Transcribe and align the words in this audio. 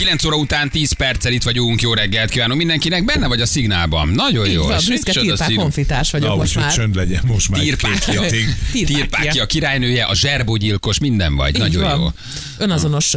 9 0.00 0.24
óra 0.24 0.36
után 0.36 0.70
10 0.70 0.92
perccel 0.92 1.32
itt 1.32 1.42
vagyunk, 1.42 1.80
jó 1.80 1.94
reggelt 1.94 2.30
kívánunk 2.30 2.58
mindenkinek, 2.58 3.04
benne 3.04 3.26
vagy 3.26 3.40
a 3.40 3.46
szignálban. 3.46 4.08
Nagyon 4.08 4.48
jó. 4.50 4.62
Van, 4.66 4.78
És 4.78 4.86
büszke 4.86 5.12
tirpák 5.12 5.48
szín- 5.48 5.60
honfitárs 5.60 6.10
vagyok 6.10 6.28
Na, 6.28 6.34
most 6.36 6.54
már. 6.54 6.72
csönd 6.72 6.94
legyen, 6.94 7.22
most 7.26 7.48
már 7.48 7.60
Tirpákja. 7.60 8.22
Tirpákja, 8.72 9.42
a 9.42 9.46
királynője, 9.46 10.04
a 10.04 10.14
zserbógyilkos, 10.14 10.98
minden 10.98 11.34
vagy. 11.36 11.54
Így 11.54 11.60
Nagyon 11.60 11.82
van. 11.82 11.98
jó. 12.00 12.08
Önazonos 12.58 13.14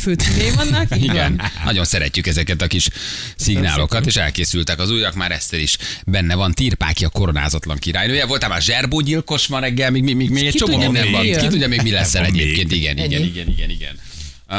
főcímén 0.00 0.54
vannak. 0.56 0.96
Igen, 1.10 1.40
nagyon 1.64 1.84
szeretjük 1.84 2.26
ezeket 2.26 2.62
a 2.62 2.66
kis 2.66 2.88
szignálokat, 3.36 4.06
és 4.06 4.16
elkészültek 4.16 4.78
az 4.78 4.90
újak, 4.90 5.14
már 5.14 5.32
Eszter 5.32 5.60
is 5.60 5.76
benne 6.06 6.34
van. 6.34 6.52
Tirpákja 6.52 7.08
koronázatlan 7.08 7.76
királynője. 7.78 8.26
Voltál 8.26 8.48
már 8.48 8.62
zserbógyilkos 8.62 9.46
ma 9.46 9.58
reggel, 9.58 9.90
még, 9.90 10.02
még, 10.02 10.16
még, 10.16 10.30
még 10.30 10.46
egy 10.46 10.54
csomó 10.54 10.90
mi 10.90 11.10
van. 11.10 11.22
Ki 11.22 11.46
tudja 11.46 11.68
még 11.68 11.82
mi 11.82 11.90
lesz 11.90 12.14
el 12.14 12.22
Van 12.22 12.30
még. 12.30 12.40
egyébként. 12.40 12.72
Igen, 12.72 12.98
igen, 12.98 13.22
igen, 13.22 13.48
igen, 13.48 13.70
igen. 13.70 13.98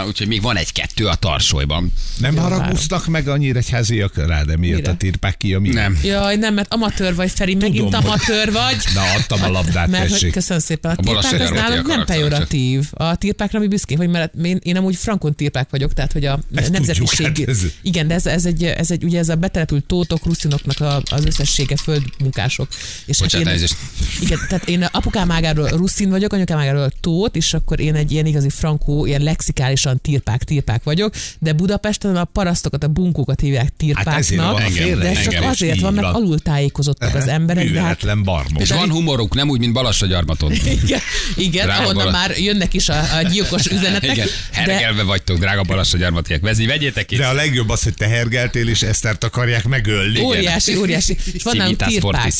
Úgyhogy 0.07 0.27
még 0.27 0.41
van 0.41 0.57
egy-kettő 0.57 1.07
a 1.07 1.15
tarsolyban. 1.15 1.91
Nem 2.19 2.37
haragudtak 2.37 3.07
meg 3.07 3.27
a 3.27 3.37
nyíregyháziak 3.37 4.15
rád, 4.27 4.57
miért 4.57 4.77
Mire? 4.77 4.91
a 4.91 4.95
tirpák 4.97 5.37
ki, 5.37 5.53
ami... 5.53 5.69
Nem. 5.69 5.99
Jaj, 6.03 6.35
nem, 6.35 6.53
mert 6.53 6.73
amatőr 6.73 7.15
vagy, 7.15 7.31
Feri, 7.31 7.55
megint 7.55 7.83
Tudom, 7.83 8.01
hogy- 8.01 8.09
amatőr 8.09 8.51
vagy. 8.51 8.75
Na, 8.93 9.01
adtam 9.17 9.43
a 9.43 9.49
labdát, 9.49 9.87
Mert 9.87 10.01
hogy, 10.03 10.11
tessék. 10.11 10.31
köszönöm 10.31 10.61
szépen. 10.61 10.91
A, 10.91 10.93
A 10.99 11.03
tirpák 11.03 11.41
az 11.41 11.49
nálunk 11.49 11.87
nem 11.87 12.05
pejoratív. 12.05 12.89
A 12.93 13.15
tirpákra 13.15 13.59
mi 13.59 13.67
büszkék 13.67 13.97
vagy, 13.97 14.09
mert 14.09 14.33
én, 14.43 14.59
én 14.63 14.75
amúgy 14.77 14.95
frankon 14.95 15.35
tirpák 15.35 15.69
vagyok, 15.69 15.93
tehát 15.93 16.11
hogy 16.11 16.25
a 16.25 16.39
Ezt 16.55 16.71
nemzetiség. 16.71 17.27
tudjuk, 17.27 17.47
hát 17.47 17.55
ez- 17.55 17.71
Igen, 17.81 18.07
de 18.07 18.13
ez, 18.13 18.25
ez, 18.25 18.45
egy, 18.45 18.63
ez 18.63 18.91
egy, 18.91 19.03
ugye 19.03 19.19
ez 19.19 19.29
a 19.29 19.35
betelepült 19.35 19.83
tótok, 19.85 20.25
ruszinoknak 20.25 20.79
a, 20.79 21.01
az 21.11 21.25
összessége 21.25 21.75
földmunkások. 21.77 22.67
És 23.05 23.19
hát 23.19 23.19
Bocsánat, 23.19 23.47
én, 23.47 23.47
elnézést. 23.53 23.75
igen, 24.21 24.39
tehát 24.49 24.67
én 24.69 24.83
apukám 24.83 25.31
ágáról 25.31 25.67
ruszin 25.67 26.09
vagyok, 26.09 26.33
anyukám 26.33 26.57
ágáról 26.57 26.91
tót, 27.01 27.35
és 27.35 27.53
akkor 27.53 27.79
én 27.79 27.95
egy 27.95 28.11
ilyen 28.11 28.25
igazi 28.25 28.49
frankó, 28.49 29.05
ilyen 29.05 29.21
lexikálisan 29.21 29.73
tirpák, 30.01 30.43
tirpák 30.43 30.83
vagyok, 30.83 31.13
de 31.39 31.53
Budapesten 31.53 32.15
a 32.15 32.23
parasztokat, 32.23 32.83
a 32.83 32.87
bunkókat 32.87 33.39
hívják 33.39 33.73
Hát 33.93 34.17
ezért 34.17 34.41
van 34.41 34.55
tirpáknak, 34.55 34.77
a 34.77 34.81
Engem, 34.81 34.99
de 34.99 35.07
engem 35.07 35.23
csak 35.23 35.33
is, 35.33 35.47
azért 35.47 35.79
van, 35.79 35.93
mert 35.93 36.05
van. 36.05 36.15
alul 36.15 36.39
tájékozottak 36.39 37.15
az 37.15 37.27
emberek, 37.27 37.63
de 37.63 37.69
hát 37.69 37.73
Műveletlen 37.73 38.23
barmok. 38.23 38.61
És 38.61 38.69
van 38.69 38.91
humoruk, 38.91 39.35
nem 39.35 39.49
úgy, 39.49 39.59
mint 39.59 39.73
Balassa 39.73 40.05
gyarmaton. 40.05 40.51
igen, 40.51 40.99
igen 41.35 41.69
ahonnan 41.69 42.11
már 42.11 42.37
jönnek 42.37 42.73
is 42.73 42.89
a, 42.89 43.15
a 43.17 43.21
gyilkos 43.21 43.65
üzenetek. 43.65 44.11
Igen, 44.15 44.27
de 44.51 44.61
hergelve 44.61 45.03
vagytok, 45.03 45.37
drága 45.37 45.63
Balassa 45.63 45.97
gyarmatiak. 45.97 46.41
Vezi, 46.41 46.65
vegyétek 46.65 47.05
ki. 47.05 47.15
De 47.15 47.27
a 47.27 47.33
legjobb 47.33 47.69
az, 47.69 47.83
hogy 47.83 47.93
te 47.93 48.07
hergeltél, 48.07 48.67
és 48.67 48.81
Esztert 48.81 49.23
akarják 49.23 49.67
megölni. 49.67 50.19
óriási, 50.19 50.77
óriási. 50.77 51.17
És 51.33 51.43
van 51.43 51.57
nálunk 51.57 51.83
tirpák, 51.83 52.33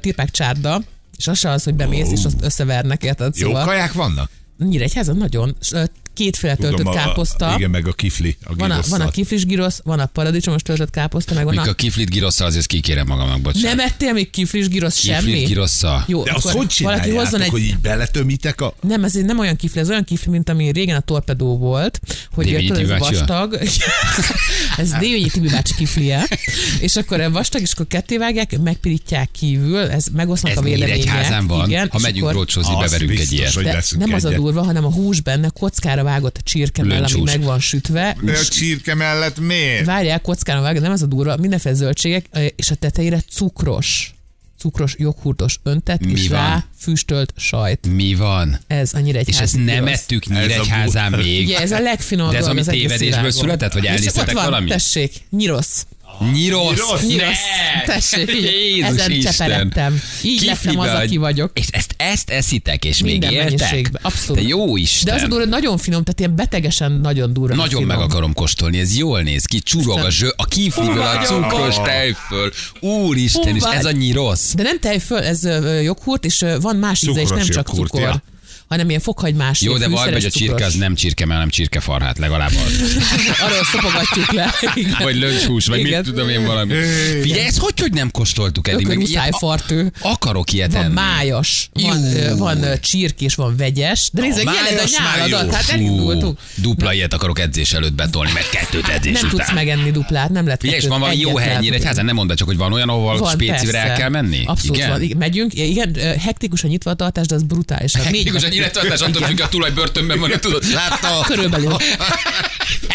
tirpák 0.00 0.30
csárda, 0.30 0.82
és 1.18 1.26
az 1.26 1.38
se 1.38 1.50
az, 1.50 1.64
hogy 1.64 1.74
bemész, 1.74 2.10
és 2.10 2.24
azt 2.24 2.36
összevernek, 2.40 3.02
érted? 3.02 3.36
Jó 3.36 3.46
Szóval 3.46 3.64
kaják 3.64 3.92
vannak? 3.92 4.30
Nyíregyházan 4.64 5.16
nagyon. 5.16 5.56
Kétféle 6.14 6.54
töltött 6.54 6.76
Tudom, 6.76 6.92
a- 6.92 6.96
káposzta. 6.96 7.54
Igen, 7.56 7.70
meg 7.70 7.86
a 7.86 7.92
kifli. 7.92 8.36
A 8.44 8.54
Van 8.54 8.70
a, 8.70 8.80
van 8.88 9.00
a 9.00 9.10
kiflis 9.10 9.46
girosz, 9.46 9.80
van 9.84 9.98
a 9.98 10.06
paradicsomos 10.06 10.62
töltött 10.62 10.90
káposzta, 10.90 11.34
meg 11.34 11.44
van 11.44 11.52
Mikor 11.52 11.68
a... 11.68 11.70
a 11.70 11.74
kiflit 11.74 12.10
girosszal, 12.10 12.46
azért 12.46 12.66
kikérem 12.66 13.06
magamnak, 13.06 13.40
bocsánat. 13.40 13.76
Nem 13.76 13.86
ettél 13.86 14.12
még 14.12 14.30
kiflis 14.30 14.68
girosz 14.68 14.98
semmi? 14.98 15.24
Kiflit 15.24 15.46
girosszal. 15.46 16.04
Jó, 16.06 16.22
De 16.22 16.32
azt 16.32 16.48
hogy 16.48 16.74
valaki 16.82 17.10
hozzon 17.10 17.40
egy... 17.40 17.48
hogy 17.48 17.60
így 17.60 17.78
beletömitek 17.78 18.60
a... 18.60 18.74
Nem, 18.80 19.04
ez 19.04 19.12
nem 19.12 19.38
olyan 19.38 19.56
kifli, 19.56 19.80
ez 19.80 19.88
olyan 19.88 20.04
kifli, 20.04 20.30
mint 20.30 20.48
ami 20.48 20.70
régen 20.70 20.96
a 20.96 21.00
torpedó 21.00 21.58
volt, 21.58 22.00
hogy 22.32 22.64
tudod, 22.66 22.90
ez 22.90 22.98
vastag. 22.98 23.58
ez 24.76 24.90
Dévényi 24.90 25.28
Tibi 25.28 25.48
bácsi 25.48 25.74
kiflie. 25.74 26.28
És 26.80 26.96
akkor 26.96 27.20
a 27.20 27.30
vastag, 27.30 27.60
és 27.60 27.72
akkor 27.72 27.86
ketté 27.86 28.16
vágják, 28.16 28.58
megpirítják 28.60 29.30
kívül, 29.30 29.78
ez 29.78 30.04
megosznak 30.12 30.50
Ez 30.50 30.58
a 30.58 30.60
vélemények. 30.60 30.96
Nyíregyházán 30.96 31.46
van. 31.46 31.68
Igen, 31.68 31.88
ha 31.90 31.98
megyünk 31.98 32.32
rócsozni, 32.32 32.74
beverünk 32.80 33.18
egy 33.18 33.32
ilyet. 33.32 33.94
nem 33.98 34.12
az 34.12 34.24
a 34.24 34.30
durva, 34.30 34.62
hanem 34.62 34.84
a 34.84 34.92
hús 34.92 35.20
benne, 35.20 35.48
kockára 35.48 36.01
vágott 36.02 36.36
a 36.36 36.40
csirkemell, 36.44 37.04
ami 37.04 37.22
meg 37.22 37.42
van 37.42 37.60
sütve. 37.60 38.16
De 38.22 38.32
a 38.32 38.44
csirke 38.44 38.94
mellett 38.94 39.40
miért? 39.40 39.84
Várják, 39.84 40.22
kockára 40.22 40.60
vágott, 40.60 40.82
nem 40.82 40.92
az 40.92 41.02
a 41.02 41.06
durva, 41.06 41.36
mindenféle 41.36 41.74
zöldségek, 41.74 42.26
és 42.56 42.70
a 42.70 42.74
tetejére 42.74 43.20
cukros 43.30 44.14
cukros, 44.62 44.94
joghurtos 44.98 45.58
öntet, 45.62 46.04
Mi 46.04 46.12
és 46.12 46.28
van? 46.28 46.38
rá 46.38 46.64
füstölt 46.78 47.32
sajt. 47.36 47.86
Mi 47.86 48.14
van? 48.14 48.58
Ez 48.66 48.92
annyira 48.92 49.18
egy 49.18 49.28
És 49.28 49.38
ezt 49.38 49.64
nem 49.64 49.86
ettük 49.86 50.26
Nyíregyházán 50.26 51.14
Ez 51.14 51.20
még. 51.20 51.44
Ugye 51.44 51.58
ez 51.58 51.72
a 51.72 51.80
legfinomabb 51.80 52.32
De 52.32 52.38
ez 52.38 52.46
ami 52.46 52.64
tévedésből 52.64 53.30
született, 53.30 53.72
vagy 53.72 53.86
elnéztetek 53.86 54.28
ott 54.28 54.34
van, 54.34 54.44
valamit? 54.44 54.72
Tessék, 54.72 55.12
nyirosz. 55.30 55.86
Nyirosz. 56.32 57.06
Nyirosz. 57.06 57.38
Tessék, 57.86 58.30
Jézus 58.30 58.88
ezen 58.88 59.10
Isten. 59.10 59.32
cseperedtem. 59.32 60.00
Így 60.22 60.40
lettem 60.40 60.56
Kiflibe 60.60 60.82
az, 60.82 60.92
vagy. 60.92 61.04
aki 61.06 61.16
vagyok. 61.16 61.50
És 61.58 61.66
ezt, 61.70 61.94
ezt 61.96 62.30
eszitek, 62.30 62.84
és 62.84 63.02
még 63.02 63.10
Minden 63.12 63.32
éltek? 63.32 63.58
mennyiségben, 63.58 64.02
abszolút. 64.04 64.42
De 64.42 64.48
jó 64.48 64.74
De 64.74 64.80
Isten. 64.80 65.14
az 65.14 65.22
a 65.22 65.26
durva, 65.26 65.44
nagyon 65.44 65.78
finom, 65.78 66.02
tehát 66.02 66.20
ilyen 66.20 66.36
betegesen 66.36 66.92
nagyon 66.92 67.32
durva. 67.32 67.54
Nagyon 67.54 67.80
finom. 67.82 67.86
meg 67.96 67.98
akarom 67.98 68.32
kóstolni, 68.32 68.78
ez 68.78 68.96
jól 68.96 69.20
néz 69.22 69.44
ki, 69.44 69.60
csurog 69.60 69.98
a 69.98 70.10
zső, 70.10 70.32
a 70.36 70.44
kifliből, 70.44 71.02
a 71.02 71.22
cukros 71.24 71.76
tejföl. 71.84 72.52
Úristen, 72.80 73.56
és 73.56 73.62
ez 73.62 73.84
annyi 73.84 74.12
rossz. 74.12 74.52
De 74.54 74.62
nem 74.62 74.78
tejföl, 74.78 75.22
ez 75.22 75.44
joghurt, 75.82 76.24
és 76.24 76.44
van 76.60 76.76
más 76.76 77.02
íze 77.02 77.20
is, 77.20 77.28
Cukros 77.28 77.46
nem 77.46 77.54
csak 77.56 77.68
cukor. 77.68 78.22
Hanem 78.72 78.88
ilyen 78.88 79.00
fokhagymás, 79.00 79.60
Jó, 79.60 79.76
ilyen 79.76 79.90
de 79.90 79.96
vagy, 79.96 80.12
hogy 80.12 80.24
a 80.24 80.30
csirke 80.30 80.64
az 80.64 80.74
nem 80.74 80.94
csirke, 80.94 81.26
mert 81.26 81.40
nem 81.40 81.48
csirkefarhát, 81.48 82.18
legalább 82.18 82.50
az. 82.66 82.80
Arról 83.44 83.64
szopogatjuk 83.64 84.32
le. 84.32 84.54
Igen. 84.74 84.96
Vagy 85.02 85.16
löncshús, 85.16 85.66
vagy 85.66 85.78
Igen. 85.78 86.00
mit 86.00 86.14
tudom 86.14 86.28
én 86.28 86.44
valami. 86.46 86.74
Figyelj, 87.20 87.46
ezt 87.46 87.58
hogy, 87.58 87.80
hogy 87.80 87.92
nem 87.92 88.10
kóstoltuk 88.10 88.68
eddig? 88.68 88.86
Ökör 88.86 88.96
muszájfartő. 88.98 89.92
a- 90.00 90.08
Akarok 90.08 90.52
ilyet 90.52 90.72
Van 90.72 90.82
enni. 90.82 90.94
májas, 90.94 91.68
van, 91.72 92.04
ö, 92.04 92.36
van 92.36 92.64
csirkés, 92.80 93.34
van 93.34 93.56
vegyes, 93.56 94.10
de 94.12 94.20
májas 94.20 94.36
jeled 94.44 94.84
a 94.84 94.88
nyáladat, 95.02 95.54
hát 95.54 95.68
elindultunk. 95.68 96.38
dupla 96.54 96.92
ilyet 96.92 97.12
akarok 97.14 97.38
edzés 97.38 97.72
előtt 97.72 97.92
betolni, 97.94 98.30
meg 98.32 98.44
kettőt 98.50 98.88
edzés 98.88 99.12
Nem 99.12 99.24
után. 99.24 99.30
tudsz 99.46 99.52
megenni 99.54 99.90
duplát, 99.90 100.28
nem 100.30 100.44
lehet 100.44 100.60
Figyelj, 100.60 100.86
van 100.86 101.00
valami 101.00 101.18
jó 101.18 101.28
egyet 101.28 101.38
hely 101.40 101.46
lehet 101.48 101.62
Nyíregyházán, 101.62 102.04
nem 102.04 102.14
mondd 102.14 102.34
csak, 102.34 102.46
hogy 102.46 102.56
van 102.56 102.72
olyan, 102.72 102.88
ahol 102.88 103.18
Van, 103.18 103.32
spécivel 103.32 103.76
el 103.76 103.96
kell 103.96 104.08
menni? 104.08 104.42
Abszolút 104.44 104.76
Igen? 104.76 105.16
megyünk, 105.18 105.54
igen, 105.54 105.94
hektikusan 106.18 106.70
nyitva 106.70 106.90
a 106.90 106.94
tartás, 106.94 107.26
de 107.26 107.34
az 107.34 107.42
brutális. 107.42 107.96
Hát 107.96 108.10
Nyílettartás, 108.62 109.00
attól 109.00 109.22
függ, 109.22 109.40
a 109.40 109.48
tulaj 109.48 109.70
börtönben 109.70 110.20
van, 110.20 110.30
tudod. 110.40 110.64
Látta? 110.72 111.24
Körülbelül. 111.26 111.76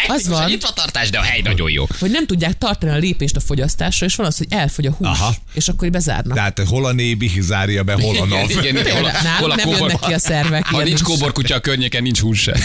Hektikus 0.08 0.36
van. 0.36 0.42
a 0.42 0.48
nyitvatartás, 0.48 1.10
de 1.10 1.18
a 1.18 1.22
hely 1.22 1.40
nagyon 1.40 1.70
jó. 1.70 1.86
Hogy 1.98 2.10
nem 2.10 2.26
tudják 2.26 2.58
tartani 2.58 2.92
a 2.92 2.96
lépést 2.96 3.36
a 3.36 3.40
fogyasztásra, 3.40 4.06
és 4.06 4.14
van 4.14 4.26
az, 4.26 4.38
hogy 4.38 4.46
elfogy 4.50 4.86
a 4.86 4.90
hús, 4.90 5.08
Aha. 5.08 5.34
és 5.54 5.68
akkor 5.68 5.86
így 5.86 5.92
bezárnak. 5.92 6.34
Tehát 6.36 6.62
hol 6.68 6.86
a 6.86 6.92
nébi 6.92 7.32
zárja 7.40 7.82
be, 7.82 7.92
hol 7.92 8.16
a 8.16 8.24
nav. 8.26 8.50
Igen, 8.50 8.76
igen, 8.76 8.96
hol 8.96 9.04
a, 9.04 9.10
hol 9.38 9.50
a 9.50 9.54
nem 9.54 9.64
kóbor, 9.64 9.80
jönnek 9.80 10.00
ki 10.00 10.12
a 10.12 10.18
szervek. 10.18 10.66
ha 10.66 10.82
nincs 10.82 11.02
kóborkutya 11.02 11.54
a 11.54 11.60
környéken, 11.60 12.02
nincs 12.02 12.20
hús 12.20 12.40
se. 12.40 12.56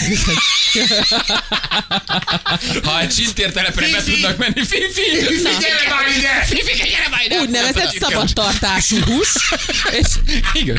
Ha 2.84 3.00
egy 3.00 3.08
csintértelepre 3.08 3.86
be 3.90 4.02
tudnak 4.02 4.36
menni, 4.36 4.64
Fifi! 4.66 5.02
Gyere 5.42 5.88
már 5.90 6.18
ide! 6.18 6.44
Fifi, 6.46 6.76
gyere 6.76 7.08
már 7.10 7.20
ide! 7.24 7.40
Úgynevezett 7.40 7.96
szabadtartású 8.00 8.96
hús, 9.00 9.32
és 10.00 10.06
Igen. 10.52 10.78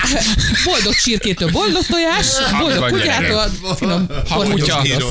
boldog 0.66 0.94
csirkétől 0.96 1.52
boldog 1.52 1.86
tojás, 1.86 2.28
boldog 2.60 2.90
kutyától 2.90 3.76
finom 3.78 4.08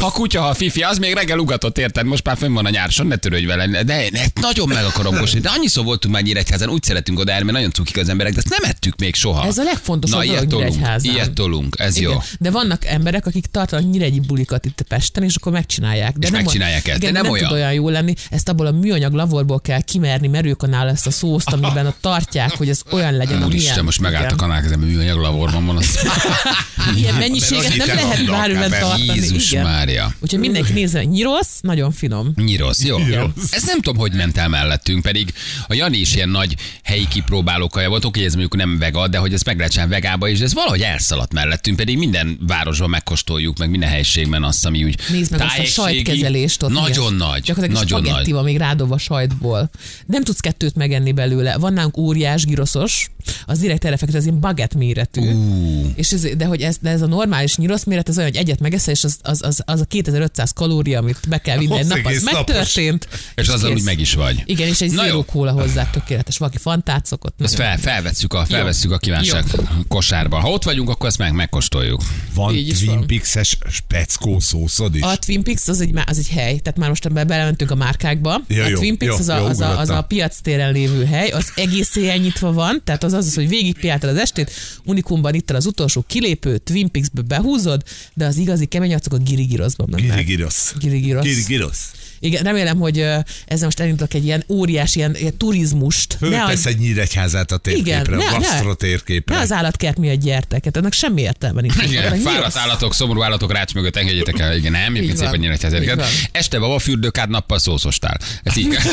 ha 0.00 0.10
kutya, 0.10 0.40
ha 0.40 0.54
fifi, 0.54 0.82
az 0.82 0.98
még 0.98 1.14
reggel 1.14 1.38
ugatott, 1.44 1.78
érted? 1.78 2.06
Most 2.06 2.24
már 2.24 2.36
fönn 2.36 2.52
van 2.52 2.66
a 2.66 2.70
nyárson, 2.70 3.06
ne 3.06 3.16
törődj 3.16 3.44
vele. 3.44 3.82
De 3.82 4.08
ne, 4.12 4.20
nagyon 4.40 4.68
meg 4.68 4.84
akarom 4.84 5.16
kóstolni. 5.16 5.46
De 5.46 5.52
annyiszor 5.56 5.84
voltunk 5.84 6.14
már 6.14 6.22
Nyíregyházan, 6.22 6.68
úgy 6.68 6.82
szeretünk 6.82 7.18
oda 7.18 7.32
elmenni, 7.32 7.52
nagyon 7.52 7.72
cukik 7.72 7.96
az 7.96 8.08
emberek, 8.08 8.32
de 8.32 8.38
ezt 8.44 8.60
nem 8.60 8.70
ettük 8.70 8.98
még 8.98 9.14
soha. 9.14 9.46
Ez 9.46 9.58
a 9.58 9.62
legfontosabb 9.62 10.18
Na, 10.18 10.24
dolog 10.24 10.38
ilyet 10.40 10.50
tolunk, 10.50 10.70
Nyíregyházán. 10.70 11.14
ilyet 11.14 11.32
tolunk, 11.32 11.76
ez 11.78 11.96
Igen. 11.96 12.10
jó. 12.10 12.18
De 12.38 12.50
vannak 12.50 12.84
emberek, 12.84 13.26
akik 13.26 13.46
tartanak 13.46 13.90
nyíregyi 13.90 14.20
bulikat 14.20 14.64
itt 14.64 14.80
a 14.80 14.84
Pesten, 14.88 15.22
és 15.22 15.34
akkor 15.34 15.52
megcsinálják. 15.52 16.12
De 16.12 16.26
És 16.26 16.32
nem 16.32 16.42
megcsinálják 16.42 16.88
ezt, 16.88 17.00
de 17.00 17.10
nem 17.10 17.22
nem 17.22 17.32
olyan. 17.32 17.48
tud 17.48 17.56
olyan 17.56 17.72
jó 17.72 17.88
lenni. 17.88 18.14
Ezt 18.30 18.48
abból 18.48 18.66
a 18.66 18.72
műanyag 18.72 19.12
laborból 19.12 19.60
kell 19.60 19.80
kimerni 19.80 20.28
merőkanál 20.28 20.88
ezt 20.88 21.06
a 21.06 21.10
szószt, 21.10 21.52
amiben 21.52 21.86
ott 21.86 21.98
tartják, 22.00 22.56
hogy 22.56 22.68
ez 22.68 22.80
olyan 22.90 23.16
legyen, 23.16 23.44
Úristen, 23.44 23.84
most 23.84 24.00
megállt 24.00 24.32
a 24.32 24.36
kanál, 24.36 24.62
ez 24.64 24.70
műanyag 24.70 25.18
laborban 25.18 25.66
van. 25.66 25.76
Az... 25.76 25.98
Ilyen 26.96 27.14
mennyiséget 27.14 27.76
nem 27.76 27.86
lehet 27.86 28.26
bármiben 28.26 28.70
tartani. 28.70 29.04
Jézus. 29.04 29.50
Mária. 29.50 30.14
Úgyhogy 30.20 30.38
mindenki 30.38 30.72
nézze, 30.72 31.02
nyirosz, 31.34 31.60
nagyon 31.60 31.92
finom. 31.92 32.32
Nyirosz, 32.36 32.84
jó. 32.84 32.98
Nyirosz. 32.98 33.52
Ez 33.52 33.62
nem 33.64 33.80
tudom, 33.80 33.96
hogy 33.98 34.12
ment 34.12 34.36
el 34.36 34.48
mellettünk, 34.48 35.02
pedig 35.02 35.32
a 35.66 35.74
Jani 35.74 35.96
is 35.98 36.14
ilyen 36.14 36.28
nagy 36.28 36.54
helyi 36.82 37.08
kipróbálókaja 37.08 37.88
volt, 37.88 38.04
oké, 38.04 38.24
ez 38.24 38.30
mondjuk 38.32 38.56
nem 38.56 38.78
vega, 38.78 39.08
de 39.08 39.18
hogy 39.18 39.32
ezt 39.32 39.44
meg 39.44 39.56
lehet 39.58 39.88
vegába 39.88 40.28
is, 40.28 40.38
de 40.38 40.44
ez 40.44 40.54
valahogy 40.54 40.80
elszaladt 40.80 41.32
mellettünk, 41.32 41.76
pedig 41.76 41.98
minden 41.98 42.38
városban 42.46 42.90
megkóstoljuk, 42.90 43.58
meg 43.58 43.70
minden 43.70 43.88
helységben 43.88 44.42
azt, 44.44 44.66
ami 44.66 44.84
úgy 44.84 44.98
Nézd 45.10 45.30
meg 45.30 45.40
azt 45.40 45.58
a 45.58 45.64
sajtkezelést 45.64 46.62
ott. 46.62 46.70
Nagyon 46.72 47.12
milyen- 47.12 47.28
nagy, 47.28 47.42
Gyakorlatilag 47.42 47.82
nagyon 47.90 48.12
nagy. 48.12 48.32
van 48.32 48.44
még 48.44 48.56
rádobva 48.56 48.98
sajtból. 48.98 49.70
Nem 50.06 50.22
tudsz 50.24 50.40
kettőt 50.40 50.74
megenni 50.74 51.12
belőle. 51.12 51.56
Van 51.58 51.72
nálunk 51.72 51.96
óriás 51.96 52.44
giroszos, 52.44 53.10
az 53.46 53.58
direkt 53.58 53.84
erre 53.84 53.96
az 54.12 54.24
ilyen 54.24 54.40
baget 54.40 54.74
méretű. 54.74 55.20
Ú, 55.20 55.92
És 55.94 56.12
ez, 56.12 56.26
de 56.36 56.44
hogy 56.44 56.60
ez, 56.60 56.76
de 56.80 56.90
ez 56.90 57.02
a 57.02 57.06
normális 57.06 57.56
nyirosz 57.56 57.84
méret, 57.84 58.08
ez 58.08 58.16
olyan, 58.18 58.28
hogy 58.30 58.38
egyet 58.38 58.60
megeszel, 58.60 58.92
és 58.94 59.04
az, 59.04 59.18
az, 59.22 59.42
az, 59.42 59.62
az 59.64 59.80
a 59.80 59.84
2500 59.84 60.52
kalória, 60.52 60.98
amit 60.98 61.23
be 61.28 61.38
kell 61.38 61.58
vinni 61.58 61.74
egy 61.74 61.80
Az 61.80 61.86
nap, 61.86 61.98
az 61.98 62.06
egész 62.06 62.22
napos. 62.22 62.46
megtörtént. 62.46 63.08
és 63.34 63.48
azzal 63.48 63.68
kész. 63.68 63.78
úgy 63.78 63.84
meg 63.84 64.00
is 64.00 64.14
vagy. 64.14 64.42
Igen, 64.44 64.68
és 64.68 64.80
egy 64.80 64.88
zero 64.90 65.06
jó. 65.14 65.24
kóla 65.24 65.52
hozzá 65.52 65.90
tökéletes. 65.90 66.38
Valaki 66.38 66.58
fantát 66.58 67.06
szokott. 67.06 67.42
Ezt 67.42 67.54
fel, 67.54 67.78
felvesszük 67.78 68.32
a, 68.34 68.44
felvesszük 68.44 68.90
a 68.90 68.98
kívánság 68.98 69.44
kosárba. 69.88 70.38
Ha 70.38 70.50
ott 70.50 70.64
vagyunk, 70.64 70.88
akkor 70.88 71.08
ezt 71.08 71.18
meg 71.18 71.32
megkóstoljuk. 71.32 72.02
Van 72.34 72.54
Így 72.54 72.78
Twin. 72.78 73.06
Peaks-es 73.06 73.58
speckó 73.70 74.40
szószod 74.40 74.94
is? 74.94 75.02
A 75.02 75.16
Twin 75.16 75.42
Peaks 75.42 75.68
az 75.68 75.80
egy, 75.80 75.98
az 76.06 76.18
egy 76.18 76.28
hely, 76.28 76.58
tehát 76.58 76.78
már 76.78 76.88
most 76.88 77.04
ebbe 77.04 77.24
belementünk 77.24 77.70
a 77.70 77.74
márkákba. 77.74 78.40
Ja, 78.48 78.64
a 78.64 78.68
jó, 78.68 78.78
Twin 78.78 78.98
Peaks 78.98 79.14
jó, 79.14 79.20
az, 79.20 79.28
a, 79.28 79.36
jó, 79.36 79.44
az, 79.44 79.60
a, 79.60 79.78
az 79.78 79.88
a 79.88 80.02
piac 80.02 80.40
téren 80.40 80.72
lévő 80.72 81.04
hely, 81.04 81.28
az 81.28 81.52
egész 81.56 81.96
éjjel 81.96 82.16
nyitva 82.16 82.52
van, 82.52 82.80
tehát 82.84 83.04
az 83.04 83.12
az, 83.12 83.26
az 83.26 83.34
hogy 83.34 83.48
végigpiáltad 83.48 84.10
az 84.10 84.16
estét, 84.16 84.50
Unikumban 84.84 85.34
itt 85.34 85.50
az 85.50 85.66
utolsó 85.66 86.04
kilépő, 86.06 86.58
Twin 86.58 86.90
Peaksbe 86.90 87.22
behúzod, 87.22 87.82
de 88.14 88.26
az 88.26 88.36
igazi 88.36 88.66
kemény 88.66 88.94
arcok 88.94 89.12
a 89.12 89.16
girigiroszban 89.16 89.88
mennek. 89.90 90.06
Girigirosz. 90.16 90.74
Girigirosz. 91.22 91.46
Girigirosz. 91.46 92.02
Igen, 92.24 92.42
remélem, 92.42 92.78
hogy 92.78 92.98
ezzel 93.46 93.64
most 93.64 93.80
elindítok 93.80 94.14
egy 94.14 94.24
ilyen 94.24 94.44
óriás 94.48 94.96
ilyen, 94.96 95.16
ilyen 95.16 95.36
turizmust. 95.36 96.16
Föltesz 96.18 96.66
egy 96.66 96.78
nyíregyházát 96.78 97.52
a 97.52 97.56
térképre, 97.56 98.16
ne, 98.16 98.26
a 98.26 98.38
gasztro 98.38 98.74
térképre. 98.74 99.34
ne 99.34 99.40
az 99.40 99.52
állatkert 99.52 99.98
miatt 99.98 100.20
gyertek, 100.20 100.64
hát 100.64 100.76
ennek 100.76 100.92
semmi 100.92 101.20
értelme 101.20 101.60
nincs. 101.60 101.74
Igen, 101.82 102.18
fáradt 102.18 102.56
állatok, 102.56 102.94
szomorú 102.94 103.22
állatok 103.22 103.52
rács 103.52 103.74
mögött 103.74 103.96
engedjétek 103.96 104.38
el. 104.38 104.56
Igen, 104.56 104.72
nem, 104.72 104.94
van. 104.94 105.16
szépen 105.16 105.96
van. 105.96 106.06
Este 106.32 106.58
baba 106.58 106.78
fürdőkád, 106.78 107.30
nappal 107.30 107.58
szószostál. 107.58 108.18
Ez 108.42 108.56
így 108.56 108.68
kell. 108.68 108.82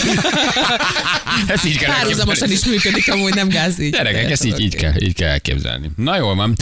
Ez 1.47 1.65
így 1.65 1.77
kell 1.77 1.93
Párhuzamosan 1.93 2.51
is 2.51 2.65
működik, 2.65 3.11
amúgy 3.11 3.33
nem 3.33 3.49
gáz 3.49 3.79
így. 3.79 3.91
Gyerekek, 3.91 4.31
ezt 4.31 4.45
így, 4.45 4.59
így, 4.59 4.75
kell, 4.75 5.01
így 5.01 5.13
kell 5.13 5.29
elképzelni. 5.29 5.91
Na 5.95 6.17
jól 6.17 6.35
van. 6.35 6.55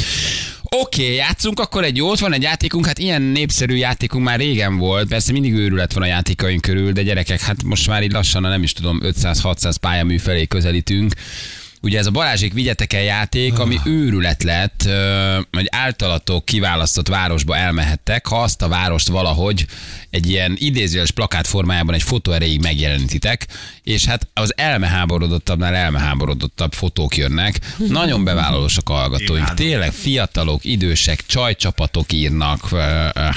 Oké, 0.75 1.03
okay, 1.03 1.15
játszunk 1.15 1.59
akkor 1.59 1.83
egy 1.83 1.97
jót, 1.97 2.19
van 2.19 2.33
egy 2.33 2.41
játékunk, 2.41 2.85
hát 2.85 2.97
ilyen 2.97 3.21
népszerű 3.21 3.75
játékunk 3.75 4.23
már 4.23 4.39
régen 4.39 4.77
volt, 4.77 5.07
persze 5.07 5.31
mindig 5.31 5.53
őrület 5.53 5.93
van 5.93 6.03
a 6.03 6.05
játékaink 6.05 6.61
körül, 6.61 6.91
de 6.91 7.03
gyerekek, 7.03 7.41
hát 7.41 7.63
most 7.63 7.87
már 7.87 8.03
így 8.03 8.11
lassan, 8.11 8.41
nem 8.41 8.63
is 8.63 8.73
tudom, 8.73 8.99
500-600 9.03 9.75
pályamű 9.81 10.17
felé 10.17 10.45
közelítünk. 10.45 11.13
Ugye 11.81 11.97
ez 11.97 12.05
a 12.05 12.11
Balázsék 12.11 12.53
vigyetek 12.53 12.93
el 12.93 13.01
játék, 13.01 13.59
ami 13.59 13.79
őrület 13.85 14.43
lett, 14.43 14.89
hogy 15.51 15.67
általatok 15.69 16.45
kiválasztott 16.45 17.07
városba 17.07 17.55
elmehettek, 17.55 18.27
ha 18.27 18.41
azt 18.41 18.61
a 18.61 18.67
várost 18.67 19.07
valahogy 19.07 19.65
egy 20.09 20.29
ilyen 20.29 20.55
idézőjeles 20.59 21.11
plakát 21.11 21.47
formájában 21.47 21.93
egy 21.93 22.03
fotó 22.03 22.31
erejéig 22.31 22.61
megjelenítitek, 22.61 23.47
és 23.83 24.05
hát 24.05 24.27
az 24.33 24.53
elmeháborodottabbnál 24.57 25.75
elmeháborodottabb 25.75 26.73
fotók 26.73 27.17
jönnek. 27.17 27.59
Nagyon 27.77 28.23
bevállalósak 28.23 28.89
a 28.89 28.93
hallgatóink. 28.93 29.37
Imádom. 29.37 29.55
Tényleg 29.55 29.91
fiatalok, 29.91 30.65
idősek, 30.65 31.25
csajcsapatok 31.25 32.13
írnak, 32.13 32.69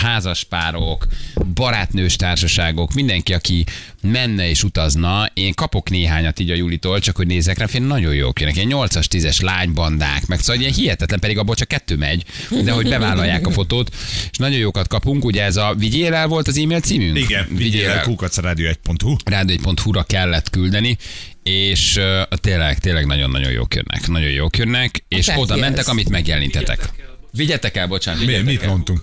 házaspárok, 0.02 1.06
barátnős 1.54 2.16
társaságok, 2.16 2.92
mindenki, 2.92 3.34
aki 3.34 3.64
menne 4.02 4.48
és 4.48 4.64
utazna. 4.64 5.30
Én 5.34 5.54
kapok 5.54 5.90
néhányat 5.90 6.38
így 6.38 6.50
a 6.50 6.54
Julitól, 6.54 7.00
csak 7.00 7.16
hogy 7.16 7.26
nézek 7.26 7.58
rá, 7.58 7.66
fél 7.66 7.80
nagyon 7.80 8.14
jók 8.14 8.40
jönnek. 8.40 8.56
Ilyen 8.56 8.68
8-as, 8.72 9.04
10-es 9.10 9.42
lánybandák, 9.42 10.26
meg 10.26 10.40
szóval 10.40 10.60
ilyen 10.60 10.72
hihetetlen, 10.72 11.20
pedig 11.20 11.38
abból 11.38 11.54
csak 11.54 11.68
kettő 11.68 11.96
megy, 11.96 12.24
de 12.64 12.70
hogy 12.72 12.88
bevállalják 12.88 13.46
a 13.46 13.50
fotót, 13.50 13.94
és 14.30 14.36
nagyon 14.38 14.58
jókat 14.58 14.88
kapunk. 14.88 15.24
Ugye 15.24 15.42
ez 15.42 15.56
a 15.56 15.74
vigyél 15.78 16.14
el 16.14 16.26
volt 16.26 16.48
az 16.48 16.56
e-mail 16.62 16.80
címünk? 16.80 17.18
Igen, 17.18 17.46
vigyél 17.50 17.90
el 17.90 18.04
kukacradio1.hu. 18.06 19.16
rádió1.hu-ra 19.30 20.02
kellett 20.02 20.50
küldeni, 20.50 20.96
és 21.42 21.96
uh, 21.96 22.38
tényleg, 22.38 22.78
tényleg 22.78 23.06
nagyon-nagyon 23.06 23.50
jók 23.50 23.74
jönnek. 23.74 24.08
Nagyon 24.08 24.30
jók 24.30 24.56
jönnek, 24.56 25.04
és 25.08 25.28
Hát 25.28 25.38
oda 25.38 25.56
mentek, 25.56 25.88
amit 25.88 26.08
megjelenítettek. 26.08 26.90
Vigyetek 27.30 27.76
el, 27.76 27.86
bocsánat. 27.86 28.20
Mi, 28.20 28.26
vigyetek 28.26 28.46
mit 28.46 28.62
el. 28.62 28.68
mondtunk? 28.68 29.00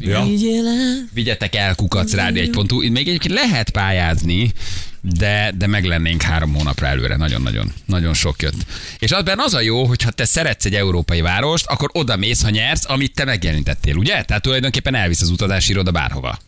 Ja. 0.00 0.24
Vigyél 0.24 0.66
el. 0.66 1.08
Vigyetek 1.12 1.54
el 1.54 1.74
kukac 1.74 2.12
rádió1.hu. 2.14 2.80
Itt 2.80 2.92
még 2.92 3.08
egyébként 3.08 3.34
lehet 3.34 3.70
pályázni, 3.70 4.52
de, 5.00 5.52
de 5.56 5.66
meg 5.66 5.84
lennénk 5.84 6.22
három 6.22 6.54
hónapra 6.54 6.86
előre. 6.86 7.16
Nagyon-nagyon 7.16 7.72
nagyon 7.86 8.14
sok 8.14 8.42
jött. 8.42 8.54
És 8.98 9.10
abban 9.10 9.40
az 9.40 9.54
a 9.54 9.60
jó, 9.60 9.84
hogy 9.84 10.02
ha 10.02 10.10
te 10.10 10.24
szeretsz 10.24 10.64
egy 10.64 10.74
európai 10.74 11.20
várost, 11.20 11.66
akkor 11.66 11.90
oda 11.92 12.16
mész, 12.16 12.42
ha 12.42 12.50
nyersz, 12.50 12.84
amit 12.88 13.14
te 13.14 13.24
megjelenítettél, 13.24 13.96
ugye? 13.96 14.22
Tehát 14.22 14.42
tulajdonképpen 14.42 14.94
elvisz 14.94 15.20
az 15.20 15.30
utazási 15.30 15.70
iroda 15.70 15.90
bárhova. 15.90 16.38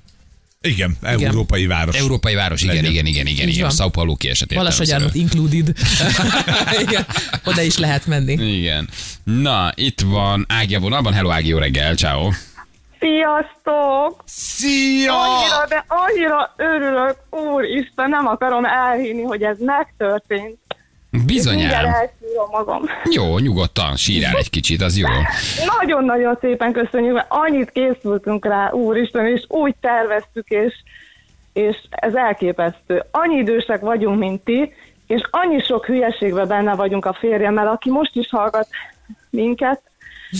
Igen, 0.67 0.97
európai 1.03 1.67
város. 1.67 1.97
Európai 1.97 2.35
város, 2.35 2.63
igen, 2.63 2.75
Legyen. 2.75 2.91
igen, 2.91 3.07
igen, 3.07 3.27
igen, 3.27 3.49
igen. 3.49 3.71
Sao 3.71 3.89
Paulo 3.89 4.15
kiesetében. 4.15 4.65
Balassagyarmat 4.65 5.15
included. 5.15 5.73
Igen, 6.87 7.07
Oda 7.45 7.63
is 7.63 7.79
lehet 7.79 8.07
menni. 8.07 8.33
Igen. 8.33 8.89
Na, 9.25 9.73
itt 9.75 10.01
van 10.01 10.47
Ági 10.49 10.75
a 10.75 10.81
vonalban. 10.81 11.13
Hello 11.13 11.31
Ági, 11.31 11.49
jó 11.49 11.59
reggel, 11.59 11.95
ciao. 11.95 12.31
Sziasztok! 13.01 14.23
Szia! 14.25 15.13
Annyira, 15.13 15.67
de 15.69 15.85
annyira 15.89 16.55
örülök, 16.57 17.17
úristen, 17.31 18.09
nem 18.09 18.27
akarom 18.27 18.65
elhinni, 18.65 19.23
hogy 19.23 19.43
ez 19.43 19.57
megtörtént. 19.59 20.59
Bizonyám. 21.27 21.95
magam. 22.51 22.83
Jó, 23.11 23.39
nyugodtan, 23.39 23.97
sírjál 23.97 24.37
egy 24.37 24.51
kicsit, 24.51 24.83
az 24.83 24.97
jó. 24.97 25.07
Nagyon-nagyon 25.81 26.39
szépen 26.41 26.73
köszönjük, 26.73 27.15
mert 27.15 27.27
annyit 27.29 27.71
készültünk 27.71 28.45
rá, 28.45 28.71
úristen, 28.71 29.27
és 29.27 29.45
úgy 29.49 29.75
terveztük, 29.81 30.49
és, 30.49 30.75
és 31.53 31.77
ez 31.91 32.15
elképesztő. 32.15 33.05
Annyi 33.11 33.37
idősek 33.37 33.81
vagyunk, 33.81 34.19
mint 34.19 34.45
ti, 34.45 34.73
és 35.07 35.21
annyi 35.31 35.61
sok 35.61 35.87
hülyeségben 35.87 36.49
benne 36.49 36.75
vagyunk 36.75 37.07
a 37.07 37.13
férjemmel, 37.13 37.69
aki 37.69 37.91
most 37.91 38.17
is 38.17 38.29
hallgat 38.31 38.69
minket, 39.31 39.83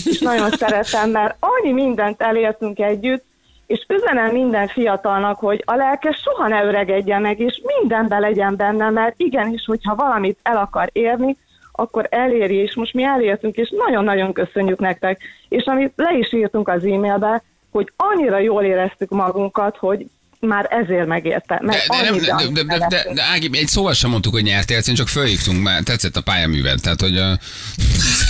és 0.05 0.19
nagyon 0.19 0.49
szeretem, 0.49 1.09
mert 1.09 1.35
annyi 1.39 1.71
mindent 1.71 2.21
elértünk 2.21 2.79
együtt, 2.79 3.25
és 3.67 3.85
üzenem 3.87 4.31
minden 4.31 4.67
fiatalnak, 4.67 5.39
hogy 5.39 5.63
a 5.65 5.75
lelke 5.75 6.11
soha 6.11 6.47
ne 6.47 6.63
öregedjen 6.63 7.21
meg, 7.21 7.39
és 7.39 7.61
mindenben 7.79 8.19
legyen 8.19 8.55
benne, 8.55 8.89
mert 8.89 9.13
igenis, 9.17 9.65
hogyha 9.65 9.95
valamit 9.95 10.39
el 10.43 10.57
akar 10.57 10.89
érni, 10.91 11.37
akkor 11.71 12.07
eléri, 12.09 12.55
és 12.55 12.75
most 12.75 12.93
mi 12.93 13.03
elértünk, 13.03 13.55
és 13.55 13.73
nagyon-nagyon 13.87 14.33
köszönjük 14.33 14.79
nektek. 14.79 15.21
És 15.49 15.65
amit 15.65 15.93
le 15.95 16.17
is 16.17 16.33
írtunk 16.33 16.67
az 16.67 16.85
e-mailbe, 16.85 17.43
hogy 17.71 17.91
annyira 17.95 18.39
jól 18.39 18.63
éreztük 18.63 19.09
magunkat, 19.09 19.77
hogy 19.77 20.05
már 20.39 20.67
ezért 20.69 21.07
megérte. 21.07 21.59
Mert 21.63 21.87
de, 21.87 22.01
nem, 22.01 22.17
de, 22.17 22.35
de, 22.35 22.63
de, 22.63 22.77
de, 22.77 22.87
de, 22.87 23.13
de 23.13 23.23
Ági, 23.23 23.49
egy 23.53 23.67
szóval 23.67 23.93
sem 23.93 24.09
mondtuk, 24.09 24.33
hogy 24.33 24.43
nyertél, 24.43 24.77
egyszerűen 24.77 25.05
csak 25.05 25.13
fölhívtunk, 25.13 25.63
mert 25.63 25.85
tetszett 25.85 26.17
a 26.17 26.21
pályaműved. 26.21 26.81
Tehát, 26.81 27.01
hogy 27.01 27.17
uh, 27.17 27.31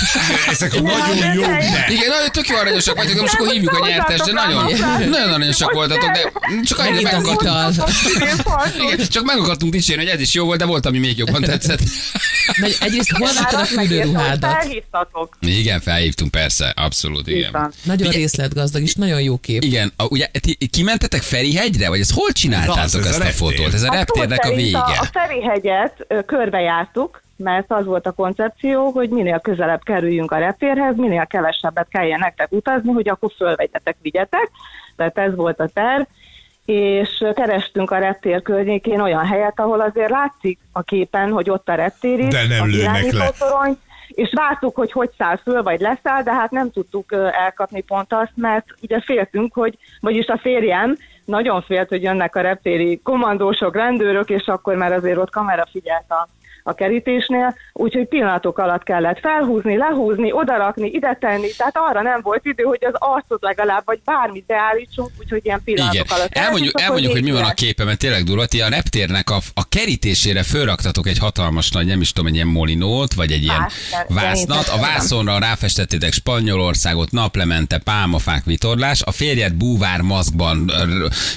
Ezek 0.52 0.74
a 0.74 0.82
nagyon 0.82 1.34
jó, 1.34 1.42
igen, 1.88 2.10
nagyon 2.10 2.32
tök 2.32 2.48
jó 2.48 2.56
aranyosak 2.56 2.96
vagytok, 2.96 3.16
de 3.16 3.22
most 3.22 3.34
akkor 3.34 3.48
hívjuk 3.48 3.74
a 3.74 3.88
nyertes, 3.88 4.20
de 4.20 4.32
nagyon, 4.32 4.72
nagyon 5.10 5.34
aranyosak 5.34 5.74
voltatok, 5.74 6.12
de 6.12 6.32
csak 6.64 6.80
annyira 6.80 7.12
meg 7.12 7.26
akartunk, 7.26 7.90
igen, 8.82 9.08
csak 9.08 9.24
meg 9.24 9.38
akartunk 9.38 9.72
dicsérni, 9.72 10.04
hogy 10.04 10.14
ez 10.14 10.22
is 10.22 10.34
jó 10.34 10.46
volt, 10.46 10.60
de 10.60 10.66
volt, 10.66 10.86
ami 10.86 10.98
még 10.98 11.18
jobban 11.18 11.42
tetszett. 11.42 11.80
De 12.62 12.68
egyrészt 12.80 13.12
hol 13.12 13.34
vetted 13.34 13.60
a 13.60 13.66
fürdőruhádat? 13.66 14.52
Felhívtatok. 14.52 15.38
Igen, 15.40 15.80
felhívtunk, 15.82 16.32
persze, 16.32 16.74
abszolút, 16.76 17.28
igen. 17.28 17.74
Nagyon 17.84 18.12
részletgazdag, 18.12 18.82
és 18.82 18.94
nagyon 18.94 19.22
jó 19.22 19.38
kép. 19.38 19.64
Igen, 19.64 19.94
a, 19.96 20.06
ugye 20.06 20.30
ti 20.40 20.56
kimentetek 20.72 21.22
Ferihegyre, 21.22 21.90
vagy 21.98 22.06
ezt 22.10 22.20
hol 22.20 22.32
csináltátok 22.32 22.84
Az, 22.84 22.96
ez 22.96 23.06
a 23.06 23.08
ezt 23.08 23.20
a 23.20 23.24
reptér. 23.24 23.58
fotót? 23.58 23.74
Ez 23.74 23.84
a 23.84 23.92
reptérnek 23.92 24.46
a 24.46 24.56
vége. 24.56 24.78
A, 24.78 25.00
a 25.00 25.08
Ferihegyet 25.12 26.08
körbejártuk, 26.26 27.22
mert 27.36 27.72
az 27.72 27.86
volt 27.86 28.06
a 28.06 28.12
koncepció, 28.12 28.90
hogy 28.90 29.10
minél 29.10 29.40
közelebb 29.40 29.84
kerüljünk 29.84 30.32
a 30.32 30.38
reptérhez, 30.38 30.96
minél 30.96 31.26
kevesebbet 31.26 31.88
kelljen 31.90 32.20
nektek 32.20 32.52
utazni, 32.52 32.92
hogy 32.92 33.10
akkor 33.10 33.32
fölvegyetek, 33.38 33.96
vigyetek. 34.02 34.50
Tehát 34.96 35.18
ez 35.18 35.36
volt 35.36 35.60
a 35.60 35.68
terv 35.74 36.04
és 36.66 37.24
kerestünk 37.36 37.92
a 37.92 37.98
reptér 37.98 38.42
környékén 38.42 39.00
olyan 39.00 39.26
helyet, 39.26 39.60
ahol 39.60 39.82
azért 39.82 40.10
látszik 40.10 40.60
a 40.72 40.82
képen, 40.82 41.32
hogy 41.32 41.50
ott 41.50 41.70
a 41.70 41.74
reptér 41.76 42.20
is, 42.20 42.28
De 42.34 42.48
nem 42.48 42.62
a 42.62 42.66
lőnek 42.66 42.94
le. 42.94 43.00
irányítótorony, 43.00 43.78
és 44.08 44.30
vártuk, 44.36 44.76
hogy 44.76 44.92
hogy 44.92 45.10
száll 45.18 45.38
föl, 45.38 45.64
vagy 45.64 45.80
leszáll, 45.80 46.24
de 46.24 46.34
hát 46.34 46.52
nem 46.52 46.72
tudtuk 46.72 47.14
elkapni 47.32 47.82
pont 47.82 48.14
azt, 48.14 48.32
mert 48.36 48.66
ugye 48.82 49.02
féltünk, 49.02 49.54
hogy, 49.54 49.78
vagyis 50.00 50.26
a 50.26 50.38
férjem 50.38 50.98
nagyon 51.28 51.62
félt, 51.62 51.90
hogy 51.90 52.04
jönnek 52.04 52.36
a 52.36 52.42
reptéri 52.42 53.02
kommandósok, 53.04 53.76
rendőrök, 53.76 54.30
és 54.30 54.46
akkor 54.46 54.76
már 54.76 54.92
azért 54.92 55.18
ott 55.18 55.30
kamera 55.30 55.66
figyelt 55.72 56.06
a, 56.68 56.74
kerítésnél, 56.74 57.56
úgyhogy 57.74 58.08
pillanatok 58.08 58.58
alatt 58.58 58.84
kellett 58.84 59.20
felhúzni, 59.20 59.78
lehúzni, 59.78 60.32
odarakni, 60.32 60.90
ide 60.90 61.18
tenni, 61.20 61.48
tehát 61.58 61.78
arra 61.78 62.02
nem 62.02 62.22
volt 62.22 62.46
idő, 62.46 62.64
hogy 62.64 62.86
az 62.86 62.94
arcot 62.94 63.42
legalább, 63.42 63.82
vagy 63.86 64.00
bármit 64.06 64.46
beállítsunk, 64.46 65.10
úgyhogy 65.20 65.42
ilyen 65.44 65.62
pillanatok 65.64 66.06
Igen. 66.06 66.18
alatt. 66.18 66.34
Elmondjuk, 66.34 66.82
elmondjuk 66.82 67.12
hogy 67.12 67.24
mi 67.24 67.32
van 67.32 67.44
a 67.44 67.54
képen, 67.54 67.86
mert 67.86 68.00
tényleg 68.00 68.24
durva. 68.24 68.46
Ti 68.46 68.62
a 68.62 68.68
reptérnek 68.68 69.30
a, 69.30 69.40
a 69.54 69.68
kerítésére 69.70 70.44
fölraktatok 70.44 71.08
egy 71.08 71.18
hatalmas 71.18 71.72
nagy, 71.72 71.86
nem 71.86 72.02
is 72.02 72.12
tudom, 72.12 72.30
egy 72.30 72.36
ilyen 72.36 72.48
molinót, 72.48 73.14
vagy 73.14 73.32
egy 73.32 73.44
ilyen 73.44 73.62
Vásznat, 73.62 74.08
vásznat. 74.08 74.68
A 74.68 74.80
vászonra 74.80 75.40
ráfestettétek 75.40 76.14
Spanyolországot, 76.14 77.12
naplemente, 77.12 77.78
pálmafák, 77.78 78.44
vitorlás. 78.46 79.02
A 79.02 79.12
férjed 79.12 79.54
búvár 79.54 80.02
maszkban, 80.02 80.72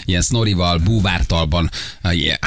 ilyen 0.05 0.23
sznorival, 0.23 0.79
búvártalban, 0.79 1.71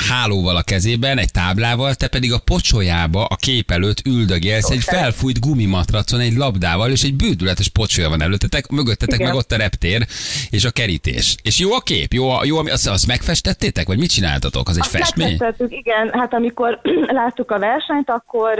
hálóval 0.10 0.56
a 0.56 0.62
kezében, 0.62 1.18
egy 1.18 1.32
táblával, 1.32 1.96
te 1.96 2.08
pedig 2.08 2.34
a 2.34 2.40
pocsolyába 2.78 3.26
a 3.26 3.36
kép 3.36 3.72
előtt 3.72 4.02
üldögélsz 4.06 4.70
egy 4.70 4.84
felfújt 4.84 5.40
gumimatracon 5.40 6.20
egy 6.20 6.36
labdával, 6.36 6.92
és 6.92 7.04
egy 7.04 7.16
bődületes 7.16 7.68
pocsolya 7.70 8.10
van 8.10 8.22
előttetek, 8.22 8.68
mögöttetek 8.68 9.20
Igen. 9.20 9.28
meg 9.28 9.38
ott 9.38 9.52
a 9.52 9.58
reptér 9.58 10.06
és 10.50 10.66
a 10.66 10.72
kerítés. 10.72 11.36
És 11.44 11.60
jó 11.60 11.74
a 11.74 11.80
kép? 11.80 12.14
Jó, 12.14 12.30
a- 12.30 12.46
jó 12.46 12.58
ami- 12.58 12.70
azt, 12.70 12.88
azt 12.88 13.08
megfestettétek? 13.08 13.88
Vagy 13.88 13.98
mit 13.98 14.10
csináltatok? 14.12 14.68
Az 14.70 14.76
egy 14.76 14.82
Azt 14.82 14.90
festmény? 14.90 15.38
igen, 15.68 16.10
hát 16.14 16.34
amikor 16.34 16.80
láttuk 17.22 17.52
a 17.52 17.60
versenyt, 17.60 18.10
akkor 18.10 18.60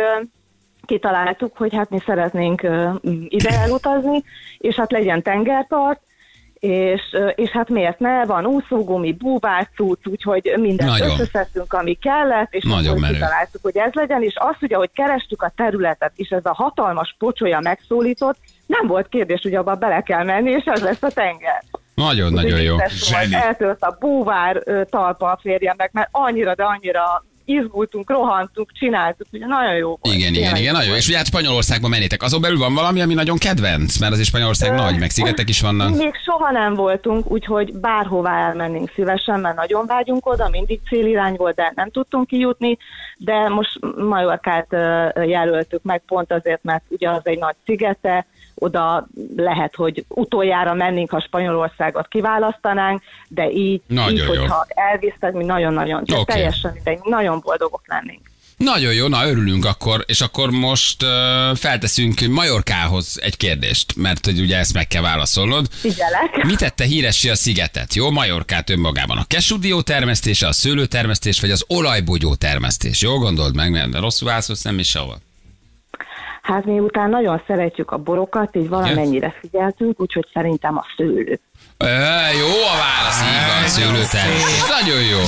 kitaláltuk, 0.86 1.58
hogy 1.58 1.74
hát 1.76 1.90
mi 1.90 2.00
szeretnénk 2.06 2.68
ide 3.28 3.50
elutazni, 3.50 4.24
és 4.58 4.76
hát 4.76 4.92
legyen 4.92 5.22
tengerpart, 5.22 6.00
és, 6.64 7.02
és 7.36 7.50
hát 7.50 7.70
miért 7.70 8.00
ne, 8.00 8.26
van 8.26 8.46
úszógumi, 8.46 9.12
búvárcuc, 9.12 10.08
úgyhogy 10.08 10.54
mindent 10.58 10.90
Nagyon. 10.90 11.10
összeszedtünk, 11.10 11.74
ami 11.74 11.94
kellett, 11.94 12.54
és 12.54 12.64
Nagyon 12.64 12.88
akkor 12.88 13.00
menő. 13.00 13.14
kitaláltuk, 13.14 13.62
hogy 13.62 13.78
ez 13.78 13.94
legyen, 13.94 14.24
és 14.24 14.34
azt 14.38 14.62
ugye, 14.62 14.76
hogy 14.76 14.90
kerestük 14.94 15.42
a 15.42 15.52
területet, 15.56 16.12
és 16.16 16.30
ez 16.30 16.46
a 16.46 16.54
hatalmas 16.54 17.16
pocsolya 17.18 17.60
megszólított, 17.60 18.38
nem 18.66 18.88
volt 18.88 19.10
kérdés, 19.10 19.42
hogy 19.42 19.56
abba 19.56 19.76
bele 19.76 20.02
kell 20.02 20.24
menni, 20.24 20.52
és 20.52 20.64
ez 20.66 20.82
lesz 20.82 21.04
a 21.04 21.10
tenger. 21.10 21.64
Nagyon, 21.94 22.34
nagyon 22.34 22.62
jó. 22.62 22.76
Eltört 23.32 23.84
a 23.84 23.98
búvár 24.00 24.64
talpa 24.90 25.32
a 25.32 25.40
férjemnek, 25.42 25.92
mert 25.92 26.10
annyira, 26.12 26.56
de 26.56 26.64
annyira 26.64 27.24
izgultunk, 27.46 28.10
rohantunk, 28.10 28.72
csináltuk, 28.72 29.28
ugye 29.32 29.46
nagyon 29.46 29.76
jó 29.76 29.88
volt. 29.88 30.16
Igen, 30.16 30.34
igen, 30.34 30.56
igen, 30.56 30.74
nagyon 30.74 30.90
jó. 30.90 30.96
És 30.96 31.08
ugye 31.08 31.18
hát 31.18 31.26
Spanyolországban 31.26 31.90
mennétek. 31.90 32.22
Azon 32.24 32.42
belül 32.42 32.58
van 32.58 32.74
valami, 32.74 33.02
ami 33.02 33.14
nagyon 33.14 33.38
kedvenc, 33.38 33.98
mert 33.98 34.14
az 34.14 34.20
is 34.20 34.28
Spanyolország 34.28 34.72
Ö, 34.72 34.76
nagy, 34.76 35.00
meg 35.00 35.10
szigetek 35.10 35.50
is 35.50 35.62
vannak. 35.62 35.96
Még 35.96 36.16
soha 36.26 36.52
nem 36.52 36.74
voltunk, 36.74 37.32
úgyhogy 37.32 37.74
bárhová 37.74 38.48
elmennénk 38.48 38.92
szívesen, 38.96 39.40
mert 39.40 39.56
nagyon 39.56 39.86
vágyunk 39.86 40.26
oda, 40.26 40.50
mindig 40.50 40.80
célirány 40.90 41.36
volt, 41.36 41.56
de 41.56 41.72
nem 41.76 41.90
tudtunk 41.90 42.28
kijutni, 42.28 42.78
de 43.18 43.50
most 43.50 43.80
Majorkát 43.98 44.68
jelöltük 45.26 45.84
meg 45.84 46.02
pont 46.08 46.32
azért, 46.32 46.64
mert 46.64 46.84
ugye 46.90 47.10
az 47.10 47.22
egy 47.24 47.40
nagy 47.40 47.56
szigete, 47.66 48.26
oda 48.56 49.08
lehet, 49.36 49.76
hogy 49.76 50.06
utoljára 50.08 50.74
mennénk, 50.74 51.10
ha 51.10 51.22
Spanyolországot 51.22 52.08
kiválasztanánk, 52.08 53.02
de 53.28 53.50
így, 53.50 53.82
Nagyon 53.88 54.12
így 54.12 54.18
jó. 54.18 54.26
hogyha 54.26 54.66
elvisztek, 54.68 55.34
mi 55.34 55.44
nagyon-nagyon, 55.44 56.02
okay. 56.02 56.24
teljesen 56.24 56.72
mindegy, 56.74 57.00
nagyon 57.04 57.40
boldogok 57.44 57.82
lennénk. 57.86 58.32
Nagyon 58.58 58.94
jó, 58.94 59.08
na 59.08 59.28
örülünk 59.28 59.66
akkor, 59.66 60.04
és 60.08 60.22
akkor 60.22 60.50
most 60.50 61.04
uh, 61.04 61.10
felteszünk 61.56 62.20
Majorkához 62.30 63.20
egy 63.22 63.38
kérdést, 63.38 63.96
mert 63.96 64.26
hogy 64.26 64.40
ugye 64.40 64.58
ezt 64.58 64.74
meg 64.74 64.88
kell 64.88 65.02
válaszolnod. 65.02 65.68
Figyelek. 65.72 66.44
Mi 66.44 66.56
tette 66.56 66.84
híressé 66.84 67.30
a 67.30 67.36
szigetet? 67.36 67.94
Jó, 67.94 68.12
Majorkát 68.12 68.70
önmagában. 68.70 69.18
A 69.18 69.26
kesudió 69.28 69.82
termesztése, 69.82 70.48
a 70.48 70.52
szőlőtermesztés, 70.52 71.42
vagy 71.42 71.52
az 71.52 71.66
olajbogyó 71.68 72.36
termesztés? 72.36 73.02
Jó, 73.02 73.18
gondold 73.18 73.56
meg, 73.56 73.72
mert 73.72 74.00
rosszul 74.00 74.28
válaszolsz, 74.28 74.64
nem 74.64 74.80
is 74.80 74.90
sehol. 74.90 75.22
Hát 76.44 76.66
miután 76.66 77.10
nagyon 77.10 77.42
szeretjük 77.48 77.92
a 77.92 77.98
borokat, 77.98 78.56
így 78.56 78.70
valamennyire 78.70 79.36
figyeltünk, 79.40 80.02
úgyhogy 80.02 80.28
szerintem 80.34 80.78
a 80.78 80.86
szőlő. 80.98 81.40
Ö, 81.78 81.86
jó 82.40 82.48
a 82.48 82.76
válasz, 82.78 83.22
így 83.22 83.48
van, 83.60 83.68
szőlőtermesztés. 83.68 84.68
Nagyon 84.82 85.02
jó. 85.04 85.20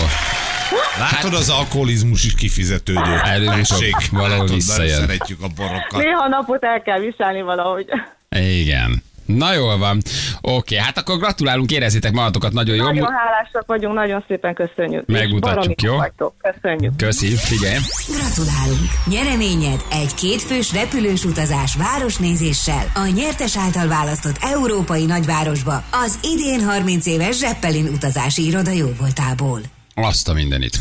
Látod, 0.99 1.33
az 1.33 1.49
alkoholizmus 1.49 2.25
is 2.25 2.35
kifizetődő. 2.35 3.19
Előbb-utóbb 3.23 3.79
Tessék, 3.79 3.95
valahol 4.11 4.29
látod, 4.37 4.53
visszajön. 4.53 4.95
szeretjük 4.95 5.41
a 5.41 5.47
borokat. 5.55 6.03
Néha 6.03 6.27
napot 6.27 6.63
el 6.63 6.81
kell 6.81 6.99
viselni 6.99 7.41
valahogy. 7.41 7.85
Igen. 8.29 9.03
Na 9.25 9.53
jól 9.53 9.77
van. 9.77 10.01
Oké, 10.41 10.77
hát 10.77 10.97
akkor 10.97 11.17
gratulálunk, 11.17 11.71
érezzétek 11.71 12.11
magatokat 12.11 12.53
nagyon 12.53 12.75
jól. 12.75 12.85
Nagyon 12.85 13.11
hálásak 13.11 13.63
vagyunk, 13.65 13.93
nagyon 13.93 14.23
szépen 14.27 14.53
köszönjük. 14.53 15.05
Megmutatjuk, 15.05 15.81
jó? 15.81 15.95
Vagytok. 15.95 16.33
Köszönjük. 16.37 16.95
Köszi, 16.95 17.27
figyelj. 17.35 17.77
Gratulálunk! 18.07 18.89
Nyereményed 19.05 19.85
egy 19.91 20.13
kétfős 20.13 20.73
repülős 20.73 21.23
utazás 21.23 21.75
városnézéssel 21.75 22.91
a 22.93 23.11
nyertes 23.15 23.57
által 23.57 23.87
választott 23.87 24.37
európai 24.41 25.05
nagyvárosba 25.05 25.83
az 25.91 26.19
idén 26.23 26.65
30 26.65 27.05
éves 27.05 27.35
Zeppelin 27.35 27.87
utazási 27.87 28.45
iroda 28.45 28.71
jóvoltából. 28.71 29.59
Azt 29.95 30.29
a 30.29 30.33
mindenit. 30.33 30.77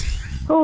Ó, 0.49 0.55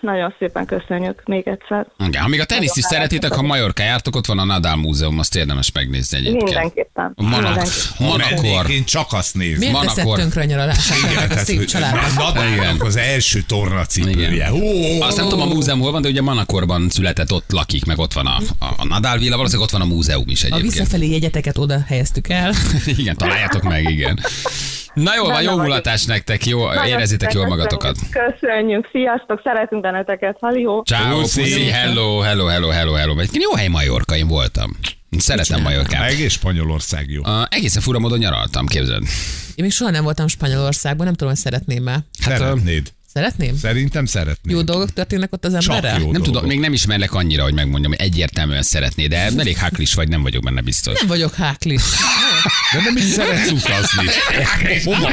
nagyon 0.00 0.34
szépen 0.38 0.66
köszönjük 0.66 1.22
még 1.24 1.48
egyszer. 1.48 1.86
Igen, 2.06 2.22
ha 2.22 2.28
még 2.28 2.40
a 2.40 2.44
teniszt 2.44 2.76
is 2.76 2.84
szeretitek, 2.84 3.32
ha 3.32 3.42
Majorka 3.42 3.82
jártok, 3.82 4.16
ott 4.16 4.26
van 4.26 4.38
a 4.38 4.44
Nadal 4.44 4.76
Múzeum, 4.76 5.18
azt 5.18 5.34
érdemes 5.36 5.72
megnézni 5.72 6.16
egyébként. 6.18 6.42
Mindenképpen. 6.44 7.12
Monakor. 7.16 7.68
Mennék, 8.42 8.68
én 8.68 8.84
csak 8.84 9.12
azt 9.12 9.34
nézem. 9.34 9.70
Miért 9.70 9.98
akkor- 9.98 10.18
tönkre 10.18 10.40
a 10.40 10.44
nyaralását 10.44 10.96
a? 11.46 11.50
Igen. 11.50 11.98
Nadalnak 12.16 12.82
az 12.82 12.96
első 12.96 13.40
tornacipője. 13.42 14.52
Ó, 14.52 15.00
Azt 15.02 15.16
nem 15.16 15.28
tudom 15.28 15.50
a 15.50 15.54
múzeum 15.54 15.80
hol 15.80 15.90
van, 15.92 16.02
de 16.02 16.08
ugye 16.08 16.22
Manakorban 16.22 16.88
született, 16.90 17.32
ott 17.32 17.50
lakik, 17.52 17.84
meg 17.84 17.98
ott 17.98 18.12
van 18.12 18.26
a, 18.26 18.36
a, 18.58 18.66
a 18.76 18.84
Nadal 18.84 19.18
villa, 19.18 19.36
valószínűleg 19.36 19.66
ott 19.72 19.78
van 19.80 19.90
a 19.90 19.94
múzeum 19.94 20.28
is 20.28 20.42
A 20.42 20.46
egyébként. 20.46 20.72
visszafelé 20.72 21.10
jegyeteket 21.10 21.58
oda 21.58 21.80
helyeztük 21.86 22.28
el. 22.28 22.52
igen, 22.96 23.16
találjátok 23.16 23.62
meg, 23.62 23.90
igen. 23.90 24.18
Na 24.94 25.14
jó, 25.14 25.24
van, 25.24 25.42
jó 25.42 25.56
mulatás 25.56 26.04
nektek, 26.04 26.46
jó, 26.46 26.66
Nagyon 26.66 26.86
érezzétek 26.86 27.30
szépen 27.30 27.46
jól 27.46 27.56
magatokat. 27.56 27.96
Köszönjük, 28.10 28.88
sziasztok, 28.92 29.40
szeretünk 29.44 29.82
benneteket, 29.82 30.36
halió. 30.40 30.82
Ciao, 30.86 31.20
Puszi. 31.20 31.64
hello, 31.64 32.18
hello, 32.20 32.46
hello, 32.46 32.68
hello, 32.68 32.92
hello. 32.92 33.12
Egyébként 33.18 33.42
jó 33.42 33.54
hely 33.54 33.68
Majorka, 33.68 34.16
én 34.16 34.28
voltam. 34.28 34.70
Szeretem 35.18 35.62
Majorkát. 35.62 36.10
egész 36.10 36.32
Spanyolország 36.32 37.10
jó. 37.10 37.20
Uh, 37.20 37.42
egészen 37.48 37.82
fura 37.82 37.98
módon 37.98 38.18
nyaraltam, 38.18 38.66
képzeld. 38.66 39.02
Én 39.54 39.64
még 39.64 39.70
soha 39.72 39.90
nem 39.90 40.04
voltam 40.04 40.28
Spanyolországban, 40.28 41.04
nem 41.04 41.14
tudom, 41.14 41.28
hogy 41.28 41.42
szeretném-e. 41.42 41.92
Hát, 41.92 42.38
Szeretnéd? 42.38 42.92
Szeretném? 43.14 43.56
Szerintem 43.56 44.06
szeretnéd. 44.06 44.54
Jó 44.56 44.62
dolgok 44.62 44.92
történnek 44.92 45.32
ott 45.32 45.44
az 45.44 45.52
Csak 45.58 45.62
emberrel? 45.74 45.98
jó. 45.98 46.02
Nem 46.04 46.12
dolgok. 46.12 46.24
tudom, 46.26 46.44
még 46.46 46.58
nem 46.60 46.72
ismerlek 46.72 47.12
annyira, 47.14 47.42
hogy 47.42 47.54
megmondjam, 47.54 47.92
hogy 47.92 48.00
egyértelműen 48.00 48.62
szeretné, 48.62 49.06
de 49.06 49.16
elég 49.16 49.56
háklis 49.56 49.94
vagy, 49.94 50.08
nem 50.08 50.22
vagyok 50.22 50.42
benne 50.42 50.60
biztos. 50.60 50.98
Nem 50.98 51.08
vagyok 51.08 51.34
háklis. 51.34 51.82
De 52.72 52.80
nem 52.84 52.96
is 52.96 53.02
szeretsz 53.04 53.50
utazni. 53.50 54.06
Hova? 54.84 55.10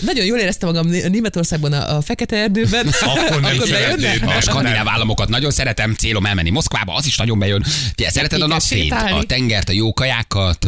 Nagyon 0.00 0.24
jól 0.24 0.38
éreztem 0.38 0.68
magam 0.68 0.86
Németországban 0.88 1.72
a, 1.72 1.96
a 1.96 2.00
Fekete 2.00 2.36
Erdőben. 2.36 2.86
Akkor 3.00 3.40
nem 3.40 3.54
Akkor 3.54 3.66
szeretnéd. 3.68 4.22
A 4.22 4.40
skandináv 4.40 4.88
államokat 4.88 5.28
nagyon 5.28 5.50
szeretem, 5.50 5.94
célom 5.94 6.26
elmenni 6.26 6.50
Moszkvába, 6.50 6.94
az 6.94 7.06
is 7.06 7.16
nagyon 7.16 7.38
bejön. 7.38 7.62
Figyelj, 7.62 8.12
szereted 8.12 8.42
a 8.42 8.46
napfényt, 8.46 8.92
a 8.92 9.22
tengert, 9.26 9.68
a 9.68 9.72
jó 9.72 9.92
kajákat. 9.92 10.66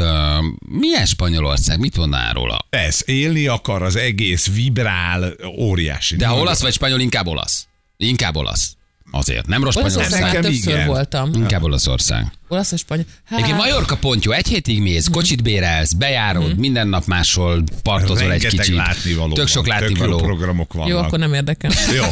Milyen 0.68 1.06
Spanyolország? 1.06 1.78
Mit 1.78 1.96
mondanál 1.96 2.32
róla? 2.32 2.66
Persze, 2.70 3.02
élni 3.06 3.46
akar, 3.46 3.82
az 3.82 3.96
egész 3.96 4.48
vibrál, 4.54 5.33
óriási. 5.58 6.16
De 6.16 6.26
ha 6.26 6.38
olasz 6.38 6.60
vagy 6.60 6.72
spanyol, 6.72 7.00
inkább 7.00 7.26
olasz. 7.26 7.66
Inkább 7.96 8.36
olasz. 8.36 8.76
Azért, 9.10 9.46
nem 9.46 9.64
rossz 9.64 9.74
Spanyolország. 9.74 10.20
Nekem 10.20 10.42
többször 10.42 10.74
igen. 10.74 10.86
voltam. 10.86 11.32
Inkább 11.34 11.62
Olaszország. 11.62 12.32
Olasz 12.48 12.72
és 12.72 12.80
spanyol. 12.80 13.04
Hát, 13.24 13.38
Egyébként 13.38 13.58
Majorka 13.62 13.96
pontja, 13.96 14.32
egy 14.34 14.46
hétig 14.48 14.80
mész, 14.80 15.08
kocsit 15.08 15.42
bérelsz, 15.42 15.92
bejárod, 15.92 16.58
minden 16.58 16.88
nap 16.88 17.06
máshol 17.06 17.62
partozol 17.82 18.18
egy 18.22 18.28
Rengeteg 18.28 18.58
kicsit. 18.60 18.74
látnivaló 18.76 19.32
Tök 19.34 19.48
sok 19.48 19.66
van, 19.66 19.76
Tök 19.78 19.88
jó 19.90 19.96
látnivaló. 19.96 20.16
programok 20.26 20.72
vannak. 20.72 20.88
jó, 20.90 20.98
akkor 20.98 21.18
nem 21.18 21.34
érdekel. 21.34 21.70
Ez 21.70 21.94
Jó. 21.94 22.04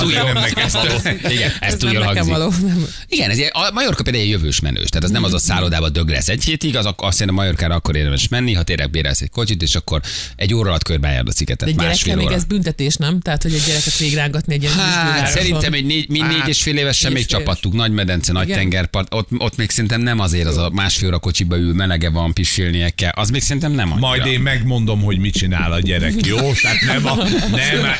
túl 0.00 0.12
jó. 0.12 0.26
Ez 0.64 0.72
való. 0.72 0.88
túl- 0.88 1.30
Igen, 1.30 1.50
ez 1.60 1.72
Ez 1.72 1.78
túl 1.78 1.92
jól 1.92 2.04
nekem 2.04 2.28
hangzik. 2.28 2.32
való. 2.60 2.68
Nem. 2.68 2.86
Igen, 3.08 3.30
ez, 3.30 3.38
a 3.52 3.70
Majorka 3.72 4.02
például 4.02 4.24
egy 4.24 4.30
jövős 4.30 4.60
menős, 4.60 4.88
tehát 4.88 5.04
az 5.04 5.10
nem 5.10 5.24
az 5.24 5.32
a 5.34 5.38
szállodába 5.38 5.88
dög 5.88 6.08
lesz 6.08 6.28
egy 6.28 6.44
hétig, 6.44 6.76
az 6.76 6.84
azt 6.86 6.96
szerintem 7.12 7.34
Majorkára 7.34 7.74
akkor 7.74 7.96
érdemes 7.96 8.28
menni, 8.28 8.52
ha 8.52 8.62
tényleg 8.62 8.90
bérelsz 8.90 9.20
egy 9.20 9.30
kocsit, 9.30 9.62
és 9.62 9.74
akkor 9.74 10.00
egy 10.36 10.54
óra 10.54 10.68
alatt 10.68 10.82
körbejárd 10.82 11.28
a 11.28 11.32
szigetet, 11.32 11.74
De 11.74 11.82
gyerekkel 11.82 12.16
még 12.16 12.30
ez 12.30 12.44
büntetés, 12.44 12.96
nem? 12.96 13.20
Tehát, 13.20 13.42
hogy 13.42 13.52
egy 13.54 13.62
gyereket 13.66 13.96
végrángatni 13.98 14.54
egy 14.54 14.62
ilyen 14.62 14.74
Hát, 14.74 15.30
szerintem 15.30 15.72
egy 15.72 15.84
négy, 15.84 16.08
mi 16.08 16.20
négy 16.20 16.38
Hát, 16.38 16.48
és 16.48 16.62
fél 16.62 16.76
évesen 16.76 17.12
még 17.12 17.26
csapattuk, 17.26 17.72
nagy 17.72 17.92
medence, 17.92 18.32
nagy 18.32 18.48
tengerpart, 18.48 19.14
ott, 19.14 19.28
ott 19.48 19.56
még 19.56 19.70
szerintem 19.70 20.00
nem 20.00 20.18
azért 20.18 20.46
az 20.46 20.56
a 20.56 20.70
másfél 20.72 21.08
óra 21.08 21.18
kocsiba 21.18 21.56
ül, 21.56 21.74
melege 21.74 22.10
van, 22.10 22.32
pisilnie 22.32 22.90
kell, 22.90 23.10
az 23.14 23.30
még 23.30 23.42
szerintem 23.42 23.72
nem 23.72 23.92
annyira. 23.92 24.06
Majd 24.06 24.26
én 24.26 24.40
megmondom, 24.40 25.00
hogy 25.00 25.18
mit 25.18 25.34
csinál 25.34 25.72
a 25.72 25.80
gyerek, 25.80 26.26
jó? 26.26 26.36
Tehát 26.36 26.80
nem, 26.86 27.06
a, 27.06 27.16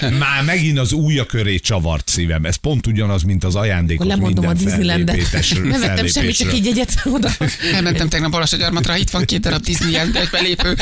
nem 0.00 0.14
már 0.24 0.44
megint 0.44 0.78
az 0.78 0.92
újja 0.92 1.24
köré 1.24 1.58
csavart 1.58 2.08
szívem. 2.08 2.44
Ez 2.44 2.56
pont 2.56 2.86
ugyanaz, 2.86 3.22
mint 3.22 3.44
az 3.44 3.54
ajándékos 3.54 4.06
Akkor 4.06 4.18
lemondom 4.18 4.46
a 4.46 4.52
Disneylandet. 4.52 5.16
Nem 5.62 5.80
vettem 5.80 6.06
semmit, 6.06 6.36
csak 6.36 6.48
fellépésről. 6.48 6.52
egy 6.52 6.64
jegyet 6.64 7.02
oda. 7.04 7.30
Elmentem 7.74 8.08
tegnap 8.08 8.30
Balassagyarmatra, 8.30 8.96
itt 8.96 9.10
van 9.10 9.24
két 9.24 9.40
darab 9.40 9.62
Disney 9.62 9.90
jelentős 9.90 10.30
belépő. 10.30 10.76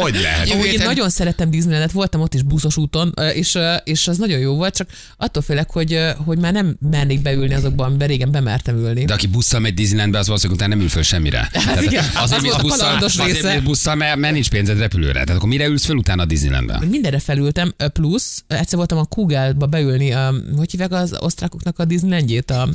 Hogy 0.00 0.14
lehet? 0.22 0.50
Amúgy 0.50 0.66
én 0.66 0.80
nagyon 0.84 1.10
szeretem 1.10 1.50
Disneylandet, 1.50 1.92
voltam 1.92 2.20
ott 2.20 2.34
is 2.34 2.42
buszos 2.42 2.76
úton, 2.76 3.14
és, 3.34 3.58
és 3.84 4.08
az 4.08 4.18
nagyon 4.18 4.38
jó 4.38 4.54
volt, 4.54 4.76
csak 4.76 4.88
attól 5.16 5.42
félek, 5.42 5.70
hogy, 5.70 5.98
hogy 6.24 6.38
már 6.38 6.52
nem 6.52 6.76
mernék 6.90 7.22
beülni 7.22 7.54
azokban, 7.54 7.86
amiben 7.86 8.08
régen 8.08 8.30
bemertem 8.30 8.76
ülni. 8.76 9.04
De 9.04 9.14
aki 9.14 9.26
busszal 9.26 9.60
megy 9.60 9.73
elmegy 9.74 9.86
Disneylandbe, 9.86 10.18
az 10.18 10.26
valószínűleg 10.26 10.60
utána 10.60 10.74
nem 10.74 10.84
ül 10.84 10.90
föl 10.90 11.02
semmire. 11.02 11.48
Tehát 11.52 11.82
igen, 11.82 12.04
az 12.14 12.32
azért 12.32 12.60
volt 12.60 12.80
a 12.80 12.96
busszal, 12.96 13.02
azért 13.02 13.32
része. 13.32 13.54
mész 13.54 13.62
busszal, 13.62 13.94
mert, 13.94 14.16
mert 14.16 14.32
nincs 14.32 14.50
pénzed 14.50 14.78
repülőre. 14.78 15.12
Tehát 15.12 15.30
akkor 15.30 15.48
mire 15.48 15.66
ülsz 15.66 15.84
föl 15.84 15.96
utána 15.96 16.22
a 16.22 16.24
Disneylandbe? 16.24 16.80
Mindenre 16.88 17.18
felültem, 17.18 17.74
plusz 17.92 18.44
egyszer 18.46 18.76
voltam 18.76 18.98
a 18.98 19.04
Kugelba 19.04 19.66
beülni, 19.66 20.12
a, 20.12 20.34
hogy 20.56 20.70
hívják 20.70 20.92
az 20.92 21.16
osztrákoknak 21.18 21.78
a 21.78 21.84
Disneylandjét, 21.84 22.50
a 22.50 22.68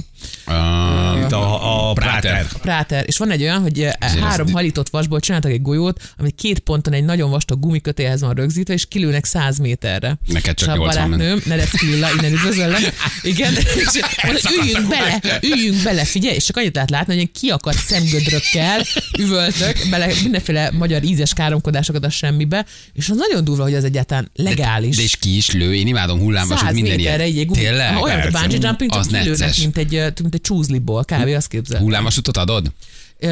Itt 1.23 1.31
a, 1.31 1.89
a 1.89 1.93
Práter. 1.93 2.21
Práter. 2.21 2.61
Práter, 2.61 3.03
és 3.07 3.17
van 3.17 3.31
egy 3.31 3.41
olyan, 3.41 3.61
hogy 3.61 3.81
eh, 3.81 3.91
három 4.21 4.47
az- 4.47 4.53
halított 4.53 4.89
vasból 4.89 5.19
csináltak 5.19 5.51
egy 5.51 5.61
golyót, 5.61 6.01
ami 6.17 6.31
két 6.31 6.59
ponton 6.59 6.93
egy 6.93 7.03
nagyon 7.03 7.29
vastag 7.29 7.59
gumikötéhez 7.59 8.21
van 8.21 8.33
rögzítve, 8.33 8.73
és 8.73 8.85
kilőnek 8.85 9.25
100 9.25 9.57
méterre. 9.57 10.17
Neked 10.25 10.55
csak 10.55 10.67
és 10.67 10.73
a 10.73 10.77
80 10.77 11.09
barátnőm, 11.09 11.41
Nerecki 11.45 11.85
Lilla, 11.85 12.07
innen 12.17 12.31
üdvözöllek. 12.31 12.93
Igen, 13.21 13.53
és 14.35 14.43
üljünk 14.61 14.87
bele, 14.87 15.21
üljünk 15.41 15.83
bele, 15.83 16.05
figyelj, 16.05 16.35
és 16.35 16.45
csak 16.45 16.57
annyit 16.57 16.77
lehet 16.89 17.07
látni, 17.07 17.13
hogy 17.13 17.15
ilyen 17.15 17.31
kiakadt 17.33 17.77
szemgödrökkel 17.77 18.85
üvöltök 19.19 19.77
bele 19.89 20.13
mindenféle 20.23 20.71
magyar 20.71 21.03
ízes 21.03 21.33
káromkodásokat 21.33 22.05
a 22.05 22.09
semmibe, 22.09 22.65
és 22.93 23.09
az 23.09 23.17
nagyon 23.17 23.43
durva, 23.43 23.63
hogy 23.63 23.73
az 23.73 23.83
egyáltalán 23.83 24.31
legális. 24.35 24.95
de 24.95 25.01
és 25.01 25.15
ki 25.15 25.35
is 25.35 25.51
lő, 25.51 25.75
én 25.75 25.87
imádom 25.87 26.19
hullámvasút, 26.19 26.65
100 26.65 26.73
minden 26.73 26.99
ilyen. 26.99 27.19
egy 27.19 27.47
Tényleg? 27.51 28.01
Olyan, 28.01 28.19
mint 28.19 28.35
a 28.35 28.39
bungee 28.39 28.59
jumping, 28.61 28.91
csak 28.91 29.07
kilőnek, 29.07 29.57
mint 29.57 29.77
egy, 29.77 29.91
mint 30.21 30.33
egy 30.33 30.41
csúzliból, 30.41 31.03
kb. 31.03 31.27
azt 31.35 31.47
képzel. 31.47 31.79
Hullámvasutat 31.79 32.37
adod? 32.37 32.71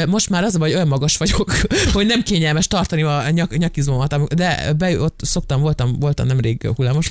Most 0.07 0.29
már 0.29 0.43
az 0.43 0.55
a 0.55 0.57
baj, 0.57 0.73
olyan 0.73 0.87
magas 0.87 1.17
vagyok, 1.17 1.51
hogy 1.93 2.05
nem 2.05 2.23
kényelmes 2.23 2.67
tartani 2.67 3.01
a 3.01 3.29
nyak, 3.29 3.57
nyakizmomat, 3.57 4.33
de 4.35 4.73
be, 4.77 5.01
ott 5.01 5.19
szoktam, 5.23 5.61
voltam, 5.61 5.99
voltam 5.99 6.27
nemrég 6.27 6.69
hullámos 6.75 7.09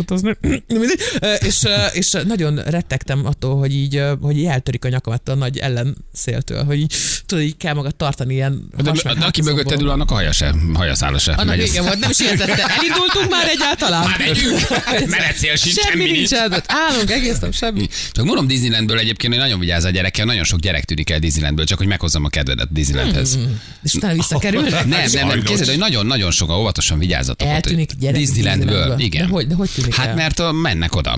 mindegy, 0.66 1.00
és, 1.46 1.66
és 1.92 2.16
nagyon 2.26 2.56
rettegtem 2.56 3.26
attól, 3.26 3.58
hogy 3.58 3.72
így, 3.72 4.02
hogy 4.20 4.38
így 4.38 4.44
eltörik 4.44 4.84
a 4.84 4.88
nyakamat 4.88 5.28
a 5.28 5.34
nagy 5.34 5.58
ellenszéltől, 5.58 6.64
hogy 6.64 6.78
így, 6.78 6.94
tudod, 7.26 7.44
így 7.44 7.56
kell 7.56 7.74
magad 7.74 7.96
tartani 7.96 8.34
ilyen 8.34 8.68
De, 8.82 8.92
de 8.92 9.24
aki 9.24 9.42
mögötted 9.42 9.80
ül, 9.80 9.88
annak 9.88 10.10
a 10.10 10.14
haja 10.14 10.32
se, 10.32 10.54
hajaszála 10.74 11.18
se. 11.18 11.32
Annak 11.32 11.46
megy. 11.46 11.58
vége 11.58 11.82
volt, 11.82 11.98
nem 11.98 12.12
sietette. 12.12 12.64
Elindultunk 12.78 13.30
már 13.30 13.48
egyáltalán? 13.48 14.04
Már 14.04 14.18
megyünk. 14.18 14.60
Menetszél 15.16 15.56
sincs, 15.56 15.74
semmi 15.74 16.04
nincs. 16.04 16.30
nincs. 16.30 16.52
ott 16.52 16.64
Állunk 16.66 17.10
egész 17.10 17.38
nap, 17.38 17.52
semmi. 17.52 17.88
Csak 18.12 18.24
mondom 18.24 18.46
Disneylandből 18.46 18.98
egyébként, 18.98 19.32
hogy 19.32 19.42
nagyon 19.42 19.60
vigyázz 19.60 19.84
a 19.84 19.90
gyerekkel, 19.90 20.24
nagyon 20.24 20.44
sok 20.44 20.58
gyerek 20.58 20.84
tűnik 20.84 21.10
el 21.10 21.18
Disneylandből, 21.18 21.64
csak 21.64 21.78
hogy 21.78 21.86
meghozzam 21.86 22.24
a 22.24 22.28
kedvedet 22.28 22.65
Disneylandhez. 22.70 23.34
Hmm. 23.34 23.60
És 23.82 23.94
utána 23.94 24.14
visszakerülnek? 24.14 24.70
Nem, 24.72 24.88
nem, 24.88 24.98
nem, 25.00 25.08
Sajnos. 25.08 25.44
képzeld, 25.44 25.68
hogy 25.68 25.78
nagyon-nagyon 25.78 26.30
sokan 26.30 26.56
óvatosan 26.56 26.98
vigyázzatok. 26.98 27.48
ott, 27.48 27.54
Eltűnik 27.54 27.88
hogy 27.90 27.98
gyerek 27.98 28.16
Disneylandből. 28.20 28.94
Igen. 28.98 29.26
De 29.26 29.32
hogy- 29.32 29.46
de 29.46 29.54
hogy 29.54 29.70
tűnik 29.74 29.94
Hát 29.94 30.06
el? 30.06 30.14
mert 30.14 30.42
mennek 30.62 30.96
oda. 30.96 31.16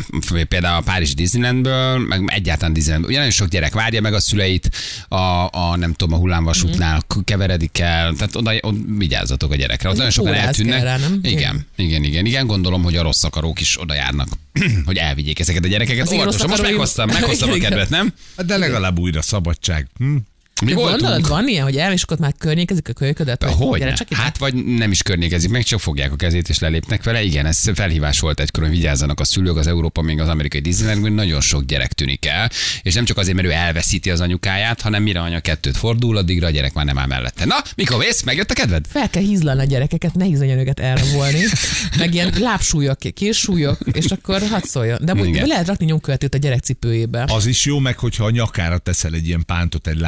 Például 0.48 0.76
a 0.76 0.80
Párizsi 0.80 1.14
Disneylandből, 1.14 1.98
meg 1.98 2.22
egyáltalán 2.26 2.72
Disneylandből. 2.72 3.10
Ugye 3.10 3.18
nagyon 3.20 3.34
sok 3.36 3.48
gyerek 3.48 3.72
várja 3.72 4.00
meg 4.00 4.14
a 4.14 4.20
szüleit, 4.20 4.70
a, 5.08 5.16
a 5.50 5.76
nem 5.76 5.92
tudom, 5.92 6.14
a 6.14 6.18
hullámvasútnál 6.20 7.02
Mhm. 7.14 7.20
keveredik 7.24 7.78
el, 7.78 8.14
tehát 8.14 8.36
oda, 8.36 8.52
oda 8.60 8.76
vigyázzatok 8.98 9.52
a 9.52 9.56
gyerekre. 9.56 9.88
Ott 9.88 9.96
nagyon 9.96 10.10
sokan 10.10 10.34
eltűnnek. 10.34 10.82
rá, 10.82 10.96
nem? 10.96 11.18
Igen, 11.22 11.66
igen, 11.76 12.02
igen, 12.04 12.26
igen. 12.26 12.46
Gondolom, 12.46 12.82
hogy 12.82 12.96
a 12.96 13.02
rossz 13.02 13.22
akarók 13.24 13.60
is 13.60 13.80
oda 13.80 13.94
járnak, 13.94 14.28
hogy 14.86 14.96
elvigyék 14.96 15.38
ezeket 15.38 15.64
a 15.64 15.68
gyerekeket. 15.68 16.06
Az 16.06 16.12
Óvatosan, 16.12 16.48
most 16.48 16.62
meghoztam, 16.62 17.08
meghoztam 17.10 17.50
a 17.50 17.56
kedvet, 17.66 17.88
nem? 17.90 18.12
De 18.46 18.56
legalább 18.56 18.98
újra 18.98 19.22
szabadság. 19.22 19.86
Hm? 19.98 20.16
Mi 20.64 20.72
voltunk? 20.72 21.00
gondolod, 21.00 21.28
van 21.28 21.48
ilyen, 21.48 21.62
hogy 21.62 21.76
el, 21.76 21.92
és 21.92 22.02
akkor 22.02 22.18
már 22.18 22.34
környékezik 22.38 22.88
a 22.88 22.92
kölyködet? 22.92 23.44
Hogy? 23.44 23.78
gyere 23.78 23.92
csak 23.92 24.10
ide? 24.10 24.20
Hát 24.20 24.38
vagy 24.38 24.54
nem 24.54 24.90
is 24.90 25.02
környékezik 25.02 25.50
meg, 25.50 25.62
csak 25.62 25.80
fogják 25.80 26.12
a 26.12 26.16
kezét 26.16 26.48
és 26.48 26.58
lelépnek 26.58 27.02
vele. 27.02 27.22
Igen, 27.22 27.46
ez 27.46 27.60
felhívás 27.74 28.20
volt 28.20 28.40
egykor, 28.40 28.62
hogy 28.62 28.72
vigyázzanak 28.72 29.20
a 29.20 29.24
szülők, 29.24 29.56
az 29.56 29.66
Európa, 29.66 30.02
még 30.02 30.20
az 30.20 30.28
amerikai 30.28 30.60
Disneylandben 30.60 31.12
nagyon 31.12 31.40
sok 31.40 31.64
gyerek 31.64 31.92
tűnik 31.92 32.26
el, 32.26 32.50
és 32.82 32.94
nem 32.94 33.04
csak 33.04 33.16
azért, 33.16 33.36
mert 33.36 33.48
ő 33.48 33.50
elveszíti 33.50 34.10
az 34.10 34.20
anyukáját, 34.20 34.80
hanem 34.80 35.02
mire 35.02 35.20
anya 35.20 35.40
kettőt 35.40 35.76
fordul, 35.76 36.16
addigra 36.16 36.46
a 36.46 36.50
gyerek 36.50 36.72
már 36.72 36.84
nem 36.84 36.98
áll 36.98 37.06
mellette. 37.06 37.44
Na, 37.44 37.56
mikor 37.76 37.98
vész? 37.98 38.22
Megjött 38.22 38.50
a 38.50 38.54
kedved? 38.54 38.84
Fel 38.88 39.10
kell 39.10 39.22
hízlalni 39.22 39.60
a 39.60 39.64
gyerekeket, 39.64 40.14
ne 40.14 40.24
hízlaljon 40.24 40.58
őket 40.58 40.80
elrabolni. 40.80 41.42
Meg 41.98 42.14
ilyen 42.14 42.32
lábsúlyok, 42.38 42.98
késsúlyok, 43.14 43.78
és 43.92 44.04
akkor 44.04 44.42
hadd 44.50 44.64
szóljon. 44.64 44.98
De 45.02 45.14
úgy 45.14 45.42
lehet 45.46 45.66
rakni 45.66 45.84
nyomkövetőt 45.84 46.34
a 46.34 46.38
gyerek 46.38 46.60
cipőjébe. 46.60 47.24
Az 47.28 47.46
is 47.46 47.64
jó, 47.64 47.78
meg 47.78 47.98
hogyha 47.98 48.24
a 48.24 48.30
nyakára 48.30 48.78
teszel 48.78 49.14
egy 49.14 49.26
ilyen 49.26 49.44
pántot 49.44 49.86
egy 49.86 49.98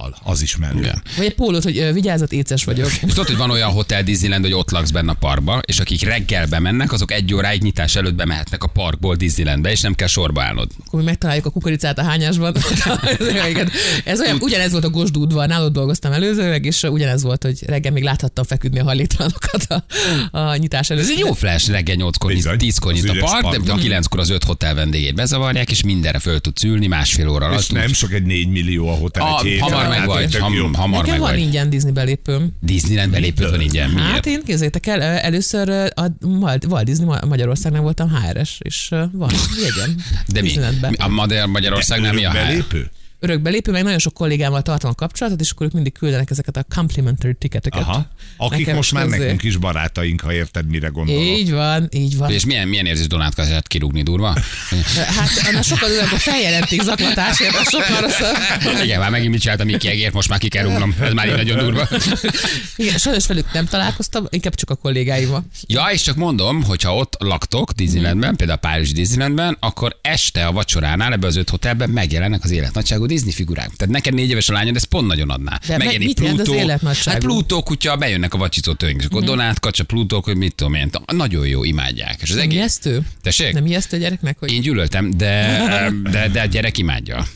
lánccal. 0.00 0.32
Az 0.32 0.42
is 0.42 0.56
menő. 0.56 0.80
Igen. 0.80 1.02
Vagy 1.16 1.26
egy 1.26 1.34
pólót, 1.34 1.62
hogy 1.62 1.92
vigyázat, 1.92 2.32
éces 2.32 2.64
vagyok. 2.64 2.86
És 2.86 2.98
tudod, 2.98 3.26
hogy 3.26 3.36
van 3.36 3.50
olyan 3.50 3.70
hotel 3.70 4.02
Disneyland, 4.02 4.44
hogy 4.44 4.52
ott 4.52 4.70
laksz 4.70 4.90
benne 4.90 5.10
a 5.10 5.14
parkba, 5.14 5.60
és 5.64 5.78
akik 5.78 6.02
reggel 6.02 6.46
bemennek, 6.46 6.92
azok 6.92 7.12
egy 7.12 7.34
óráig 7.34 7.62
nyitás 7.62 7.96
előtt 7.96 8.14
bemehetnek 8.14 8.62
a 8.62 8.66
parkból 8.66 9.14
Disneylandbe, 9.14 9.70
és 9.70 9.80
nem 9.80 9.94
kell 9.94 10.08
sorba 10.08 10.42
állnod. 10.42 10.70
Akkor 10.86 10.98
mi 11.00 11.04
megtaláljuk 11.04 11.46
a 11.46 11.50
kukoricát 11.50 11.98
a 11.98 12.02
hányásban. 12.02 12.54
Ez 14.04 14.20
olyan, 14.20 14.38
ugyanez 14.40 14.72
volt 14.72 14.84
a 14.84 14.90
Gosdú 14.90 15.20
udvar, 15.20 15.46
nálad 15.46 15.72
dolgoztam 15.72 16.12
előzőleg, 16.12 16.64
és 16.64 16.82
ugyanez 16.82 17.22
volt, 17.22 17.42
hogy 17.42 17.58
reggel 17.66 17.92
még 17.92 18.02
láthattam 18.02 18.44
feküdni 18.44 18.78
a 18.78 18.84
hajléktalanokat 18.84 19.66
a, 19.68 19.84
a 20.38 20.56
nyitás 20.56 20.90
előtt. 20.90 21.04
Ez 21.04 21.10
egy 21.10 21.18
jó 21.18 21.32
flash, 21.32 21.70
reggel 21.70 21.96
8-kor, 21.98 22.32
Bizony, 22.32 22.56
10-kor 22.58 22.92
az 22.92 23.00
nyit 23.00 23.10
a 23.10 23.24
park, 23.24 23.42
park. 23.42 23.62
de 23.62 23.72
a 23.72 23.76
9-kor 23.76 24.18
az 24.18 24.30
5 24.30 24.44
hotel 24.44 24.74
vendégét 24.74 25.14
bezavarják, 25.14 25.70
és 25.70 25.82
mindenre 25.82 26.18
föl 26.18 26.40
tudsz 26.40 26.62
ülni 26.62 26.86
másfél 26.86 27.28
óra 27.28 27.46
alatt. 27.46 27.60
És 27.60 27.68
nem 27.68 27.92
sok 27.92 28.12
egy 28.12 28.22
4 28.22 28.48
millió 28.48 28.88
a 28.88 28.94
hotel 28.94 29.22
A, 29.22 29.42
hamar 29.60 29.89
meg 29.90 30.10
hát 30.10 30.36
ham, 30.36 30.74
hamar 30.74 30.98
Nekem 30.98 31.10
meg 31.10 31.20
van 31.20 31.30
vagy. 31.30 31.38
ingyen 31.38 31.70
Disney 31.70 31.92
belépőm. 31.92 32.48
Disneyland 32.60 33.10
belépőd 33.10 33.50
van 33.50 33.60
ingyen. 33.60 33.90
Miért? 33.90 34.08
Hát 34.08 34.26
én 34.26 34.42
képzeljétek 34.44 34.86
el, 34.86 35.00
először 35.02 35.68
a 35.94 36.06
Walt 36.20 36.84
Disney 36.84 37.06
Ma- 37.06 37.26
Magyarországnál 37.26 37.82
voltam 37.82 38.10
HRS, 38.10 38.58
és 38.62 38.88
van 39.12 39.30
jegyem. 39.62 39.96
De 40.26 40.42
mi? 40.42 40.52
A 40.98 41.08
Magyar 41.08 41.46
Magyarországnál 41.48 42.12
mi 42.12 42.24
a 42.24 42.30
HR? 42.30 42.34
belépő? 42.36 42.90
Örök 43.22 43.40
belépő, 43.40 43.70
meg 43.70 43.82
nagyon 43.82 43.98
sok 43.98 44.14
kollégámmal 44.14 44.62
tartom 44.62 44.90
a 44.90 44.94
kapcsolatot, 44.94 45.40
és 45.40 45.50
akkor 45.50 45.66
ők 45.66 45.72
mindig 45.72 45.92
küldenek 45.92 46.30
ezeket 46.30 46.56
a 46.56 46.64
complimentary 46.74 47.34
ticketeket. 47.34 47.80
Aha. 47.80 48.06
Akik 48.36 48.58
Nekem 48.58 48.74
most 48.74 48.92
már 48.92 49.04
közé. 49.04 49.18
nekünk 49.18 49.42
is 49.42 49.56
barátaink, 49.56 50.20
ha 50.20 50.32
érted, 50.32 50.66
mire 50.66 50.88
gondolok. 50.88 51.22
Így 51.22 51.50
van, 51.50 51.88
így 51.90 52.16
van. 52.16 52.30
És 52.30 52.44
milyen, 52.44 52.68
milyen 52.68 52.86
érzés 52.86 53.06
Donátkáját 53.06 53.66
kirúgni 53.66 54.02
durva? 54.02 54.34
Hát 55.16 55.30
annál 55.48 55.62
sokkal 55.62 55.88
a 55.98 56.04
feljelentik 56.16 56.82
zaklatásért, 56.82 57.54
az 57.56 57.68
sokkal 57.68 58.00
rosszabb. 58.00 58.36
Igen, 58.84 59.00
már 59.00 59.10
megint 59.10 59.30
mit 59.30 59.40
csináltam 59.40 59.66
Miki 59.66 59.88
Egért, 59.88 60.12
most 60.12 60.28
már 60.28 60.38
ki 60.38 60.48
kell 60.48 60.64
rúgnom. 60.64 60.94
Ez 61.00 61.12
már 61.12 61.28
így 61.28 61.36
nagyon 61.36 61.58
durva. 61.58 61.88
Igen, 62.76 62.98
sajnos 62.98 63.26
velük 63.26 63.52
nem 63.52 63.66
találkoztam, 63.66 64.26
inkább 64.28 64.54
csak 64.54 64.70
a 64.70 64.74
kollégáimmal. 64.74 65.44
Ja, 65.66 65.86
és 65.92 66.02
csak 66.02 66.16
mondom, 66.16 66.62
hogyha 66.62 66.96
ott 66.96 67.16
laktok 67.18 67.72
Disneylandben, 67.72 68.36
például 68.36 68.58
a 68.62 68.68
Párizsi 68.68 68.92
Disneylandben, 68.92 69.56
akkor 69.60 69.98
este 70.02 70.46
a 70.46 70.52
vacsoránál 70.52 71.12
ebbe 71.12 71.26
az 71.26 71.36
öt 71.36 71.50
hotelben 71.50 71.90
megjelennek 71.90 72.44
az 72.44 72.50
életnagyságú 72.50 73.06
Disney 73.10 73.32
figurák. 73.32 73.70
Tehát 73.76 73.94
neked 73.94 74.14
négy 74.14 74.30
éves 74.30 74.48
a 74.48 74.52
lányod, 74.52 74.76
ezt 74.76 74.84
pont 74.84 75.06
nagyon 75.06 75.30
adná. 75.30 75.58
De 75.66 75.76
meg 75.76 75.86
Megjelenik 75.86 76.20
az 76.20 76.42
Plutó. 76.44 76.68
Hát 77.04 77.18
Plutó 77.18 77.62
kutya, 77.62 77.96
bejönnek 77.96 78.34
a 78.34 78.38
vacsicó 78.38 78.72
tőink, 78.72 79.00
és 79.00 79.06
akkor 79.06 79.22
Donát, 79.22 79.60
kacsa, 79.60 79.84
Plutó, 79.84 80.20
hogy 80.24 80.36
mit 80.36 80.54
tudom 80.54 80.74
én. 80.74 80.90
Nagyon 81.12 81.46
jó, 81.46 81.64
imádják. 81.64 82.18
És 82.22 82.30
az 82.30 82.36
Nem 82.36 82.44
egész... 82.44 82.56
ijesztő? 82.56 83.00
Tessék? 83.22 83.52
Nem 83.52 83.66
ijesztő 83.66 83.96
a 83.96 84.00
gyereknek, 84.00 84.38
hogy 84.38 84.52
Én 84.52 84.60
gyűlöltem, 84.60 85.10
de, 85.16 85.92
de, 86.10 86.28
de 86.28 86.40
a 86.40 86.46
gyerek 86.46 86.78
imádja. 86.78 87.26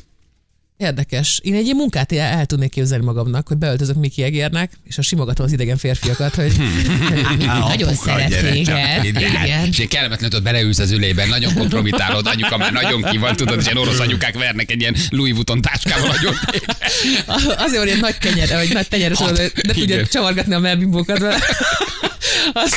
Érdekes. 0.77 1.41
Én 1.43 1.55
egy 1.55 1.65
ilyen 1.65 1.77
munkát 1.77 2.13
el, 2.13 2.39
el 2.39 2.47
tudnék 2.47 2.71
képzelni 2.71 3.05
magamnak, 3.05 3.49
hogy 3.49 3.57
beöltözök 3.57 3.97
Miki 3.97 4.23
Egérnek, 4.23 4.73
és 4.85 4.99
a 4.99 5.03
simogatom 5.03 5.47
az 5.47 5.53
idegen 5.53 5.77
férfiakat, 5.77 6.35
hogy 6.35 6.53
nagyon 7.69 7.89
apuka, 7.89 7.95
szeret 7.95 8.29
gyere 8.29 8.51
téged. 8.51 9.05
Igen. 9.05 9.67
És 9.67 9.85
kellemetlen, 9.89 10.31
hogy 10.33 10.43
beleülsz 10.43 10.79
az 10.79 10.91
ülében, 10.91 11.29
nagyon 11.29 11.55
kompromitálod, 11.55 12.27
anyuka 12.27 12.57
már 12.57 12.73
nagyon 12.73 13.03
ki 13.03 13.17
van, 13.19 13.37
tudod, 13.37 13.59
és 13.59 13.65
ilyen 13.65 13.77
orosz 13.77 13.99
anyukák 13.99 14.35
vernek 14.35 14.71
egy 14.71 14.81
ilyen 14.81 14.97
Louis 15.11 15.33
Vuitton 15.33 15.61
táskával 15.61 16.07
nagyon 16.09 16.35
Azért 17.65 17.79
van 17.79 17.87
ilyen 17.87 17.99
nagy 17.99 18.19
kenyer, 18.19 18.49
vagy 18.49 18.73
nagy 18.73 19.17
hogy 19.19 19.53
ne 19.67 19.73
tudja 19.73 20.07
csavargatni 20.07 20.55
a 20.55 20.59
melbimbókat 20.59 21.19
vele. 21.19 21.39
Az, 22.53 22.75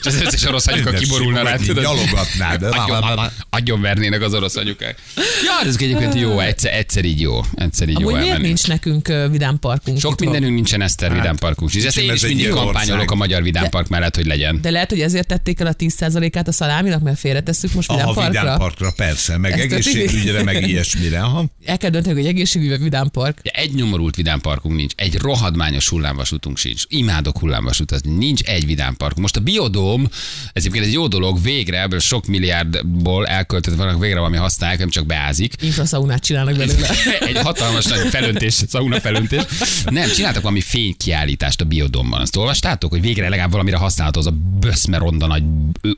És 0.00 0.06
az 0.06 0.20
összes 0.22 0.44
orosz 0.44 0.66
anyuka 0.66 0.90
kiborulna 0.90 1.42
rá, 1.42 1.56
tudod? 1.56 1.82
Gyalogatnád. 1.82 2.62
Agyon, 2.62 3.30
agyon 3.50 3.80
vernének 3.80 4.22
az 4.22 4.34
orosz 4.34 4.56
anyukák. 4.56 4.98
Ja, 5.16 5.68
ez 5.68 5.76
egyébként 5.78 6.14
jó, 6.14 6.38
egyszer, 6.38 6.74
egyszer 6.74 7.04
így 7.04 7.20
jó. 7.20 7.40
Egyszer 7.54 7.88
így 7.88 7.96
amúgy 7.96 8.10
jó 8.10 8.16
miért 8.16 8.28
elmenni. 8.30 8.46
nincs 8.46 8.66
nekünk 8.66 9.08
ö, 9.08 9.28
vidám 9.30 9.58
parkunk? 9.58 9.98
Sok 9.98 10.20
mindenünk 10.20 10.54
nincsen 10.54 10.80
Eszter 10.82 11.12
Vidám 11.12 11.36
Parkunk. 11.36 11.74
És 11.74 11.84
ezt 11.84 11.98
én 11.98 12.12
is 12.12 12.22
mindig 12.22 12.48
kampányolok 12.48 13.10
a 13.10 13.14
Magyar 13.14 13.42
Vidám 13.42 13.68
Park 13.68 13.88
mellett, 13.88 14.16
hogy 14.16 14.26
legyen. 14.26 14.58
De 14.60 14.70
lehet, 14.70 14.90
hogy 14.90 15.00
ezért 15.00 15.26
tették 15.26 15.60
el 15.60 15.66
a 15.66 15.74
10%-át 15.74 16.48
a 16.48 16.52
szaláminak, 16.52 17.02
mert 17.02 17.18
félretesszük 17.18 17.72
most 17.72 17.90
vidám 17.90 18.08
A 18.08 18.12
parkra. 18.12 18.40
Vidám 18.40 18.58
Parkra, 18.58 18.90
persze, 18.96 19.38
meg 19.38 19.60
egészségügyre, 19.60 20.42
meg 20.42 20.68
ilyesmire. 20.68 21.20
Aha. 21.20 21.44
El 21.64 21.78
kell 21.78 21.90
dönteni, 21.90 22.14
hogy 22.14 22.26
egészségügy 22.26 22.68
vagy 22.68 22.82
vidám 22.82 23.10
park. 23.10 23.38
Ja, 23.42 23.50
Egy 23.54 23.74
nyomorult 23.74 24.16
Vidám 24.16 24.40
Parkunk 24.40 24.76
nincs, 24.76 24.92
egy 24.96 25.14
rohadmányos 25.18 25.88
hullámvasútunk 25.88 26.58
sincs. 26.58 26.82
Imádok 26.88 27.38
hullámvasútazni, 27.38 28.10
nincs 28.16 28.40
egy 28.42 28.66
Vidám 28.66 28.81
vidámpark. 28.82 29.16
Most 29.16 29.36
a 29.36 29.40
biodóm, 29.40 30.08
ez 30.52 30.62
egyébként 30.62 30.84
egy 30.84 30.92
jó 30.92 31.06
dolog, 31.06 31.42
végre 31.42 31.80
ebből 31.80 31.98
sok 31.98 32.26
milliárdból 32.26 33.26
elköltött 33.26 33.74
vannak, 33.74 34.00
végre 34.00 34.18
valami 34.18 34.36
használják, 34.36 34.78
nem 34.78 34.88
csak 34.88 35.06
beázik. 35.06 35.54
Infraszaunát 35.60 36.22
csinálnak 36.22 36.56
belőle. 36.56 36.88
egy 37.28 37.38
hatalmas 37.38 37.84
nagy 37.84 38.08
felöntés, 38.08 38.54
szauna 38.68 39.00
felöntés. 39.00 39.42
Nem, 39.84 40.10
csináltak 40.10 40.42
valami 40.42 40.60
fénykiállítást 40.60 41.60
a 41.60 41.64
biodomban. 41.64 42.20
Azt 42.20 42.36
olvastátok, 42.36 42.90
hogy 42.90 43.00
végre 43.00 43.28
legalább 43.28 43.50
valamire 43.50 43.76
használható 43.76 44.20
az 44.20 44.26
a 44.26 44.34
böszme 44.60 44.98
ronda 44.98 45.26
nagy 45.26 45.42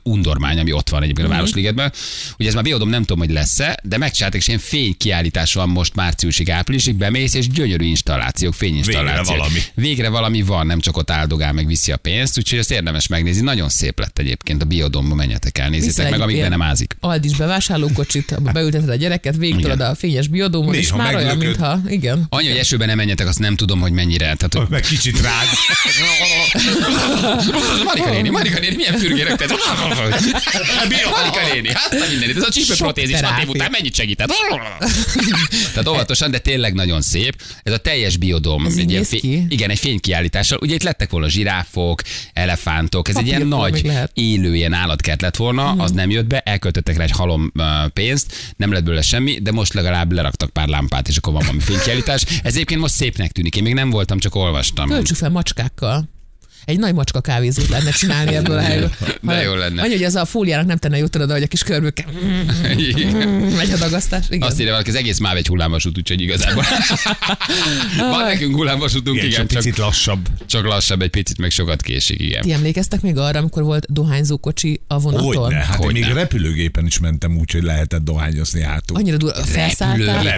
undormány, 0.03 0.59
ami 0.59 0.71
ott 0.71 0.89
van 0.89 1.03
egyébként 1.03 1.27
a 1.27 1.31
Városligetben. 1.31 1.91
Ugye 2.39 2.47
ez 2.47 2.53
már 2.53 2.63
biodom 2.63 2.89
nem 2.89 3.01
tudom, 3.01 3.19
hogy 3.19 3.31
lesz-e, 3.31 3.79
de 3.83 3.97
megcsináltak, 3.97 4.39
és 4.39 4.47
ilyen 4.47 4.59
fénykiállítás 4.59 5.53
van 5.53 5.69
most 5.69 5.95
márciusig, 5.95 6.51
áprilisig, 6.51 6.95
bemész, 6.95 7.33
és 7.33 7.49
gyönyörű 7.49 7.85
installációk, 7.85 8.53
fényinstallációk. 8.53 9.25
Végre 9.25 9.37
valami. 9.37 9.59
Végre 9.73 10.09
valami 10.09 10.41
van, 10.41 10.65
nem 10.65 10.79
csak 10.79 10.97
ott 10.97 11.11
áldogál, 11.11 11.53
meg 11.53 11.67
viszi 11.67 11.91
a 11.91 11.97
pénzt, 11.97 12.37
úgyhogy 12.37 12.59
ezt 12.59 12.71
érdemes 12.75 13.07
megnézni. 13.07 13.41
Nagyon 13.41 13.69
szép 13.69 13.99
lett 13.99 14.19
egyébként 14.19 14.61
a 14.61 14.65
biodomba, 14.65 15.15
menjetek 15.15 15.57
el, 15.57 15.69
nézzétek 15.69 16.09
meg, 16.09 16.21
amíg 16.21 16.41
be 16.41 16.49
nem 16.49 16.61
ázik. 16.61 16.95
Aldis 16.99 17.35
bevásárlókocsit, 17.35 18.31
abba 18.31 18.51
beülteted 18.51 18.89
a 18.89 18.95
gyereket, 18.95 19.35
végtolod 19.37 19.79
a 19.79 19.95
fényes 19.95 20.27
biodomon, 20.27 20.73
és 20.73 20.93
már 20.93 21.15
olyan, 21.15 21.27
meglököd. 21.27 21.47
mintha, 21.47 21.81
igen. 21.89 22.25
Annyi, 22.29 22.47
hogy 22.47 22.57
esőben 22.57 22.87
nem 22.87 22.97
menjetek, 22.97 23.27
azt 23.27 23.39
nem 23.39 23.55
tudom, 23.55 23.79
hogy 23.79 23.91
mennyire. 23.91 24.35
Tehát, 24.35 24.53
hogy 24.53 24.67
Meg 24.69 24.81
kicsit 24.81 25.21
ráz. 25.21 25.47
Marika 27.83 28.09
néni, 28.09 28.29
Marika 28.29 28.59
néni, 28.59 28.75
milyen 28.75 28.97
fürgérek 28.97 29.35
te? 29.35 29.45
Marika 31.09 31.53
néni, 31.53 31.69
hát 31.73 32.09
mindenit. 32.09 32.37
Ez 32.37 32.43
a 32.43 32.51
csípőprotézis 32.51 33.19
hat 33.19 33.41
év 33.41 33.49
után 33.49 33.71
mennyit 33.71 33.95
segített? 33.95 34.29
Tehát 35.73 35.87
óvatosan, 35.87 36.31
de 36.31 36.37
tényleg 36.37 36.73
nagyon 36.73 37.01
szép. 37.01 37.41
Ez 37.63 37.73
a 37.73 37.77
teljes 37.77 38.17
biodóm. 38.17 38.65
Ez 38.65 38.77
egy 38.77 38.91
ilyen 38.91 39.05
igen, 39.49 39.69
egy 39.69 39.79
fénykiállítással. 39.79 40.57
Ugye 40.61 40.73
itt 40.73 40.83
lettek 40.83 41.09
volna 41.09 41.29
zsiráfok, 41.29 42.01
elefántok, 42.33 42.64
ez 43.01 43.15
egy 43.15 43.27
ilyen 43.27 43.47
nagy 43.47 43.91
élő 44.13 44.55
ilyen 44.55 44.73
állatkert 44.73 45.21
lett 45.21 45.35
volna, 45.35 45.71
az 45.71 45.91
nem 45.91 46.09
jött 46.09 46.27
be, 46.27 46.39
elköltöttek 46.39 46.97
rá 46.97 47.03
egy 47.03 47.11
halom 47.11 47.51
pénzt, 47.93 48.53
nem 48.57 48.71
lett 48.71 48.83
belőle 48.83 49.01
semmi, 49.01 49.39
de 49.39 49.51
most 49.51 49.73
legalább 49.73 50.11
leraktak 50.11 50.49
pár 50.49 50.67
lámpát, 50.67 51.07
és 51.07 51.17
akkor 51.17 51.33
van 51.33 51.41
valami 51.41 51.61
fénykiállítás. 51.63 52.25
Ez 52.43 52.53
egyébként 52.53 52.79
most 52.79 52.93
szépnek 52.93 53.31
tűnik. 53.31 53.55
Én 53.55 53.63
még 53.63 53.73
nem 53.73 53.89
voltam, 53.89 54.19
csak 54.19 54.35
olvastam. 54.35 54.87
Töltsük 54.87 55.17
fel 55.17 55.29
macskákkal. 55.29 56.13
Egy 56.65 56.79
nagy 56.79 56.93
macska 56.93 57.21
kávézót 57.21 57.67
lehetne 57.67 57.91
csinálni 57.91 58.35
ebből 58.39 58.57
a 58.57 58.61
helyről. 58.61 58.91
De 59.21 59.41
jó 59.41 59.53
lenne. 59.53 59.81
Annyi, 59.81 59.91
hogy 59.93 60.03
ez 60.03 60.15
a 60.15 60.25
fóliának 60.25 60.65
nem 60.65 60.77
tenne 60.77 60.97
jót, 60.97 61.11
tudod, 61.11 61.31
hogy 61.31 61.43
a 61.43 61.47
kis 61.47 61.63
körbőkkel 61.63 62.05
Igen. 62.89 63.17
megy 63.57 63.71
a 63.71 63.77
dagasztás. 63.77 64.25
Igen. 64.29 64.47
Azt 64.47 64.59
írja 64.59 64.71
valaki, 64.71 64.89
az 64.89 64.95
egész 64.95 65.19
már 65.19 65.35
egy 65.35 65.47
hullámvasút, 65.47 65.97
úgyhogy 65.97 66.21
igazából. 66.21 66.63
Van 67.97 68.23
nekünk 68.25 68.55
hullámvasútunk, 68.55 69.17
Igen, 69.17 69.29
igen, 69.29 69.47
csak 69.47 69.57
picit 69.57 69.77
lassabb. 69.77 70.27
csak 70.45 70.65
lassabb 70.65 71.01
egy 71.01 71.09
picit, 71.09 71.37
meg 71.37 71.51
sokat 71.51 71.81
késik, 71.81 72.21
igen. 72.21 72.41
Ti 72.41 72.51
emlékeztek 72.51 73.01
még 73.01 73.17
arra, 73.17 73.39
amikor 73.39 73.63
volt 73.63 73.85
dohányzókocsi 73.89 74.81
a 74.87 74.99
vonaton? 74.99 75.35
Hogyne, 75.35 75.55
hát 75.65 75.75
Hogyne. 75.75 75.99
én 75.99 76.05
még 76.05 76.15
repülőgépen 76.15 76.85
is 76.85 76.99
mentem 76.99 77.37
úgy, 77.37 77.51
hogy 77.51 77.63
lehetett 77.63 78.03
dohányozni 78.03 78.61
hátul. 78.61 78.97
Annyira 78.97 79.17
durva, 79.17 79.43
felszálltál? 79.43 80.37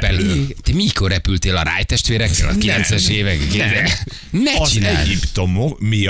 Te 0.63 0.73
mikor 0.73 1.11
repültél 1.11 1.55
a 1.55 1.61
rájtestvérekkel 1.61 2.49
a 2.49 2.53
90-es 2.53 3.07
évek? 3.09 3.37
Ne 4.29 4.51
Az 4.59 4.69
csinálj! 4.69 5.17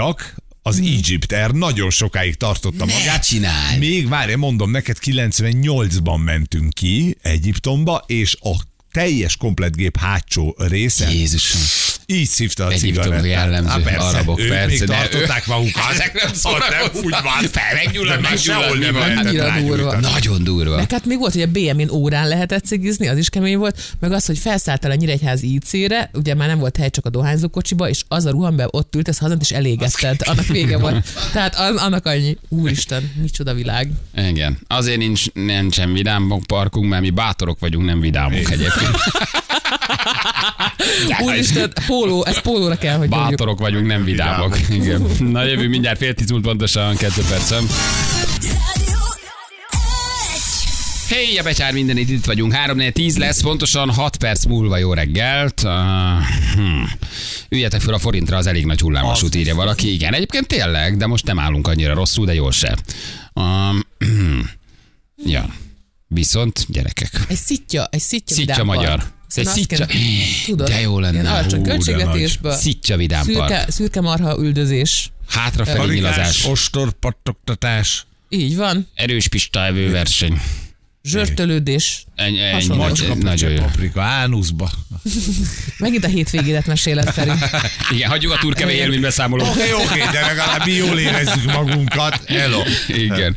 Egyiptomiak, 0.08 0.36
az 0.62 0.80
Egypt 0.80 1.32
Air 1.32 1.52
nagyon 1.52 1.89
sokáig 1.89 2.36
tartotta 2.36 2.86
Ne 2.86 2.93
magát. 2.93 3.28
csinálj! 3.28 3.78
Még 3.78 4.08
várj, 4.08 4.34
mondom 4.34 4.72
neked, 4.72 4.98
98-ban 5.02 6.24
mentünk 6.24 6.74
ki 6.74 7.17
Egyiptomba, 7.22 8.04
és 8.08 8.38
a 8.41 8.56
teljes 8.91 9.38
komplet 9.38 9.76
gép 9.76 9.98
hátsó 9.98 10.56
része 10.58 11.12
Jézusom. 11.12 11.62
Így 12.10 12.28
szívta 12.28 12.65
a 12.65 12.72
Egyiptom 12.72 13.04
cigarettát. 13.04 13.30
jellemző, 13.32 13.70
Há, 13.70 13.78
persze, 13.78 14.00
arabok, 14.08 14.39
ők 14.39 14.48
persze, 14.50 14.65
még 14.67 14.80
de 14.80 14.86
tartották 14.86 15.48
magukat. 15.48 15.84
Ezek 15.91 16.13
nem 16.13 16.28
Ha 16.28 16.34
szórakoznak. 16.36 16.93
nem 16.93 17.04
úgy 17.04 17.12
van. 17.12 17.50
Fel, 17.52 17.74
meggyullad, 17.86 18.22
már 18.22 18.38
sehol 18.38 18.78
nem 18.78 18.96
lehetett 18.96 19.24
rágyújtani. 19.24 19.67
durva. 19.67 20.00
Nagyon 20.00 20.43
durva. 20.43 20.76
Meg 20.76 20.91
hát 20.91 21.06
még 21.06 21.17
volt, 21.17 21.34
hogy 21.34 21.41
a 21.41 21.48
BM-in 21.48 21.89
órán 21.89 22.28
lehetett 22.28 22.65
cigizni, 22.65 23.08
az 23.08 23.17
is 23.17 23.30
kemény 23.30 23.58
volt, 23.58 23.96
meg 24.00 24.12
az, 24.12 24.26
hogy 24.26 24.38
felszálltál 24.38 24.91
a 24.91 24.96
Nyíregyházi 24.96 25.54
IC-re, 25.54 26.10
ugye 26.13 26.34
már 26.36 26.48
nem 26.48 26.60
volt 26.60 26.78
hely 26.78 26.89
csak 26.89 27.06
a 27.06 27.10
dohányzókocsiba, 27.10 27.89
és 27.89 28.04
az 28.08 28.26
a 28.26 28.30
ruha, 28.30 28.48
amiben 28.48 28.67
ott 28.72 28.96
ült, 28.96 29.08
ez 29.08 29.17
hazant 29.17 29.41
és 29.41 29.52
elégetted. 29.52 30.20
Annak 30.24 30.46
vége 30.48 30.78
volt. 30.78 31.08
Tehát 31.34 31.56
an- 31.56 31.78
annak 31.80 32.06
annyi. 32.06 32.38
Úristen, 32.50 33.12
micsoda 33.22 33.54
világ. 33.54 33.89
Igen. 34.15 34.60
Azért 34.67 34.98
nincs, 34.98 35.32
nincsen 35.34 35.93
vidám 35.93 36.41
parkunk, 36.48 36.89
mert 36.89 37.02
mi 37.02 37.10
bátorok 37.10 37.60
vagyunk, 37.60 37.86
nem 37.86 38.00
vidámok 38.00 38.52
egyébként. 38.52 38.96
Úristen, 41.19 41.73
póló, 41.86 42.25
ez 42.25 42.41
pólóra 42.41 42.75
kell, 42.75 42.97
hogy 42.97 43.10
mondjuk. 43.10 43.30
Bátorok 43.30 43.60
vagyunk, 43.60 43.86
nem 43.86 44.03
vidámok. 44.03 44.58
Igen. 44.69 45.06
Na 45.19 45.43
jövő 45.43 45.67
mindjárt 45.67 45.97
fél 45.97 46.13
tíz 46.13 46.30
múlt 46.30 46.43
pontosan, 46.43 46.95
kettő 46.95 47.21
percem. 47.30 47.67
Hey, 51.10 51.38
a 51.38 51.43
becsár 51.43 51.73
mindenit 51.73 52.10
itt 52.10 52.25
vagyunk. 52.25 52.53
3 52.53 52.91
10 52.91 53.17
lesz, 53.17 53.41
pontosan 53.41 53.89
6 53.89 54.17
perc 54.17 54.45
múlva 54.45 54.77
jó 54.77 54.93
reggelt. 54.93 55.62
Uh, 55.63 55.71
hmm. 56.53 56.89
Üljetek 57.49 57.82
fel 57.82 57.93
a 57.93 57.99
forintra, 57.99 58.38
az 58.38 58.47
elég 58.47 58.65
nagy 58.65 58.80
hullámvasút, 58.80 59.36
írja 59.36 59.56
valaki. 59.56 59.93
Igen, 59.93 60.13
egyébként 60.13 60.47
tényleg, 60.47 60.97
de 60.97 61.08
most 61.08 61.25
nem 61.25 61.39
állunk 61.39 61.67
annyira 61.67 61.93
rosszul, 61.93 62.25
de 62.25 62.34
jól 62.34 62.51
se. 62.51 62.77
Um, 63.34 63.80
ja. 65.25 65.45
Viszont, 66.08 66.65
gyerekek. 66.69 67.10
Egy 67.27 67.38
szitja, 67.38 67.88
egy 67.89 67.99
szitja, 67.99 68.36
Szitja 68.36 68.63
magyar. 68.63 69.03
Szóval 69.28 69.54
kéne- 69.68 69.88
Tudod, 70.46 70.68
De 70.68 70.80
jó 70.82 71.00
lenne. 71.00 71.13
Ilyen 71.22 71.26
alacsony 71.34 71.62
költségvetésből. 71.62 72.54
Szitja 72.56 72.98
vidám 72.98 73.24
Szürke, 73.24 73.66
szürke 73.70 74.02
marha 74.02 74.38
üldözés. 74.40 75.12
Hátrafelé 75.30 75.78
Karikás, 75.78 75.96
nyilazás. 76.16 76.46
ostor, 76.46 76.92
pattogtatás. 77.00 78.06
Így 78.30 78.56
van. 78.56 78.88
Erős 78.96 79.28
pista 79.28 79.66
evő 79.66 79.92
verseny. 79.92 80.42
Zsörtölődés. 81.04 82.06
Ennyi, 82.16 82.40
ennyi, 82.42 82.76
Macska, 82.76 83.13
nagyon 83.16 83.52
jó. 83.52 83.62
paprika, 83.62 84.02
ánuszba. 84.02 84.72
Megint 85.78 86.04
a 86.04 86.08
hétvégédet 86.08 86.66
meséled, 86.66 87.10
Feri. 87.13 87.32
Igen, 87.94 88.10
hagyjuk 88.10 88.32
a 88.34 88.38
turkeve 88.38 88.72
élménybeszámolót. 88.72 89.48
Oké, 89.48 89.74
oké, 89.74 90.00
de 90.12 90.20
legalább 90.26 90.66
mi 90.66 90.72
jól 90.72 91.00
érezzük 91.00 91.46
magunkat. 91.46 92.24
Hello. 92.26 92.62
Igen. 92.88 93.36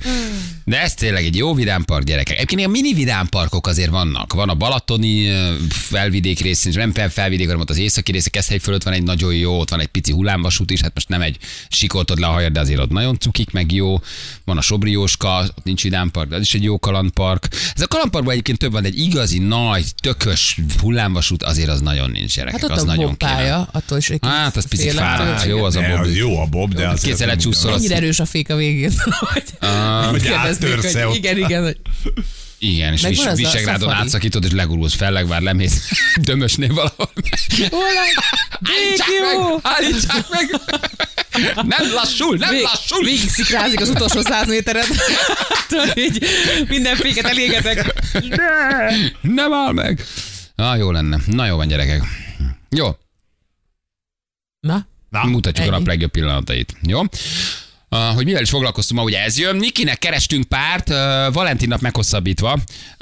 De 0.71 0.81
ez 0.81 0.95
tényleg 0.95 1.25
egy 1.25 1.37
jó 1.37 1.55
vidámpark, 1.55 2.05
gyerekek. 2.05 2.35
Egyébként 2.37 2.61
ilyen 2.61 2.71
mini 2.73 2.95
vidámparkok 2.95 3.67
azért 3.67 3.91
vannak. 3.91 4.33
Van 4.33 4.49
a 4.49 4.55
balatoni 4.55 5.29
felvidék 5.69 6.41
részén, 6.41 6.71
és 6.71 6.77
nem 6.77 6.93
fel- 6.93 7.11
felvidék, 7.11 7.47
hanem 7.47 7.61
ott 7.61 7.71
az 7.71 7.79
északi 7.79 8.13
része, 8.13 8.31
Keszhely 8.31 8.59
fölött 8.59 8.83
van 8.83 8.93
egy 8.93 9.03
nagyon 9.03 9.35
jó, 9.35 9.59
ott 9.59 9.71
van 9.71 9.81
egy 9.81 9.87
pici 9.87 10.13
hullámvasút 10.13 10.71
is, 10.71 10.81
hát 10.81 10.95
most 10.95 11.09
nem 11.09 11.21
egy 11.21 11.37
sikoltod 11.69 12.19
le 12.19 12.27
a 12.27 12.31
hajad, 12.31 12.53
de 12.53 12.61
azért 12.61 12.81
ott 12.81 12.91
nagyon 12.91 13.19
cukik, 13.19 13.51
meg 13.51 13.73
jó. 13.73 14.01
Van 14.45 14.57
a 14.57 14.61
Sobrióska, 14.61 15.39
ott 15.57 15.65
nincs 15.65 15.83
vidámpark, 15.83 16.29
de 16.29 16.37
az 16.37 16.43
is 16.43 16.55
egy 16.55 16.63
jó 16.63 16.79
kalandpark. 16.79 17.49
Ez 17.75 17.83
a 17.83 17.87
kalandparkban 17.87 18.33
egyébként 18.33 18.59
több 18.59 18.73
van, 18.73 18.83
de 18.83 18.89
egy 18.89 18.99
igazi, 18.99 19.39
nagy, 19.39 19.85
tökös 20.03 20.59
hullámvasút 20.81 21.43
azért 21.43 21.69
az 21.69 21.81
nagyon 21.81 22.11
nincs, 22.11 22.35
gyerekek. 22.35 22.61
Hát 22.61 22.71
ott 22.71 22.77
az 22.77 22.83
a 22.83 22.87
nagyon 22.87 23.05
bobpálya, 23.05 23.69
attól 23.73 23.99
is 23.99 24.11
egy 24.11 24.19
Hát, 24.23 24.57
az 24.57 24.69
picit 24.69 24.91
tőle. 24.91 25.43
Jó 25.47 25.65
az 25.65 25.77
a 25.77 25.81
Ne, 25.81 25.89
bob. 25.97 26.01
az 26.01 26.17
jó 26.17 26.41
a 26.41 26.47
bob, 26.47 26.75
de 26.75 26.89
az 26.89 27.01
Kétszer 27.01 27.27
lecsúszol, 27.27 27.73
Annyira 27.73 27.95
erős 27.95 28.21
a 28.21 28.25
fék 28.25 28.51
a 28.51 28.57
végén, 28.57 28.93
hogy, 29.33 29.45
Hogy 30.61 31.03
ott. 31.05 31.15
igen, 31.15 31.37
igen, 31.39 31.77
Igen, 32.59 32.93
és 32.93 33.07
vis, 33.07 33.25
a 33.25 33.35
Visegrádon 33.35 33.91
átszakítod, 33.93 34.45
és 34.45 34.51
legurulsz 34.53 34.95
felleg, 34.95 35.27
már 35.27 35.41
lemész 35.43 35.89
dömösnél 36.29 36.75
valahol. 36.75 37.11
hol 37.71 37.85
Állítsák 38.63 39.07
jó. 39.33 39.49
meg! 39.51 39.59
Állítsák 39.63 40.29
meg! 40.31 40.51
Nem 41.55 41.93
lassul, 41.93 42.37
nem 42.37 42.51
Vég, 42.51 42.63
lassul! 42.63 43.05
végig 43.05 43.29
szikrázik 43.31 43.81
az 43.81 43.89
utolsó 43.89 44.21
száz 44.21 44.47
méteren. 44.49 44.85
Tudod, 45.69 45.97
így 45.99 46.25
minden 46.69 46.97
féket 46.97 47.25
elégetek. 47.25 47.95
Nem 49.21 49.53
áll 49.53 49.73
meg! 49.73 50.05
Ah, 50.57 50.79
jó 50.79 50.91
lenne. 50.91 51.19
Na 51.27 51.47
jó 51.47 51.57
van, 51.57 51.69
gyerekek. 51.69 52.03
Jó, 52.71 52.97
Na, 54.61 54.87
Na, 55.11 55.25
mutatjuk 55.25 55.67
a 55.67 55.69
ennyi. 55.69 55.79
nap 55.79 55.87
legjobb 55.87 56.11
pillanatait. 56.11 56.77
Jó? 56.83 57.01
Uh, 57.97 58.15
hogy 58.15 58.25
mivel 58.25 58.43
is 58.43 58.51
foglalkoztunk 58.51 59.01
ma, 59.01 59.07
ugye 59.07 59.23
ez 59.23 59.39
jön. 59.39 59.57
Nikinek 59.57 59.99
kerestünk 59.99 60.45
párt, 60.45 60.89
uh, 60.89 60.97
Valentin 61.33 61.69
nap 61.69 61.81
meghosszabbítva. 61.81 62.53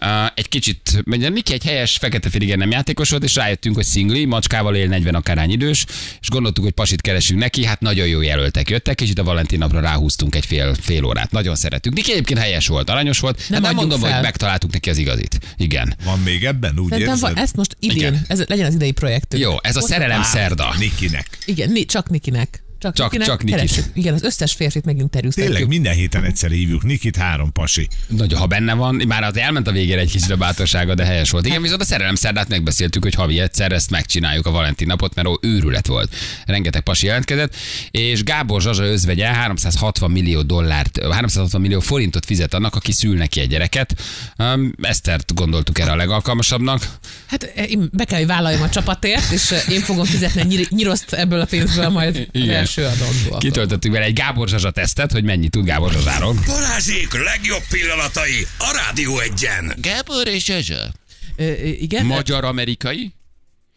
Uh, 0.03 0.27
egy 0.35 0.49
kicsit, 0.49 1.03
ugye 1.07 1.29
Niki 1.29 1.53
egy 1.53 1.65
helyes, 1.65 1.97
fekete 1.97 2.31
filigen 2.31 2.59
nem 2.59 2.71
játékos 2.71 3.11
volt, 3.11 3.25
és 3.25 3.35
rájöttünk, 3.35 3.75
hogy 3.75 3.85
szingli, 3.85 4.25
macskával 4.25 4.77
él 4.77 4.89
40 4.89 5.15
akárhány 5.15 5.51
idős, 5.51 5.85
és 6.21 6.29
gondoltuk, 6.29 6.65
hogy 6.65 6.73
pasit 6.73 7.01
keresünk 7.01 7.41
neki, 7.41 7.65
hát 7.65 7.81
nagyon 7.81 8.07
jó 8.07 8.21
jelöltek 8.21 8.71
jöttek, 8.71 9.01
és 9.01 9.11
itt 9.11 9.19
a 9.19 9.25
Valentin 9.25 9.59
napra 9.59 9.81
ráhúztunk 9.81 10.35
egy 10.35 10.47
fél, 10.47 10.75
fél 10.81 11.05
órát. 11.05 11.31
Nagyon 11.31 11.55
szeretünk. 11.55 11.95
Niki 11.95 12.13
egyébként 12.13 12.39
helyes 12.39 12.67
volt, 12.67 12.91
aranyos 12.91 13.19
volt. 13.19 13.37
Nem, 13.49 13.63
hát 13.63 13.73
nem 13.73 13.75
mondom, 13.75 14.01
fel. 14.01 14.13
hogy 14.13 14.23
megtaláltuk 14.23 14.73
neki 14.73 14.91
az 14.91 14.99
igazit. 14.99 15.39
Igen. 15.57 15.95
Van 16.05 16.19
még 16.19 16.45
ebben, 16.45 16.79
úgy 16.79 16.89
szerintem 16.89 17.15
érzed? 17.15 17.35
van, 17.35 17.43
ezt 17.43 17.57
most 17.57 17.77
idén, 17.79 17.97
Igen. 17.97 18.25
ez 18.29 18.45
legyen 18.47 18.67
az 18.67 18.75
idei 18.75 18.93
projektünk. 18.93 19.43
Jó, 19.43 19.55
ez 19.63 19.77
a 19.77 19.81
szerelem 19.81 20.23
szerda. 20.23 20.75
Nikinek. 20.79 21.39
Igen, 21.45 21.77
csak 21.87 22.11
Nikinek. 22.11 22.63
Csak, 22.79 22.95
Csak- 22.95 23.11
Nikinek 23.13 23.27
csak 23.29 23.43
Nikit. 23.45 23.91
Igen, 23.95 24.15
az 24.15 24.23
összes 24.23 24.53
férfit 24.53 24.85
megint 24.85 25.11
terjesztettük. 25.11 25.51
Tényleg 25.51 25.69
minden 25.69 25.95
héten 25.95 26.25
egyszer 26.25 26.51
hívjuk 26.51 26.83
Nikit, 26.85 27.17
három 27.17 27.53
pasi. 27.53 27.89
Nagy, 28.07 28.33
ha 28.33 28.47
benne 28.47 28.75
van, 28.75 29.03
már 29.07 29.23
az 29.23 29.37
elment 29.37 29.67
a 29.69 29.73
végére 29.73 30.01
egy 30.01 30.11
kicsit 30.11 30.31
a 30.31 30.37
bátorsága, 30.37 30.95
de 30.95 31.05
helyes 31.05 31.31
volt. 31.31 31.47
Igen, 31.47 31.63
viszont 31.63 31.81
a 31.81 31.85
szerelem 31.85 32.15
szerdát 32.15 32.49
megbeszéltük, 32.49 33.03
hogy 33.03 33.15
havi 33.15 33.39
egyszer 33.41 33.73
ezt 33.73 33.91
megcsináljuk 33.91 34.47
a 34.47 34.51
Valentin 34.51 34.87
napot, 34.87 35.15
mert 35.15 35.29
ó, 35.29 35.35
őrület 35.41 35.87
volt. 35.87 36.15
Rengeteg 36.47 36.83
pasi 36.83 37.07
jelentkezett, 37.07 37.55
és 37.91 38.23
Gábor 38.23 38.63
Zsazsa 38.63 38.83
özvegye 38.85 39.27
360 39.27 40.11
millió 40.11 40.43
dollárt, 40.43 40.99
360 41.13 41.61
millió 41.61 41.81
forintot 41.81 42.25
fizet 42.27 42.55
annak, 42.55 42.75
aki 42.75 42.93
szül 42.93 43.17
neki 43.17 43.41
egy 43.41 43.49
gyereket. 43.49 43.95
Um, 44.39 44.73
Esztert 44.83 45.35
gondoltuk 45.35 45.79
erre 45.79 45.91
a 45.91 45.97
legalkalmasabbnak. 45.97 46.89
Hát 47.27 47.53
eh, 47.55 47.71
én 47.71 47.89
be 47.93 48.05
kell, 48.05 48.19
hogy 48.19 48.27
vállaljam 48.27 48.63
a 48.63 48.69
csapatért, 48.69 49.31
és 49.31 49.51
eh, 49.51 49.69
én 49.73 49.81
fogom 49.81 50.05
fizetni 50.05 50.41
a 50.41 50.45
nyir- 50.45 50.71
nyiroszt 50.71 51.13
ebből 51.13 51.41
a 51.41 51.45
pénzből 51.45 51.89
majd 51.89 52.29
Igen. 52.33 52.67
Első 52.69 52.85
adónkból. 53.03 53.39
Kitöltöttük 53.39 53.93
vele 53.93 54.05
egy 54.05 54.13
Gábor 54.13 54.49
Zsazsa 54.49 54.71
tesztet, 54.71 55.13
hogy 55.13 55.25
mennyit 55.25 55.51
tud 55.51 55.65
Gábor 55.65 55.93
Zsazsáról. 55.93 56.35
Balázsék 56.47 57.13
legjobb 57.13 57.63
pillanatai 57.71 58.47
a 58.59 58.81
Rádió 58.85 59.19
egyen. 59.19 59.75
Gábor 59.81 60.27
és 60.27 60.45
Zsazsa. 60.45 60.93
Ö, 61.37 61.53
Igen? 61.63 62.07
Magyar-amerikai, 62.07 63.13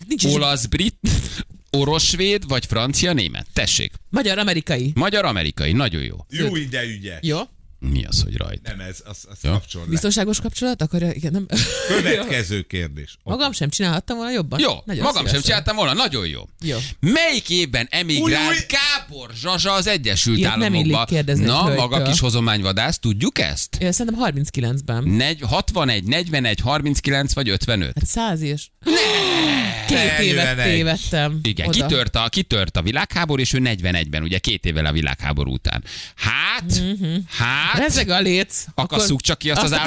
Nincs 0.07 0.23
olasz-brit, 0.23 0.95
orosz-svéd 1.69 2.47
vagy 2.47 2.65
francia-német? 2.65 3.47
Tessék. 3.53 3.91
Magyar-amerikai. 4.09 4.91
Magyar-amerikai, 4.95 5.71
nagyon 5.71 6.03
jó. 6.03 6.15
Jó 6.29 6.55
ide 6.55 6.83
ügye. 6.83 7.17
Jó. 7.21 7.39
Mi 7.89 8.05
az, 8.05 8.21
hogy 8.23 8.37
rajta? 8.37 8.75
Nem 8.75 8.87
ez, 8.87 8.99
az, 9.05 9.17
az 9.29 9.37
Ja. 9.41 9.51
kapcsol 9.51 9.81
le. 9.83 9.89
Biztonságos 9.89 10.39
kapcsolat? 10.39 10.81
Akkor 10.81 11.03
eh, 11.03 11.15
igen, 11.15 11.31
nem. 11.31 11.45
Következő 11.87 12.61
kérdés. 12.73 13.17
Magam 13.23 13.51
sem 13.51 13.69
csinálhattam 13.69 14.17
volna 14.17 14.31
jobban? 14.31 14.59
Jó, 14.59 14.71
Nagyon 14.85 15.03
magam 15.03 15.15
sem 15.15 15.25
szívesen. 15.25 15.41
csináltam 15.41 15.75
volna, 15.75 15.93
nagyon 15.93 16.27
jó. 16.27 16.41
Jó. 16.61 16.77
Melyik 16.99 17.49
évben 17.49 17.87
emigrált 17.91 18.49
új. 18.49 18.55
Gábor 18.67 19.29
Zsazsa 19.35 19.71
az 19.73 19.87
Egyesült 19.87 20.37
Ilyet 20.37 20.51
nem 20.51 20.61
Államokba? 20.61 20.87
illik 20.89 21.05
kérdezni 21.07 21.43
egy 21.43 21.49
Na, 21.49 21.63
hölgytől. 21.63 21.87
maga 21.87 22.09
kis 22.09 22.19
hozományvadász, 22.19 22.99
tudjuk 22.99 23.39
ezt? 23.39 23.75
Én 23.75 23.91
szerintem 23.91 24.23
39-ben. 24.33 25.03
Negy, 25.03 25.41
61, 25.41 26.03
41, 26.03 26.59
39 26.59 27.33
vagy 27.33 27.49
55? 27.49 27.91
Hát 27.95 28.05
száz 28.05 28.41
és... 28.41 28.67
Két 29.95 30.25
évet 30.25 30.55
41. 30.55 30.73
tévedtem. 30.73 31.39
Igen, 31.43 31.67
oda. 31.67 31.77
kitört 31.85 32.15
a, 32.15 32.29
kitört 32.29 32.77
a 32.77 32.81
világháború, 32.81 33.41
és 33.41 33.53
ő 33.53 33.59
41-ben, 33.63 34.23
ugye 34.23 34.37
két 34.37 34.65
évvel 34.65 34.85
a 34.85 34.91
világháború 34.91 35.51
után. 35.51 35.83
Hát, 36.15 36.81
hát, 37.29 37.77
Rezeg 37.77 38.09
a 38.09 38.19
léc. 38.19 38.65
Akasszuk 38.75 39.21
csak 39.21 39.37
ki 39.37 39.49
azt 39.51 39.61
az. 39.63 39.71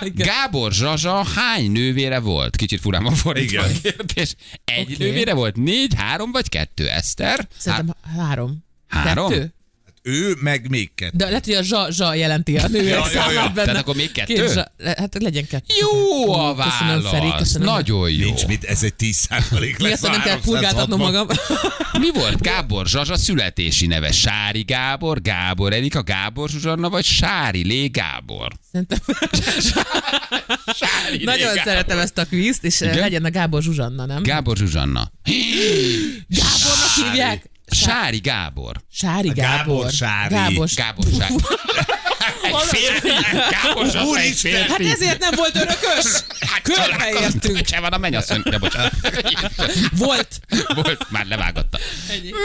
Igen. 0.00 0.26
Gábor 0.26 0.72
Zsazsa 0.72 1.26
hány 1.34 1.70
nővére 1.70 2.18
volt? 2.18 2.56
Kicsit 2.56 2.80
furán 2.80 3.02
van 3.02 3.14
fordítva 3.14 3.62
a 3.62 3.66
Igen. 3.68 3.80
kérdés. 3.82 4.34
Egy 4.64 4.92
Oké. 4.92 5.04
nővére 5.04 5.34
volt? 5.34 5.56
Négy, 5.56 5.94
három 5.96 6.32
vagy 6.32 6.48
kettő? 6.48 6.88
Eszter? 6.88 7.48
Szerintem 7.58 7.94
három. 8.16 8.64
Három? 8.88 9.28
Kettő? 9.28 9.54
Ő 10.02 10.34
meg 10.40 10.68
még 10.70 10.90
kettő. 10.94 11.16
De 11.16 11.24
lehet, 11.24 11.44
hogy 11.44 11.54
a 11.54 11.62
zsa, 11.62 11.86
zsa 11.90 12.14
jelenti 12.14 12.56
a 12.58 12.68
nővérek 12.68 12.98
Ja, 12.98 13.10
ja, 13.12 13.12
ja. 13.12 13.20
számát 13.32 13.52
benne. 13.54 13.66
Tehát 13.66 13.80
akkor 13.82 13.94
még 13.96 14.12
kettő? 14.12 14.34
Két 14.34 14.52
zsa, 14.52 14.72
le- 14.76 14.94
hát 14.98 15.22
legyen 15.22 15.46
kettő. 15.46 15.74
Jó 15.80 16.32
a 16.34 16.54
Köszönöm, 16.54 17.02
Feri, 17.02 17.26
válasz. 17.26 17.38
köszönöm. 17.38 17.66
Nagyon 17.68 18.10
jó. 18.10 18.24
Nincs 18.26 18.46
mit, 18.46 18.64
ez 18.64 18.82
egy 18.82 18.94
10 18.94 19.16
százalék 19.16 19.78
lesz. 19.78 19.92
azt 19.92 20.02
nem 20.02 20.10
kell 20.12 20.20
360. 20.20 20.40
purgáltatnom 20.54 20.98
magam. 21.00 21.26
Mi 21.98 22.10
volt 22.12 22.40
Gábor 22.42 22.86
Zsazsa 22.86 23.16
születési 23.16 23.86
neve? 23.86 24.12
Sári 24.12 24.62
Gábor, 24.62 25.22
Gábor 25.22 25.72
Erika, 25.72 26.02
Gábor 26.02 26.48
Zsuzsanna, 26.48 26.88
vagy 26.88 27.04
Sári 27.04 27.66
Lé 27.66 27.86
Gábor? 27.86 28.52
Szerintem 28.72 28.98
Sári 30.74 31.16
Lé 31.16 31.24
nagyon 31.24 31.46
Gábor. 31.54 31.62
szeretem 31.64 31.98
ezt 31.98 32.18
a 32.18 32.24
kvízt, 32.24 32.64
és 32.64 32.80
Igen? 32.80 32.92
Igen? 32.92 33.02
legyen 33.04 33.24
a 33.24 33.30
Gábor 33.30 33.62
Zsuzsanna, 33.62 34.06
nem? 34.06 34.22
Gábor 34.22 34.56
Zsuzsanna. 34.56 35.10
Gábornak 36.28 36.94
hívják? 37.06 37.50
Sári 37.72 38.18
Gábor. 38.20 38.82
Sári 38.92 39.28
Gábor 39.28 39.56
Gábor. 39.56 39.90
Sári. 39.90 40.34
Gábor 40.34 40.68
Gábor 40.74 41.04
Sári. 41.18 41.34
Egy 42.42 42.54
férfi. 42.62 43.08
Egy 43.08 43.96
Úristen! 44.02 44.52
férfi. 44.52 44.84
Hát 44.84 44.92
ezért 44.92 45.18
nem 45.20 45.30
volt 45.36 45.56
örökös. 45.56 46.04
Hát 46.40 46.62
Körbeértünk. 46.62 47.66
Se 47.66 47.80
van 47.80 47.92
a 47.92 47.98
mennyasszony. 47.98 48.40
De 48.44 48.58
bocsánat. 48.58 48.92
Volt. 49.96 50.40
Volt, 50.74 51.06
már 51.10 51.26
levágatta. 51.26 51.78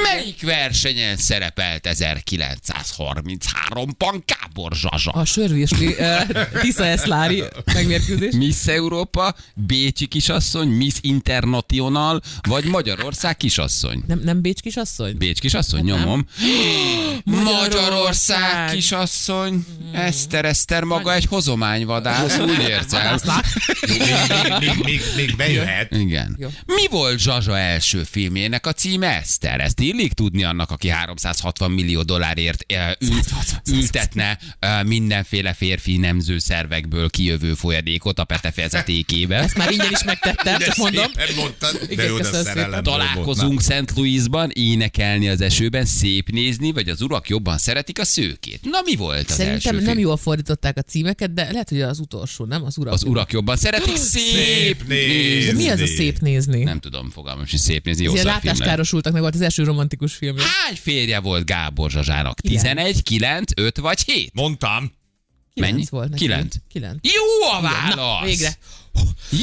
Melyik 0.03 0.41
versenyen 0.41 1.17
szerepelt 1.17 1.87
1933-ban 1.91 4.21
Gábor 4.25 4.71
Zsazsa? 4.75 5.11
A 5.11 5.25
sörvésli 5.25 5.87
uh, 5.87 6.21
Tisza 6.61 6.85
Eszlári 6.85 7.43
megmérkőzés. 7.73 8.33
Miss 8.35 8.67
Európa, 8.67 9.35
Bécsi 9.53 10.05
kisasszony, 10.05 10.67
Miss 10.67 10.95
International, 11.01 12.21
vagy 12.41 12.63
Magyarország 12.65 13.37
kisasszony? 13.37 14.03
Nem, 14.07 14.19
nem 14.23 14.41
Bécs 14.41 14.59
kisasszony? 14.61 15.17
Bécs 15.17 15.39
kisasszony, 15.39 15.79
Hát 15.79 15.87
nem. 15.89 15.97
nyomom. 15.99 16.25
Magyarország 17.23 18.39
Magyarország. 18.39 18.69
kisasszony. 18.71 19.65
Eszter, 19.91 20.45
Eszter 20.45 20.83
maga 20.83 21.13
egy 21.13 21.25
hozományvadász, 21.25 22.39
úgy 22.39 22.59
érzem. 22.69 23.19
Még, 23.87 24.01
még, 24.59 24.83
még, 24.83 25.01
még, 25.15 25.35
bejöhet. 25.35 25.91
Igen. 25.91 26.35
Jó. 26.39 26.47
Mi 26.65 26.87
volt 26.89 27.19
Zsazsa 27.19 27.57
első 27.57 28.03
filmjének 28.03 28.65
a 28.65 28.71
címe 28.71 29.17
Eszter? 29.17 29.59
Ezt 29.59 29.79
illik 29.79 30.13
tudni 30.13 30.43
annak, 30.43 30.71
aki 30.71 30.89
360 30.89 31.71
millió 31.71 32.01
dollárért 32.01 32.63
eh, 32.67 32.91
ül, 32.99 33.19
ültetne 33.71 34.37
eh, 34.59 34.83
mindenféle 34.83 35.53
férfi 35.53 35.97
nemző 35.97 36.39
szervekből 36.39 37.09
kijövő 37.09 37.53
folyadékot 37.53 38.19
a 38.19 38.23
petefezetékébe. 38.23 39.35
Ezt 39.37 39.57
már 39.57 39.71
ingyen 39.71 39.91
is 39.91 40.03
megtettem, 40.03 40.59
csak 40.59 40.75
mondom. 40.75 41.05
Szépen 41.15 41.35
mondtad, 41.35 41.79
de 41.79 42.03
Igen, 42.03 42.23
szerelem. 42.23 42.83
Találkozunk 42.83 43.61
Szent 43.61 43.91
Louisban, 43.95 44.51
énekelni 44.53 45.29
az 45.29 45.41
esőben, 45.41 45.85
szép 45.85 46.29
nézni, 46.29 46.71
vagy 46.71 46.89
az 46.89 47.01
urak 47.01 47.29
jobban 47.29 47.57
szeretik 47.57 47.99
a 47.99 48.05
szőkét. 48.05 48.59
Na 48.61 48.79
mi 48.83 48.95
volt 48.95 49.29
az 49.29 49.35
Szerintem 49.35 49.53
első 49.55 49.64
nem 49.73 49.83
film? 49.83 49.97
jól 49.99 50.17
fordították 50.17 50.77
a 50.77 50.81
címeket, 50.81 51.33
de 51.33 51.51
lehet, 51.51 51.69
hogy 51.69 51.81
az 51.81 51.99
utolsó, 51.99 52.45
nem? 52.45 52.63
Az 52.63 52.77
urak. 52.77 52.93
Az 52.93 53.03
urak 53.03 53.31
jobban 53.31 53.57
szeretik, 53.57 53.95
szép, 53.95 54.33
Szép 54.33 54.87
nézni. 54.87 55.63
Mi 55.63 55.69
ez 55.69 55.81
a 55.81 55.85
szép 55.87 56.19
nézni? 56.19 56.63
Nem 56.63 56.79
tudom, 56.79 57.09
fogalmam, 57.09 57.45
hogy 57.49 57.59
szép 57.59 57.85
nézni, 57.85 58.03
jó 58.03 58.09
szar 58.15 58.19
film 58.19 58.27
lehet. 58.35 58.43
látáskárosultaknak 58.43 59.21
volt 59.21 59.33
az 59.35 59.41
első 59.41 59.63
romantikus 59.63 60.13
film. 60.15 60.35
Hány 60.37 60.75
férje 60.75 61.19
volt 61.19 61.45
Gábor 61.45 61.91
Zsazsának? 61.91 62.35
Kilenc. 62.35 62.61
11, 62.61 63.03
9, 63.03 63.51
5 63.55 63.77
vagy 63.77 63.99
7? 64.05 64.31
Mondtam. 64.33 64.91
Kilenc 65.53 65.73
Mennyi? 65.73 65.85
volt 65.89 66.09
neki. 66.09 66.23
Kilenc. 66.23 66.55
Kilenc. 66.71 66.97
Jó 67.01 67.49
a 67.57 67.61
Na, 67.61 67.69
válasz! 67.95 68.25
végre. 68.25 68.57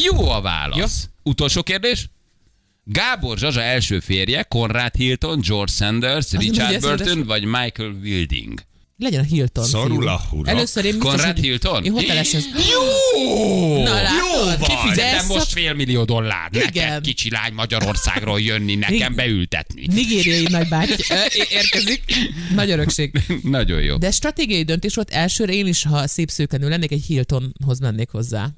Jó 0.05 0.29
a 0.29 0.41
válasz. 0.41 1.09
Utolsó 1.23 1.63
kérdés? 1.63 2.11
Gábor 2.85 3.39
Zsazsa 3.39 3.63
első 3.63 4.01
férje, 4.01 4.43
Conrad 4.43 4.95
Hilton, 4.95 5.41
George 5.41 5.73
Sanders, 5.73 6.31
nem 6.31 6.41
Richard 6.41 6.81
Burton 6.81 7.25
vagy 7.25 7.45
Michael 7.45 7.91
Wilding? 8.03 8.61
Legyen 8.97 9.21
a 9.21 9.23
Hilton. 9.23 9.65
Szorul 9.65 9.99
fiú. 9.99 10.09
a 10.09 10.21
urak. 10.31 10.49
Először 10.49 10.85
én 10.85 10.93
biztos, 10.93 11.11
Conrad 11.11 11.35
hogy 11.35 11.45
Hilton? 11.45 11.85
Én 11.85 11.93
hoteleshez. 11.93 12.45
Jó! 12.71 13.83
Na, 13.83 13.95
látod? 13.95 14.59
Jó. 14.61 14.67
Kifizetem 14.67 15.19
Ez 15.19 15.27
most 15.27 15.53
fél 15.53 15.75
millió 15.75 16.05
dollár. 16.05 16.51
Neked 16.51 16.75
Igen. 16.75 17.03
kicsi 17.03 17.31
lány 17.31 17.53
Magyarországról 17.53 18.41
jönni, 18.41 18.75
nekem 18.75 19.15
beültetni. 19.15 19.87
Nigériai 19.87 20.47
nagybáty 20.51 20.91
érkezik. 21.51 22.03
Nagy 22.55 22.71
örökség. 22.71 23.21
Nagyon 23.43 23.81
jó. 23.83 23.97
De 23.97 24.11
stratégiai 24.11 24.63
döntés 24.63 24.95
volt 24.95 25.11
elsőre 25.11 25.53
én 25.53 25.67
is, 25.67 25.85
ha 25.85 26.07
szép 26.07 26.31
szőkenő 26.31 26.69
lennék, 26.69 26.93
egy 26.93 27.05
Hiltonhoz 27.07 27.79
mennék 27.81 28.11
hozzá. 28.11 28.49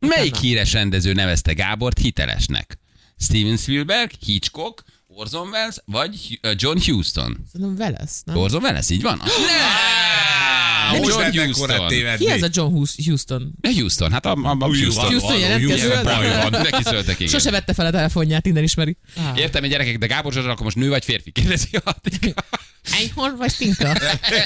Melyik 0.00 0.30
Utána. 0.32 0.46
híres 0.46 0.72
rendező 0.72 1.12
nevezte 1.12 1.52
Gábort 1.52 1.98
hitelesnek? 1.98 2.78
Steven 3.18 3.56
Spielberg, 3.56 4.10
Hitchcock, 4.24 4.82
Orson 5.16 5.48
Welles 5.48 5.76
vagy 5.84 6.40
John 6.56 6.78
Houston? 6.84 7.46
Szerintem 7.52 7.76
Veles, 7.76 8.10
nem? 8.24 8.36
Orson 8.36 8.62
Welles, 8.62 8.90
így 8.90 9.02
van? 9.02 9.16
Nem! 9.16 11.00
Hogy 11.00 11.34
John 11.34 11.52
Houston. 11.52 11.88
Ki 12.16 12.30
ez 12.30 12.42
a 12.42 12.48
John 12.52 12.84
Houston? 13.04 13.52
Houston, 13.62 14.12
hát 14.12 14.26
a, 14.26 14.30
a, 14.30 14.56
a 14.58 14.64
Houston. 14.64 15.06
Houston 15.06 15.38
jelentkező? 15.38 16.02
Neki 16.50 16.82
szóltak, 16.82 17.20
igen. 17.20 17.28
Sose 17.28 17.50
vette 17.50 17.74
fel 17.74 17.86
a 17.86 17.90
telefonját, 17.90 18.46
innen 18.46 18.62
ismeri. 18.62 18.96
Ah. 19.16 19.38
Értem, 19.38 19.60
hogy 19.60 19.70
gyerekek, 19.70 19.98
de 19.98 20.06
Gábor 20.06 20.32
Zsazsa, 20.32 20.50
akkor 20.50 20.64
most 20.64 20.76
nő 20.76 20.88
vagy 20.88 21.04
férfi? 21.04 21.30
Kérdezi 21.30 21.68
a 21.72 21.80
Attika. 21.84 22.44
Einhorn 22.92 23.36
vagy 23.36 23.52
Finka? 23.52 23.92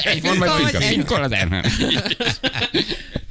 Egy 0.03 0.23
van 0.23 0.39
vagy 0.39 0.51
Finka 0.51 0.81
Finka 0.81 1.21
az 1.21 1.33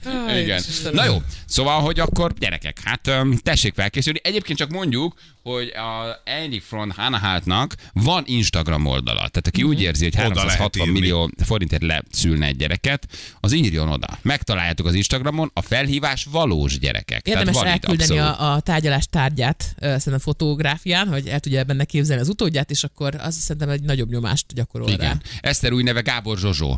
elmen. 0.08 0.38
Igen. 0.38 0.64
Na 0.94 1.06
jó, 1.06 1.22
szóval, 1.46 1.82
hogy 1.82 2.00
akkor 2.00 2.34
gyerekek, 2.34 2.80
hát 2.84 3.12
tessék 3.42 3.74
felkészülni. 3.74 4.20
Egyébként 4.24 4.58
csak 4.58 4.70
mondjuk, 4.70 5.14
hogy 5.44 5.68
a 5.68 6.22
Andy 6.44 6.60
Front 6.60 6.94
Hanahaltnak 6.94 7.76
van 7.94 8.24
Instagram 8.26 8.86
oldala. 8.86 9.18
Tehát 9.18 9.48
aki 9.48 9.64
úgy 9.64 9.82
érzi, 9.82 10.04
hogy 10.04 10.14
Oda 10.14 10.24
lehet 10.26 10.40
360 10.40 10.88
írni. 10.88 11.00
millió 11.00 11.32
forintért 11.46 11.84
leszülne 11.84 12.46
egy 12.46 12.56
gyereket, 12.56 13.08
az 13.40 13.54
írjon 13.54 13.90
oda. 13.90 14.08
Megtaláljátok 14.22 14.86
az 14.86 14.94
Instagramon, 14.94 15.52
a 15.54 15.62
felhívás 15.62 16.28
valós 16.32 16.80
gyerekek. 16.80 17.28
Érdemes 17.28 17.56
Tehát 17.56 17.68
elküldeni 17.68 18.18
a, 18.20 18.54
a 18.54 18.60
tárgyalás 18.60 19.06
tárgyát 19.10 19.76
szerintem 19.80 20.20
fotográfián, 20.20 21.08
hogy 21.08 21.28
el 21.28 21.40
tudja 21.40 21.64
benne 21.64 21.84
képzelni 21.86 22.22
az 22.22 22.30
utódját, 22.30 22.72
és 22.72 22.84
akkor 22.84 23.16
az 23.16 23.36
szerintem 23.36 23.70
egy 23.70 23.82
nagyobb 23.82 24.10
nyomást 24.10 24.46
gyakorol 24.54 24.88
rá. 24.88 24.94
Igen. 24.94 25.22
Eszter 25.42 25.72
új 25.72 25.84
neve 25.84 26.02
Gábor 26.02 26.38
Zsozsó. 26.38 26.78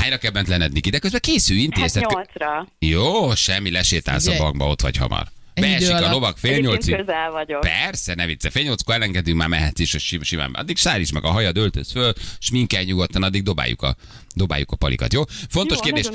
Hányra 0.00 0.16
kell 0.18 0.30
bent 0.30 0.48
lenned, 0.48 0.72
Niki? 0.72 0.90
De 0.90 0.98
közben 0.98 1.20
készülj, 1.20 1.58
Hát 1.58 1.66
intézted. 1.76 2.02
nyolcra. 2.10 2.66
Jó, 2.78 3.34
semmi, 3.34 3.70
lesétálsz 3.70 4.26
a 4.26 4.36
bankba, 4.36 4.66
ott 4.66 4.80
vagy 4.80 4.96
hamar. 4.96 5.26
Beesik 5.54 5.94
a 5.94 6.10
lovak 6.10 6.38
fél 6.38 6.58
nyolcig. 6.58 6.96
közel 6.96 7.30
vagyok. 7.30 7.60
Persze, 7.60 8.14
ne 8.14 8.26
vicce. 8.26 8.50
Fél 8.50 8.62
nyolckor 8.62 8.94
elengedünk, 8.94 9.36
már 9.38 9.48
mehetsz 9.48 9.80
is, 9.80 9.94
és 9.94 10.02
sim- 10.02 10.24
simán. 10.24 10.50
Addig 10.54 10.76
sáríts 10.76 11.12
meg 11.12 11.24
a 11.24 11.30
hajad, 11.30 11.56
öltöz 11.56 11.90
föl, 11.92 12.12
sminkelj 12.38 12.84
nyugodtan, 12.84 13.22
addig 13.22 13.42
dobáljuk 13.42 13.82
a, 13.82 13.96
dobáljuk 14.34 14.70
a 14.72 14.76
palikat, 14.76 15.12
jó? 15.12 15.22
Fontos 15.48 15.76
Jó, 15.76 15.82
kérdés, 15.82 16.08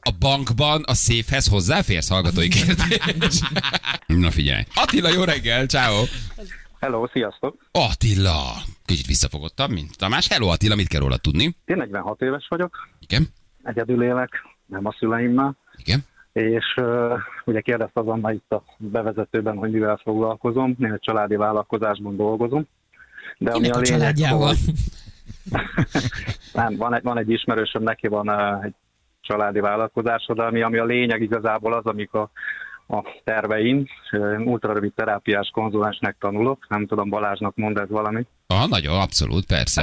a 0.00 0.10
bankban 0.18 0.82
a 0.86 0.94
széfhez 0.94 1.46
hozzáférsz, 1.46 2.08
hallgatói 2.08 2.48
kérdés? 2.48 3.40
Na 4.06 4.30
figyelj. 4.30 4.62
Attila, 4.74 5.08
jó 5.08 5.24
reggel, 5.24 5.66
ciao. 5.66 6.04
Hello, 6.84 7.06
sziasztok! 7.06 7.56
Attila. 7.70 8.40
Kicsit 8.84 9.06
visszafogottabb, 9.06 9.70
mint 9.70 9.98
Tamás. 9.98 10.28
Hello 10.28 10.48
Attila, 10.48 10.74
mit 10.74 10.88
kell 10.88 11.00
róla 11.00 11.16
tudni? 11.16 11.44
Én 11.64 11.76
46 11.76 12.20
éves 12.20 12.46
vagyok, 12.48 12.88
Igen? 13.00 13.26
egyedül 13.62 14.02
élek, 14.02 14.30
nem 14.66 14.86
a 14.86 14.92
szüleimmel, 14.98 15.56
Igen? 15.76 16.00
és 16.32 16.64
uh, 16.76 17.12
ugye 17.44 17.60
kérdezte 17.60 18.00
az 18.00 18.06
Anna 18.06 18.32
itt 18.32 18.52
a 18.52 18.64
bevezetőben, 18.76 19.56
hogy 19.56 19.70
mivel 19.70 20.00
foglalkozom. 20.02 20.76
Én 20.80 20.92
egy 20.92 21.00
családi 21.00 21.36
vállalkozásban 21.36 22.16
dolgozom. 22.16 22.66
De 23.38 23.50
ami 23.50 23.62
Kinek 23.62 23.80
a 23.80 23.82
családjával? 23.82 24.54
nem, 26.52 26.76
van 26.76 26.94
egy, 26.94 27.02
van 27.02 27.18
egy 27.18 27.30
ismerősöm, 27.30 27.82
neki 27.82 28.08
van 28.08 28.28
uh, 28.28 28.64
egy 28.64 28.74
családi 29.20 29.60
vállalkozása, 29.60 30.34
de 30.34 30.42
ami, 30.42 30.62
ami 30.62 30.78
a 30.78 30.84
lényeg 30.84 31.22
igazából 31.22 31.72
az, 31.72 31.84
amik 31.84 32.14
a, 32.88 33.20
terveim. 33.24 33.86
Ultrarövid 34.44 34.92
terápiás 34.92 35.50
konzulensnek 35.52 36.16
tanulok, 36.20 36.66
nem 36.68 36.86
tudom, 36.86 37.08
Balázsnak 37.08 37.56
mond 37.56 37.78
ez 37.78 37.88
valami, 37.88 38.26
Ah, 38.46 38.68
nagyon, 38.68 39.00
abszolút, 39.00 39.46
persze. 39.46 39.82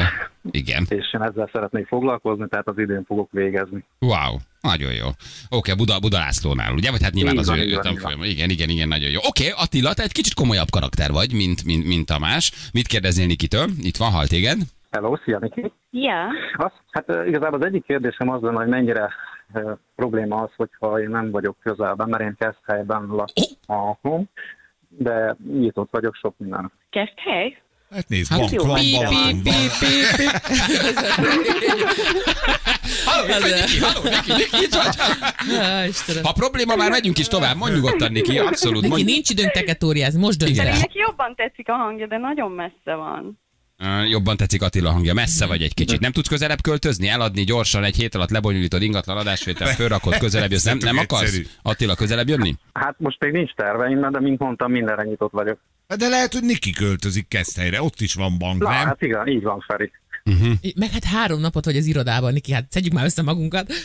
Igen. 0.51 0.85
és 0.89 1.13
én 1.13 1.21
ezzel 1.21 1.49
szeretnék 1.53 1.87
foglalkozni, 1.87 2.47
tehát 2.47 2.67
az 2.67 2.77
idén 2.77 3.03
fogok 3.07 3.31
végezni. 3.31 3.83
Wow, 3.99 4.37
nagyon 4.61 4.93
jó. 4.93 5.07
Oké, 5.07 5.15
okay, 5.49 5.73
Buda, 5.75 5.99
Buda 5.99 6.17
Lászlónál, 6.17 6.73
ugye? 6.73 6.91
Vagy 6.91 7.03
hát 7.03 7.13
nyilván 7.13 7.33
Így 7.33 7.39
az 7.39 7.49
ő, 7.49 7.79
tanfolyam. 7.79 8.23
Igen, 8.23 8.49
igen, 8.49 8.69
igen, 8.69 8.87
nagyon 8.87 9.09
jó. 9.09 9.19
Oké, 9.27 9.49
okay, 9.49 9.63
Attila, 9.63 9.93
te 9.93 10.03
egy 10.03 10.11
kicsit 10.11 10.33
komolyabb 10.33 10.69
karakter 10.69 11.11
vagy, 11.11 11.33
mint, 11.33 11.63
mint, 11.65 11.85
mint 11.85 12.05
Tamás. 12.05 12.51
Mit 12.73 12.87
kérdeznél 12.87 13.25
Nikitől? 13.25 13.67
Itt 13.81 13.97
van, 13.97 14.11
hal 14.11 14.27
téged. 14.27 14.57
Hello, 14.91 15.15
szia 15.25 15.39
Niki! 15.41 15.71
Ja, 15.91 16.27
Az, 16.57 16.71
hát 16.91 17.05
igazából 17.27 17.59
az 17.59 17.65
egyik 17.65 17.85
kérdésem 17.85 18.29
az 18.29 18.41
lenne, 18.41 18.57
hogy 18.57 18.67
mennyire 18.67 19.09
probléma 19.95 20.35
az, 20.41 20.49
hogyha 20.57 20.99
én 21.01 21.09
nem 21.09 21.31
vagyok 21.31 21.57
közelben, 21.63 22.09
mert 22.09 22.23
én 22.23 22.35
Keszthelyben 22.39 23.09
lakom, 23.67 24.29
de 24.89 25.35
nyitott 25.47 25.89
vagyok 25.91 26.15
sok 26.15 26.33
minden. 26.37 26.71
kezd 26.89 27.13
hely. 27.15 27.61
Hát 27.91 28.07
nézd, 28.09 28.29
Hát 28.31 28.39
bank 28.39 28.51
jó. 28.51 28.63
van, 28.65 28.75
Pi, 28.79 28.97
bank 29.03 29.43
pi, 29.43 29.49
pi. 30.17 30.25
Halló, 33.05 33.27
itt 33.27 33.41
vagy, 33.41 33.53
Niki, 33.53 33.79
halló, 33.79 34.03
Niki, 34.03 34.31
Niki, 34.31 34.63
itt 34.65 34.73
vagy. 34.73 34.95
Ha 36.23 36.31
probléma, 36.31 36.75
már 36.75 36.89
megyünk 36.89 37.17
is 37.17 37.27
tovább. 37.27 37.55
Mondj 37.57 37.75
nyugodtan, 37.75 38.11
Niki, 38.11 38.37
abszolút. 38.39 38.87
Mondj. 38.87 39.03
nincs 39.03 39.29
időnk 39.29 39.51
teketóriázni, 39.51 40.19
most 40.19 40.37
dönts 40.37 40.51
Igen. 40.53 40.67
el. 40.67 40.77
Neki 40.79 40.99
jobban 40.99 41.35
tetszik 41.35 41.69
a 41.69 41.73
hangja, 41.73 42.07
de 42.07 42.17
nagyon 42.17 42.51
messze 42.51 42.95
van. 42.95 43.39
Jobban 44.09 44.37
tetszik 44.37 44.61
Attila 44.61 44.91
hangja, 44.91 45.13
messze 45.13 45.45
vagy 45.45 45.61
egy 45.61 45.73
kicsit. 45.73 45.99
Nem 45.99 46.11
tudsz 46.11 46.27
közelebb 46.27 46.61
költözni, 46.61 47.07
eladni 47.07 47.43
gyorsan, 47.43 47.83
egy 47.83 47.95
hét 47.95 48.15
alatt 48.15 48.29
lebonyolítod 48.29 48.81
ingatlan 48.81 49.17
adásvétel, 49.17 49.67
fölrakod, 49.67 50.17
közelebb 50.17 50.51
jössz. 50.51 50.63
Nem, 50.63 50.77
nem 50.77 50.97
akarsz? 50.97 51.39
Attila, 51.61 51.95
közelebb 51.95 52.27
jönni? 52.27 52.55
Hát 52.73 52.95
most 52.97 53.19
még 53.19 53.31
nincs 53.31 53.51
terveim, 53.53 54.11
de 54.11 54.19
mint 54.19 54.39
mondtam, 54.39 54.71
mindenre 54.71 55.03
nyitott 55.03 55.31
vagyok. 55.31 55.59
De 55.97 56.07
lehet, 56.07 56.33
hogy 56.33 56.43
Niki 56.43 56.71
költözik 56.71 57.27
Keszthelyre, 57.27 57.81
ott 57.81 57.99
is 58.01 58.13
van 58.13 58.37
bank, 58.37 58.61
Na, 58.61 58.69
nem? 58.69 58.85
hát 58.85 59.01
igen, 59.01 59.27
így 59.27 59.43
van, 59.43 59.63
Feri. 59.67 59.91
Meg 60.75 60.89
hát 60.91 61.03
három 61.03 61.39
napot 61.39 61.65
vagy 61.65 61.77
az 61.77 61.85
irodában, 61.85 62.33
Niki, 62.33 62.51
hát 62.53 62.65
szedjük 62.69 62.93
már 62.93 63.05
össze 63.05 63.21
magunkat. 63.21 63.71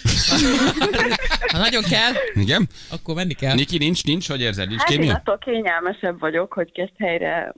Ha 1.46 1.58
nagyon 1.58 1.82
kell, 1.82 2.12
Igen? 2.34 2.68
akkor 2.90 3.14
menni 3.14 3.34
kell. 3.34 3.54
Niki, 3.54 3.78
nincs, 3.78 4.04
nincs, 4.04 4.28
hogy 4.28 4.40
érzed? 4.40 4.68
Nincs 4.68 4.80
Hát 4.80 4.90
én 4.90 4.98
kémia? 4.98 5.14
attól 5.14 5.38
kényelmesebb 5.38 6.18
vagyok, 6.20 6.52
hogy 6.52 6.72
kezd 6.72 6.92
helyre 6.98 7.54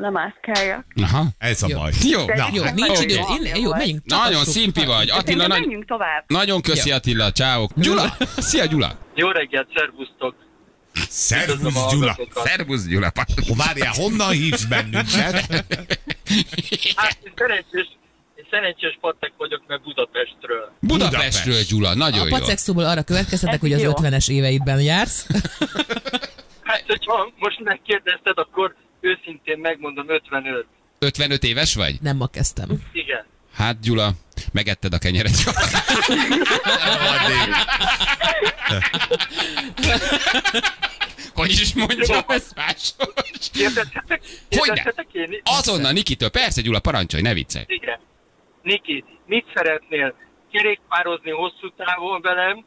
lemászkáljak. 0.00 0.84
Aha. 1.02 1.24
Ez 1.38 1.62
a 1.62 1.66
Jó. 1.68 1.78
baj. 1.78 1.92
Jó. 2.02 2.24
De 2.24 2.34
Na, 2.36 2.48
Jó, 2.52 2.62
hát 2.62 2.74
nincs 2.74 2.88
nagyon 2.88 3.02
idő. 3.02 3.14
jó 3.14 3.44
Én, 3.44 3.62
jó, 3.62 3.70
menjünk. 3.70 4.02
Nagyon 4.04 4.44
szimpi 4.44 4.84
vagy. 4.84 5.10
Attila, 5.10 5.46
nagy... 5.46 5.60
menjünk 5.60 5.84
tovább. 5.84 6.24
nagyon 6.26 6.60
köszi 6.60 6.90
Attila, 6.90 7.32
ciao. 7.32 7.66
Gyula! 7.76 8.16
Szia 8.48 8.64
Gyula! 8.64 8.98
Jó 9.14 9.28
reggelt, 9.30 9.68
szervusztok! 9.74 10.34
Szervusz, 11.08 11.90
Gyula. 11.92 12.16
Szervusz 12.34 12.86
Gyula! 12.86 13.12
Várjál, 13.56 13.92
honnan 13.96 14.30
hívsz 14.30 14.64
bennünket? 14.64 15.46
Hát, 16.96 17.18
szerencsés, 17.36 17.88
szerencsés 18.50 18.98
patek 19.00 19.32
vagyok, 19.36 19.62
mert 19.66 19.82
Budapestről. 19.82 20.72
Budapestről 20.80 21.44
Budapest. 21.54 21.68
Gyula, 21.70 21.94
nagyon 21.94 22.20
A 22.20 22.24
jó. 22.24 22.36
pacexóból 22.36 22.84
arra 22.84 23.02
következtetek, 23.02 23.54
Ez 23.54 23.60
hogy 23.60 23.72
az 23.72 23.82
jó. 23.82 23.90
50-es 23.94 24.30
éveidben 24.30 24.80
jársz. 24.80 25.26
Hát, 26.62 26.84
hogyha 26.86 27.32
most 27.38 27.60
megkérdezted, 27.64 28.38
akkor 28.38 28.74
őszintén 29.04 29.58
megmondom 29.58 30.08
55. 30.08 30.66
55 30.98 31.44
éves 31.44 31.74
vagy? 31.74 32.00
Nem 32.00 32.16
ma 32.16 32.26
kezdtem. 32.26 32.68
Igen. 32.92 33.24
Hát 33.54 33.80
Gyula, 33.80 34.10
megetted 34.52 34.92
a 34.92 34.98
kenyeret. 34.98 35.32
hogy 41.34 41.50
is 41.50 41.74
mondjam, 41.74 42.24
ez? 42.26 42.52
Hogyne? 44.50 44.74
Kérdezhetek 44.74 45.08
én? 45.12 45.40
Azonnal 45.44 45.92
Nikitől, 45.92 46.28
persze 46.28 46.60
Gyula, 46.60 46.80
parancsolj, 46.80 47.22
ne 47.22 47.32
viccelj. 47.32 47.64
Igen. 47.68 47.98
Niki, 48.62 49.04
mit 49.26 49.46
szeretnél? 49.54 50.14
Kerékpározni 50.52 51.30
hosszú 51.30 51.70
távon 51.76 52.20
velem, 52.20 52.64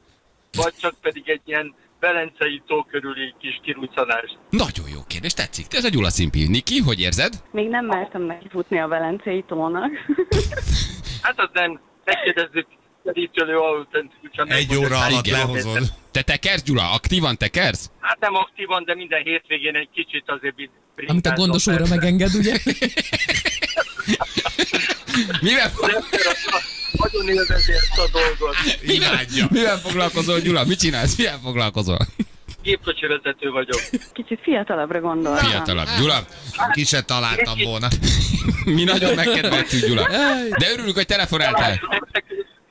vagy 0.51 0.73
csak 0.79 0.95
pedig 1.01 1.29
egy 1.29 1.41
ilyen 1.45 1.75
Velencei 1.99 2.61
tó 2.67 2.83
körüli 2.83 3.33
kis 3.39 3.59
kiruccanás? 3.63 4.37
Nagyon 4.49 4.85
jó 4.93 4.99
kérdés, 5.07 5.33
tetszik. 5.33 5.73
Ez 5.73 5.83
a 5.83 5.89
Gyula 5.89 6.09
szimpi. 6.09 6.47
Niki, 6.47 6.79
hogy 6.79 6.99
érzed? 6.99 7.33
Még 7.51 7.69
nem 7.69 7.85
mertem 7.85 8.21
neki 8.21 8.47
futni 8.49 8.79
a 8.79 8.87
Velencei 8.87 9.43
tónak. 9.47 9.91
Hát 11.21 11.39
az 11.39 11.49
nem, 11.53 11.79
megkérdezzük 12.03 12.67
szerítőlő 13.03 13.57
autentikusán. 13.57 14.47
Egy 14.47 14.75
óra 14.75 14.97
hogy 14.97 15.13
alatt 15.13 15.27
hány 15.27 15.39
lehozod. 15.39 15.83
Te 16.11 16.21
tekersz, 16.21 16.63
Gyula? 16.63 16.91
Aktívan 16.91 17.37
tekersz? 17.37 17.89
Hát 17.99 18.19
nem 18.19 18.35
aktívan, 18.35 18.83
de 18.83 18.95
minden 18.95 19.23
hétvégén 19.23 19.75
egy 19.75 19.89
kicsit 19.93 20.23
azért 20.25 20.55
Amit 21.07 21.25
a 21.25 21.33
gondos 21.33 21.67
óra 21.67 21.85
megenged, 21.89 22.33
ugye? 22.33 22.57
Mivel, 25.41 25.71
Nagyon 26.97 27.27
élvezi 27.29 27.71
ezt 27.71 27.97
a 27.99 28.09
dolgot. 28.11 28.55
Imádja. 28.81 29.47
mivel 29.49 29.77
foglalkozol, 29.77 30.39
Gyula? 30.39 30.63
Mit 30.65 30.79
csinálsz? 30.79 31.15
Mivel 31.17 31.39
foglalkozol? 31.43 31.97
Gépkocsi 32.63 33.05
vezető 33.05 33.49
vagyok. 33.49 33.79
Kicsit 34.13 34.39
fiatalabbra 34.43 34.99
gondoltam. 34.99 35.49
Fiatalabb. 35.49 35.87
Gyula, 35.99 36.25
Ki 36.71 36.83
se 36.85 37.01
találtam 37.01 37.57
volna. 37.63 37.87
mi 38.65 38.83
nagyon 38.83 39.13
megkedveltünk, 39.13 39.85
Gyula. 39.85 40.07
De 40.57 40.71
örülünk, 40.73 40.95
hogy 40.95 41.05
telefonáltál. 41.05 41.79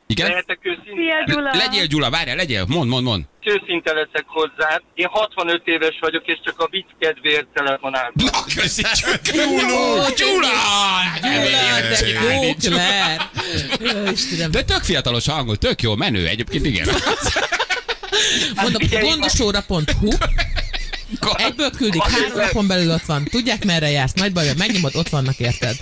Igen? 0.07 0.29
lehetek 0.29 0.59
őszinte, 0.63 0.91
Szia, 0.95 1.25
Gyula! 1.35 1.51
Legyél, 1.55 1.87
Gyula, 1.87 2.11
várjál, 2.11 2.37
legyél. 2.37 2.65
Mond, 2.69 2.89
mond, 2.89 3.05
mond. 3.05 3.25
őszinte 3.45 3.93
leszek 3.93 4.25
hozzá. 4.27 4.81
Én 4.95 5.07
65 5.07 5.63
éves 5.65 5.99
vagyok, 6.01 6.27
és 6.27 6.39
csak 6.45 6.61
a 6.61 6.69
vicc 6.71 6.87
kedvéért 6.99 7.47
telefonáltam. 7.55 8.27
Na, 8.33 8.45
köszi, 8.55 8.83
Gyula! 9.33 10.09
Gyula! 10.17 10.49
Claire! 12.61 13.31
Jó, 13.81 14.11
Istenem. 14.11 14.51
De 14.51 14.63
tök 14.65 14.83
fiatalos 14.83 15.27
hangod, 15.27 15.59
tök 15.59 15.83
jó, 15.83 15.95
menő, 15.95 16.27
egyébként 16.27 16.67
igen. 16.67 16.89
Mondom, 18.63 18.83
figyelj, 18.83 19.09
gondosóra.hu 19.09 20.09
Egyből 21.37 21.71
küldik, 21.71 22.03
három 22.03 22.39
napon 22.39 22.67
belül 22.67 22.93
ott 22.93 23.05
van. 23.05 23.25
Tudják, 23.25 23.65
merre 23.65 23.91
jársz, 23.91 24.13
nagy 24.13 24.33
baj, 24.33 24.47
megnyomod, 24.59 24.97
ott 24.97 25.09
vannak, 25.09 25.39
érted? 25.39 25.77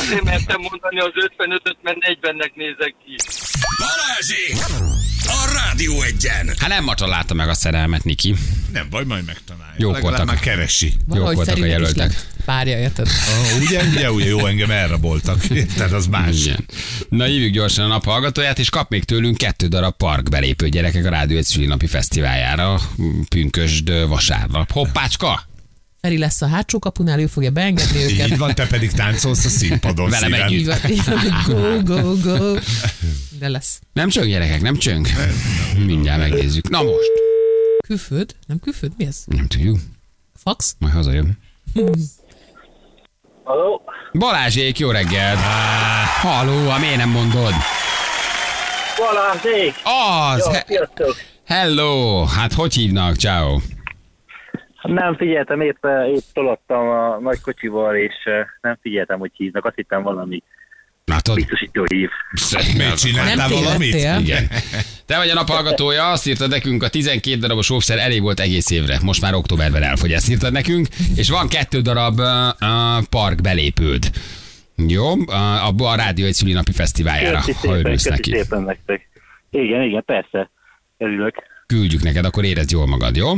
Azért 0.00 0.22
mertem 0.24 0.60
mondani 0.60 0.98
az 1.00 1.12
55-öt, 1.14 1.76
mert 1.82 1.96
40-nek 2.00 2.54
nézek 2.54 2.94
ki. 3.04 3.14
Balázsi! 3.78 4.72
A 5.26 5.52
Rádió 5.52 6.02
egyen! 6.02 6.54
Hát 6.58 6.68
nem 6.68 6.84
macsa 6.84 7.06
látta 7.06 7.34
meg 7.34 7.48
a 7.48 7.54
szerelmet, 7.54 8.04
Niki. 8.04 8.34
Nem 8.72 8.86
baj, 8.90 9.04
majd 9.04 9.24
megtalálja. 9.24 9.74
Jók 9.76 9.92
Legalább 9.92 10.16
voltak. 10.16 10.34
már 10.34 10.44
keresi. 10.44 10.92
Valahogy 11.06 11.34
voltak 11.34 11.62
a 11.62 11.64
jelöltek. 11.64 12.26
Párja, 12.44 12.78
érted? 12.78 13.06
Oh, 13.06 13.60
ugye, 13.62 13.82
ugye, 13.82 14.10
ugye, 14.12 14.28
jó, 14.28 14.46
engem 14.46 14.70
elraboltak. 14.70 15.40
Tehát 15.76 15.92
az 15.92 16.06
más. 16.06 16.44
Igen. 16.44 16.64
Na 17.08 17.24
hívjuk 17.24 17.52
gyorsan 17.52 17.84
a 17.84 17.88
naphallgatóját, 17.88 18.58
és 18.58 18.70
kap 18.70 18.90
még 18.90 19.04
tőlünk 19.04 19.36
kettő 19.36 19.66
darab 19.66 19.96
park 19.96 20.28
belépő 20.28 20.68
gyerekek 20.68 21.04
a 21.04 21.08
Rádió 21.10 21.36
egy 21.36 21.44
szülinapi 21.44 21.86
fesztiváljára, 21.86 22.80
pünkösd 23.28 24.06
vasárnap. 24.08 24.72
Hoppácska! 24.72 25.42
Feri 26.04 26.18
lesz 26.18 26.42
a 26.42 26.46
hátsó 26.46 26.78
kapunál, 26.78 27.20
ő 27.20 27.26
fogja 27.26 27.50
beengedni 27.50 28.02
őket. 28.02 28.28
Így 28.28 28.38
van, 28.38 28.54
te 28.54 28.66
pedig 28.66 28.92
táncolsz 28.92 29.44
a 29.44 29.48
színpadon 29.48 30.10
Velem 30.10 30.30
szíven. 30.32 30.46
együtt. 30.46 30.58
Így 30.58 31.04
van, 31.04 31.24
így 31.24 31.44
van, 31.46 31.84
go, 31.84 31.94
go, 32.00 32.14
go. 32.22 32.54
De 33.38 33.48
lesz. 33.48 33.80
Nem 33.92 34.08
csöng, 34.08 34.28
gyerekek, 34.28 34.60
nem 34.62 34.76
csöng. 34.76 35.06
Mindjárt 35.86 36.18
megnézzük. 36.18 36.68
Na 36.68 36.82
most. 36.82 37.10
Külföld? 37.86 38.34
Nem 38.46 38.58
külföld? 38.58 38.92
Mi 38.96 39.06
ez? 39.06 39.16
Nem 39.26 39.46
tudjuk. 39.46 39.78
Fax? 40.36 40.74
Majd 40.78 40.94
hazajön. 40.94 41.38
Halló? 43.44 43.82
Balázsék, 44.12 44.78
jó 44.78 44.90
reggelt! 44.90 45.38
Halló, 46.20 46.68
a 46.70 46.78
miért 46.78 46.96
nem 46.96 47.10
mondod? 47.10 47.52
Balázsék! 48.98 49.74
Az! 50.32 50.46
He- 50.52 50.66
sziasztok! 50.66 51.16
Hello! 51.46 52.24
Hát 52.24 52.52
hogy 52.52 52.74
hívnak? 52.74 53.16
Ciao. 53.16 53.58
Nem 54.84 55.16
figyeltem, 55.16 55.60
épp, 55.60 55.84
épp 56.14 56.22
tolottam 56.32 56.88
a 56.88 57.18
nagy 57.20 57.40
kocsival, 57.40 57.96
és 57.96 58.14
eh, 58.24 58.46
nem 58.60 58.78
figyeltem, 58.80 59.18
hogy 59.18 59.30
hívnak. 59.36 59.64
Azt 59.64 59.74
hittem 59.76 60.02
valami 60.02 60.42
Látod? 61.04 61.34
biztosító 61.34 61.84
hív. 61.92 62.08
Miért 62.76 62.98
csináltál 62.98 63.48
Nem 63.48 63.62
valamit? 63.62 63.94
Igen. 63.94 64.48
Te 65.06 65.16
vagy 65.16 65.28
a 65.28 65.34
naphallgatója, 65.34 66.10
azt 66.10 66.26
írtad 66.26 66.50
nekünk, 66.50 66.82
a 66.82 66.88
12 66.88 67.38
darabos 67.40 67.70
óvszer 67.70 67.98
elég 67.98 68.22
volt 68.22 68.40
egész 68.40 68.70
évre. 68.70 68.98
Most 69.02 69.20
már 69.20 69.34
októberben 69.34 69.82
elfogy, 69.82 70.12
ezt 70.12 70.30
írtad 70.30 70.52
nekünk. 70.52 70.86
És 71.16 71.30
van 71.30 71.48
kettő 71.48 71.80
darab 71.80 72.18
uh, 72.18 72.26
park 73.10 73.40
belépőd. 73.40 74.10
Jó, 74.76 75.12
uh, 75.12 75.66
a, 75.66 75.72
a 75.76 75.94
Rádió 75.94 76.26
egy 76.26 76.34
szülinapi 76.34 76.72
fesztiváljára, 76.72 77.36
Köszi 77.36 77.52
ha 77.52 77.58
szépen, 77.58 77.78
örülsz 77.78 78.04
neki. 78.04 78.30
szépen 78.30 78.62
nektek. 78.62 79.08
Igen, 79.50 79.82
igen, 79.82 80.04
persze. 80.04 80.50
Örülök. 80.98 81.34
Küldjük 81.66 82.02
neked, 82.02 82.24
akkor 82.24 82.44
érezd 82.44 82.70
jól 82.70 82.86
magad, 82.86 83.16
jó? 83.16 83.32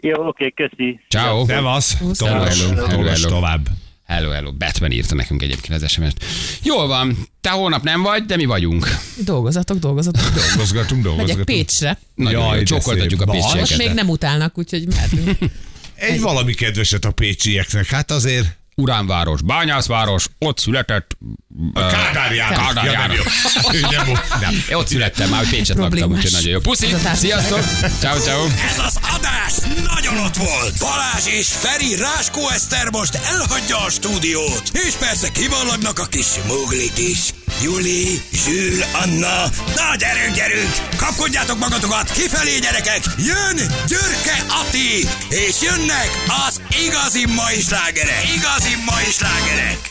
Jó, 0.00 0.26
oké, 0.26 0.50
köszi. 0.50 1.00
Ciao. 1.08 1.44
Szevasz, 1.46 1.96
Tolos 2.18 2.64
hello. 2.64 3.28
tovább. 3.28 3.68
Hello, 4.06 4.30
hello. 4.30 4.52
Batman 4.52 4.90
írta 4.90 5.14
nekünk 5.14 5.42
egyébként 5.42 5.82
az 5.82 5.90
SMS-t. 5.90 6.24
Jól 6.62 6.86
van, 6.86 7.16
te 7.40 7.50
holnap 7.50 7.82
nem 7.82 8.02
vagy, 8.02 8.24
de 8.24 8.36
mi 8.36 8.44
vagyunk. 8.44 8.86
Dolgozatok, 9.24 9.78
dolgozatok. 9.78 10.22
Dolgozgatunk, 10.22 11.02
Megyek 11.02 11.02
dolgozgatunk. 11.02 11.44
Pécsre. 11.44 11.98
Nagyon 12.14 12.40
Jaj, 12.40 12.52
jó, 12.52 12.58
de 12.58 12.62
csókoltatjuk 12.62 13.22
a. 13.22 13.24
Van. 13.24 13.36
Most 13.36 13.52
pécsieket. 13.52 13.86
még 13.86 13.94
nem 13.94 14.08
utálnak, 14.08 14.58
úgyhogy 14.58 14.86
mehetünk. 14.86 15.38
Egy 15.94 16.20
valami 16.20 16.54
kedveset 16.54 17.04
a 17.04 17.10
pécsieknek, 17.10 17.86
hát 17.86 18.10
azért 18.10 18.58
Uránváros, 18.80 19.42
Bányászváros, 19.42 20.26
ott 20.38 20.58
született. 20.58 21.16
a 21.72 21.86
Kádár 21.86 22.32
János. 22.32 22.58
Kádár 22.66 22.84
Ja, 22.84 22.90
János. 22.90 23.18
nem. 23.94 24.18
Nem. 24.40 24.78
Ott 24.78 24.88
születtem, 24.88 25.28
már 25.28 25.38
hogy 25.38 25.48
Pécset 25.48 25.76
laktam, 25.76 26.10
úgyhogy 26.12 26.32
nagyon 26.32 26.50
jó. 26.50 26.58
Puszi, 26.58 26.86
sziasztok! 27.14 27.64
Ciao, 28.00 28.18
ciao! 28.18 28.44
Ez 28.44 28.78
az 28.86 28.98
adás 29.16 29.52
nagyon 29.94 30.24
ott 30.24 30.36
volt. 30.36 30.78
Balázs 30.78 31.26
és 31.26 31.46
Feri 31.46 31.96
Ráskó 31.96 32.48
Eszter 32.48 32.90
most 32.90 33.14
elhagyja 33.14 33.84
a 33.84 33.90
stúdiót. 33.90 34.62
És 34.86 34.94
persze 34.94 35.28
kivallagnak 35.28 35.98
a 35.98 36.04
kis 36.04 36.26
muglik 36.46 36.98
is. 36.98 37.18
Juli, 37.62 38.22
Zsül, 38.32 38.82
Anna, 39.02 39.42
na 39.76 39.96
gyerünk, 39.98 40.34
gyerünk! 40.36 40.72
Kapkodjátok 40.96 41.58
magatokat, 41.58 42.10
kifelé 42.10 42.58
gyerekek! 42.58 43.02
Jön 43.18 43.56
Györke 43.86 44.36
Ati! 44.60 45.06
És 45.28 45.54
jönnek 45.62 46.10
az 46.46 46.60
igazi 46.86 47.24
mai 47.26 47.60
slágerek! 47.60 48.24
Igazi 48.36 48.69
mai 48.76 49.04
slágerek! 49.04 49.90